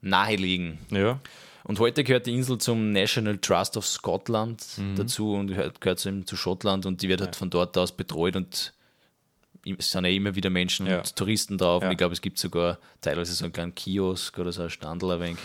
nahelegen. 0.00 0.78
ja, 0.90 1.18
Und 1.64 1.78
heute 1.80 2.04
gehört 2.04 2.26
die 2.26 2.34
Insel 2.34 2.58
zum 2.58 2.92
National 2.92 3.38
Trust 3.38 3.76
of 3.76 3.86
Scotland 3.86 4.64
Mhm. 4.78 4.96
dazu 4.96 5.34
und 5.34 5.48
gehört, 5.48 5.80
gehört 5.80 5.98
zu, 5.98 6.24
zu 6.24 6.36
Schottland 6.36 6.86
und 6.86 7.02
die 7.02 7.08
wird 7.08 7.20
halt 7.20 7.36
von 7.36 7.50
dort 7.50 7.76
aus 7.76 7.92
betreut 7.92 8.36
und 8.36 8.72
es 9.78 9.90
sind 9.90 10.04
ja 10.04 10.10
immer 10.10 10.34
wieder 10.34 10.50
Menschen 10.50 10.86
Ja. 10.86 10.98
und 10.98 11.14
Touristen 11.16 11.58
drauf 11.58 11.82
Ja. 11.82 11.88
und 11.88 11.92
ich 11.92 11.98
glaube, 11.98 12.12
es 12.14 12.20
gibt 12.20 12.38
sogar 12.38 12.78
teilweise 13.00 13.32
so 13.34 13.44
einen 13.44 13.52
kleinen 13.52 13.74
Kiosk 13.74 14.38
oder 14.38 14.52
so 14.52 14.62
ein 14.62 14.70
Standel 14.70 15.10
ein 15.12 15.20
wenig. 15.20 15.38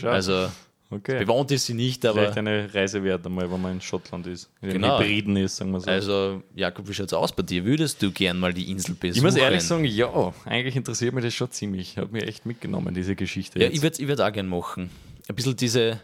Also 0.04 0.48
okay. 0.90 1.20
bewohnt 1.24 1.50
ist 1.50 1.66
sie 1.66 1.74
nicht, 1.74 2.02
Vielleicht 2.02 2.18
aber 2.32 2.36
eine 2.36 2.72
Reise 2.74 3.02
wert 3.04 3.24
einmal, 3.26 3.50
wenn 3.50 3.60
man 3.62 3.72
in 3.72 3.80
Schottland 3.80 4.26
ist. 4.26 4.50
Genau. 4.60 4.98
Hybriden 4.98 5.36
ist, 5.36 5.56
sagen 5.56 5.70
wir 5.72 5.80
so. 5.80 5.90
also 5.90 6.42
Jakob, 6.54 6.88
wie 6.88 6.94
schaut's 6.94 7.12
aus 7.12 7.32
bei 7.32 7.42
dir? 7.42 7.64
Würdest 7.64 8.02
du 8.02 8.10
gern 8.10 8.38
mal 8.38 8.52
die 8.52 8.70
Insel 8.70 8.94
besuchen? 8.94 9.16
ich 9.18 9.22
muss 9.22 9.36
ehrlich 9.36 9.62
sagen, 9.62 9.84
ja, 9.84 10.32
eigentlich 10.44 10.76
interessiert 10.76 11.14
mich 11.14 11.24
das 11.24 11.34
schon 11.34 11.50
ziemlich. 11.50 11.96
Hat 11.96 12.12
mich 12.12 12.24
echt 12.24 12.46
mitgenommen, 12.46 12.94
diese 12.94 13.14
Geschichte. 13.16 13.58
Ja, 13.58 13.66
jetzt. 13.66 13.76
ich 13.76 13.82
würde 13.82 14.00
ich 14.02 14.08
würd 14.08 14.20
auch 14.20 14.32
gern 14.32 14.48
machen. 14.48 14.90
Ein 15.28 15.34
bisschen 15.34 15.56
diese, 15.56 16.00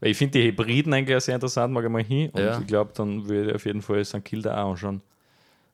Weil 0.00 0.12
ich 0.12 0.16
finde 0.16 0.38
die 0.38 0.46
Hybriden 0.46 0.94
eigentlich 0.94 1.22
sehr 1.22 1.34
interessant, 1.34 1.74
mag 1.74 1.84
ich 1.84 1.90
mal 1.90 2.02
hin. 2.02 2.30
Und 2.30 2.40
Ja. 2.40 2.58
ich 2.58 2.66
glaube, 2.66 2.90
dann 2.94 3.28
würde 3.28 3.50
ich 3.50 3.54
auf 3.56 3.66
jeden 3.66 3.82
Fall 3.82 4.02
St. 4.04 4.24
Kilda 4.24 4.62
auch 4.64 4.70
anschauen. 4.70 5.02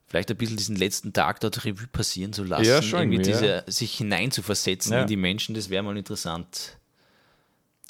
Vielleicht 0.09 0.31
ein 0.31 0.37
bisschen 0.37 0.57
diesen 0.57 0.77
letzten 0.77 1.13
Tag 1.13 1.41
dort 1.41 1.65
Revue 1.65 1.87
passieren 1.89 2.33
zu 2.33 2.45
lassen. 2.45 2.65
Ja, 2.65 2.81
schon 2.83 3.01
irgendwie 3.01 3.17
irgendwie, 3.31 3.33
diese, 3.33 3.65
sich 3.67 3.95
hineinzuversetzen 3.97 4.93
Ja. 4.93 5.01
in 5.03 5.07
die 5.09 5.17
Menschen, 5.17 5.55
das 5.55 5.69
wäre 5.71 5.83
mal 5.83 5.97
interessant. 5.97 6.79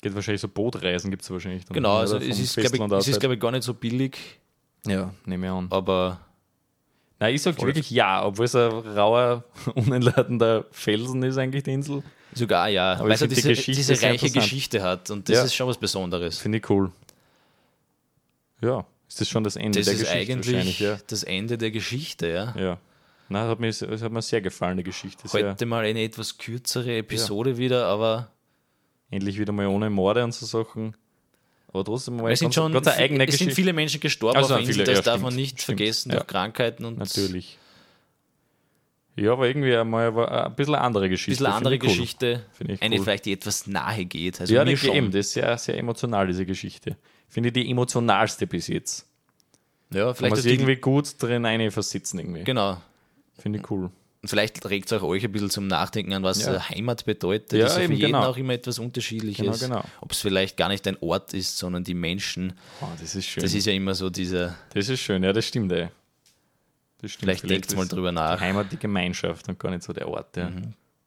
Geht 0.02 0.14
wahrscheinlich 0.14 0.40
so 0.40 0.48
Bootreisen, 0.48 1.10
gibt 1.10 1.22
es 1.22 1.30
wahrscheinlich. 1.30 1.64
Dann, 1.64 1.74
Genau, 1.74 1.96
also 1.96 2.16
es 2.18 2.38
ist, 2.38 2.54
glaube 2.54 2.68
Festland 2.70 2.92
ich, 2.92 2.96
aus 2.96 3.02
es 3.02 3.08
ist, 3.08 3.14
halt. 3.14 3.20
glaube 3.20 3.34
ich, 3.34 3.40
gar 3.40 3.50
nicht 3.50 3.64
so 3.64 3.74
billig, 3.74 4.16
Ja, 4.86 5.12
nehme 5.24 5.46
ich 5.46 5.52
an. 5.52 5.66
aber 5.70 6.20
Nein, 7.18 7.34
ich 7.34 7.40
sage 7.40 7.60
wirklich 7.62 7.90
ja, 7.90 8.24
obwohl 8.26 8.44
es 8.44 8.54
ein 8.54 8.70
rauer, 8.70 9.42
unentladener 9.74 10.64
Felsen 10.70 11.22
ist, 11.22 11.38
eigentlich 11.38 11.62
die 11.62 11.72
Insel. 11.72 12.02
sogar 12.34 12.68
ja, 12.68 12.92
Aber 12.94 13.04
weil 13.04 13.12
es 13.12 13.20
ja 13.20 13.26
find 13.28 13.38
die 13.46 13.54
diese, 13.54 13.72
diese 13.72 14.02
reiche. 14.02 14.30
Geschichte 14.30 14.82
hat 14.82 15.10
und 15.10 15.26
das 15.28 15.36
Ja. 15.36 15.44
ist 15.44 15.54
schon 15.54 15.66
was 15.66 15.78
Besonderes. 15.78 16.38
Finde 16.38 16.58
ich 16.58 16.68
cool. 16.68 16.92
Ja, 18.60 18.84
ist 19.08 19.20
das 19.20 19.28
schon 19.28 19.44
das 19.44 19.56
Ende 19.56 19.78
Das 19.78 19.86
der 19.86 19.94
ist 19.94 20.00
Geschichte 20.00 20.32
eigentlich 20.32 20.54
wahrscheinlich, 20.54 20.80
ja. 20.80 20.98
das 21.06 21.22
Ende 21.22 21.58
der 21.58 21.70
Geschichte, 21.70 22.28
ja. 22.28 22.54
Ja. 22.58 22.78
Nein, 23.28 23.48
hat 23.48 23.58
mir, 23.58 23.68
es 23.68 23.82
hat 23.82 24.12
mir 24.12 24.22
sehr 24.22 24.40
gefallen, 24.40 24.76
die 24.76 24.84
Geschichte. 24.84 25.24
Heute 25.32 25.66
mal 25.66 25.84
eine 25.84 26.02
etwas 26.02 26.38
kürzere 26.38 26.96
Episode 26.98 27.58
wieder, 27.58 27.86
aber 27.86 28.30
endlich 29.10 29.38
wieder 29.38 29.52
mal 29.52 29.66
ohne 29.66 29.90
Morde 29.90 30.22
und 30.22 30.32
so 30.32 30.46
Sachen. 30.46 30.96
Aber 31.68 31.84
trotzdem 31.84 32.16
mal 32.16 32.30
es 32.30 32.38
sind 32.38 32.46
ganz, 32.46 32.54
schon 32.54 32.76
eine 32.76 32.92
eigene 32.94 33.24
es 33.24 33.30
sind 33.32 33.38
Geschichte. 33.38 33.54
viele 33.54 33.72
Menschen 33.72 34.00
gestorben 34.00 34.36
Also 34.38 34.54
auf 34.54 34.60
Insel, 34.60 34.74
viele, 34.74 34.84
das 34.84 34.98
ja, 34.98 35.02
darf 35.02 35.20
man 35.20 35.32
stimmt, 35.32 35.40
nicht 35.40 35.60
stimmt. 35.60 35.78
vergessen 35.78 36.10
Ja. 36.10 36.16
durch 36.16 36.26
Krankheiten 36.28 36.84
und 36.84 36.98
Natürlich. 36.98 37.58
Ja, 39.16 39.32
aber 39.32 39.48
irgendwie 39.48 39.74
einmal 39.74 40.16
ein 40.28 40.54
bisschen 40.54 40.74
eine 40.74 40.84
andere 40.84 41.04
ein 41.04 41.10
Geschichte. 41.10 41.30
bisschen 41.30 41.46
eine 41.46 41.54
andere 41.56 41.74
cool. 41.74 41.80
Geschichte, 41.80 42.44
ich 42.68 42.82
eine 42.82 42.96
cool. 42.96 43.02
vielleicht, 43.02 43.24
die 43.24 43.32
etwas 43.32 43.66
nahe 43.66 44.04
geht. 44.04 44.40
Also 44.40 44.54
Ja, 44.54 44.64
mir 44.64 44.76
schon. 44.76 44.94
eben, 44.94 45.06
das 45.10 45.26
ist 45.26 45.32
sehr, 45.32 45.56
sehr 45.56 45.78
emotional, 45.78 46.26
diese 46.26 46.44
Geschichte. 46.44 46.96
Finde 47.28 47.48
ich 47.48 47.52
die 47.54 47.70
emotionalste 47.70 48.46
bis 48.46 48.68
jetzt. 48.68 49.06
Ja, 49.92 50.14
vielleicht 50.14 50.44
die, 50.44 50.50
irgendwie 50.50 50.76
gut 50.76 51.20
drin 51.22 51.44
eine 51.44 51.70
versitzen 51.70 52.18
irgendwie. 52.18 52.44
genau. 52.44 52.80
Finde 53.38 53.58
ich 53.58 53.70
cool. 53.70 53.90
Und 54.22 54.28
vielleicht 54.28 54.64
regt 54.68 54.90
es 54.90 54.98
auch 54.98 55.02
euch 55.04 55.22
ein 55.24 55.30
bisschen 55.30 55.50
zum 55.50 55.66
Nachdenken 55.68 56.12
an, 56.14 56.22
was 56.22 56.44
Ja. 56.44 56.56
äh, 56.56 56.58
Heimat 56.58 57.04
bedeutet. 57.04 57.52
Ja, 57.52 57.58
das 57.66 57.72
ist 57.76 57.82
ja 57.82 57.86
für 57.86 57.92
jeden 57.92 58.06
genau. 58.12 58.26
auch 58.26 58.36
immer 58.36 58.54
etwas 58.54 58.78
Unterschiedliches. 58.78 59.60
Genau, 59.60 59.74
genau. 59.76 59.84
Ob 60.00 60.10
es 60.10 60.20
vielleicht 60.20 60.56
gar 60.56 60.68
nicht 60.68 60.86
ein 60.88 60.96
Ort 61.00 61.32
ist, 61.34 61.58
sondern 61.58 61.84
die 61.84 61.94
Menschen. 61.94 62.54
Oh, 62.80 62.86
das 63.00 63.14
ist 63.14 63.26
schön. 63.26 63.42
Das 63.42 63.54
ist 63.54 63.66
ja 63.66 63.72
immer 63.72 63.94
so 63.94 64.10
dieser, 64.10 64.56
Das 64.74 64.88
ist 64.88 65.00
schön, 65.00 65.22
ja, 65.22 65.32
das 65.32 65.44
stimmt, 65.44 65.70
ey. 65.72 65.88
Das 67.00 67.12
stimmt. 67.12 67.20
vielleicht 67.24 67.48
denkt 67.48 67.76
mal 67.76 67.82
ist 67.82 67.92
drüber 67.92 68.10
nach. 68.10 68.38
die 68.38 68.44
Heimat, 68.44 68.72
die 68.72 68.78
Gemeinschaft 68.78 69.48
und 69.48 69.58
gar 69.58 69.70
nicht 69.70 69.82
so 69.82 69.92
der 69.92 70.08
Ort, 70.08 70.36
ja. 70.36 70.50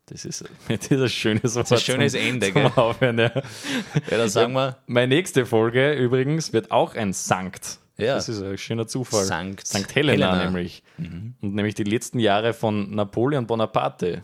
Das 0.09 0.25
ist, 0.25 0.43
das 0.67 0.87
ist 0.87 0.91
ein 0.91 1.09
schönes 1.09 1.55
Wort. 1.55 1.71
ein 1.71 1.77
schönes 1.79 2.13
zum, 2.13 2.21
Ende, 2.21 2.47
zum 2.47 2.61
gell? 2.63 2.71
Aufhören, 2.75 3.19
ja. 3.19 3.31
Ja, 3.35 4.17
dann 4.17 4.29
sagen 4.29 4.53
wir 4.53 4.77
Meine 4.87 5.15
nächste 5.15 5.45
Folge 5.45 5.93
übrigens 5.93 6.51
wird 6.51 6.71
auch 6.71 6.95
ein 6.95 7.13
Sankt. 7.13 7.79
Ja. 7.97 8.15
Das 8.15 8.29
ist 8.29 8.41
ein 8.41 8.57
schöner 8.57 8.87
Zufall. 8.87 9.25
Sankt 9.25 9.67
Sankt 9.67 9.93
Helena, 9.93 10.31
Helena. 10.31 10.45
nämlich. 10.45 10.83
Und 10.97 11.35
nämlich 11.41 11.75
die 11.75 11.83
letzten 11.83 12.19
Jahre 12.19 12.53
von 12.53 12.95
Napoleon 12.95 13.45
Bonaparte. 13.45 14.23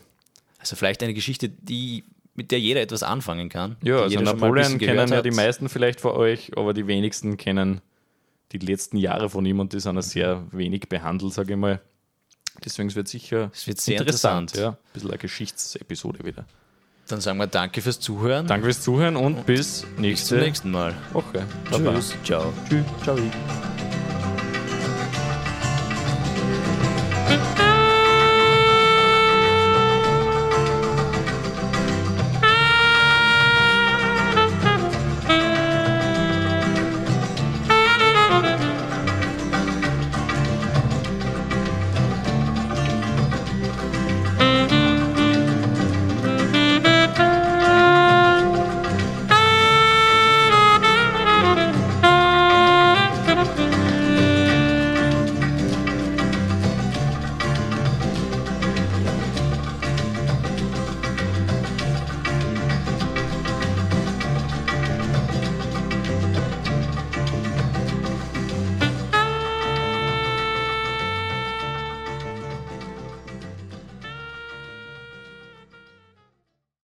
Also 0.60 0.76
vielleicht 0.76 1.04
eine 1.04 1.14
Geschichte, 1.14 1.50
die, 1.50 2.06
mit 2.34 2.52
der 2.52 2.60
jeder 2.60 2.82
etwas 2.82 3.04
anfangen 3.04 3.50
kann. 3.50 3.76
Ja, 3.84 4.00
also 4.00 4.20
Napoleon 4.22 4.78
kennen 4.78 5.10
ja 5.10 5.22
die 5.22 5.32
meisten 5.32 5.70
vielleicht 5.70 6.00
von 6.02 6.12
euch, 6.12 6.58
aber 6.58 6.74
die 6.74 6.88
wenigsten 6.88 7.38
kennen 7.38 7.82
die 8.52 8.60
letzten 8.60 8.98
Jahre 8.98 9.30
von 9.30 9.46
ihm 9.46 9.60
und 9.60 9.74
die 9.74 9.80
sind 9.80 9.96
ja 9.96 10.02
sehr 10.02 10.48
wenig 10.52 10.88
behandelt, 10.88 11.34
sage 11.34 11.54
ich 11.54 11.60
mal. 11.60 11.82
Deswegen 12.64 12.94
wird 12.96 13.08
sicher 13.08 13.52
Es 13.54 13.68
wird 13.68 13.80
sehr 13.80 14.00
interessant. 14.00 14.56
Ja, 14.56 14.70
ein 14.70 14.78
bisschen 14.94 15.10
eine 15.10 15.18
Geschichtsepisode 15.18 16.24
wieder. 16.24 16.46
Dann 17.08 17.22
sagen 17.22 17.38
wir 17.38 17.48
danke 17.48 17.82
fürs 17.82 18.00
Zuhören. 18.00 18.48
Danke 18.48 18.66
fürs 18.66 18.82
Zuhören 18.82 19.16
und 19.16 19.46
bis 19.46 19.82
Bis 19.82 19.82
zum 19.82 20.02
nächste 20.02 20.38
nächsten 20.38 20.72
Mal. 20.72 20.96
Baba. 21.70 21.94
Tschüss. 21.94 22.16
Ciao. 22.24 22.52
Tschüss. 22.68 22.86
Ciao. 23.04 23.18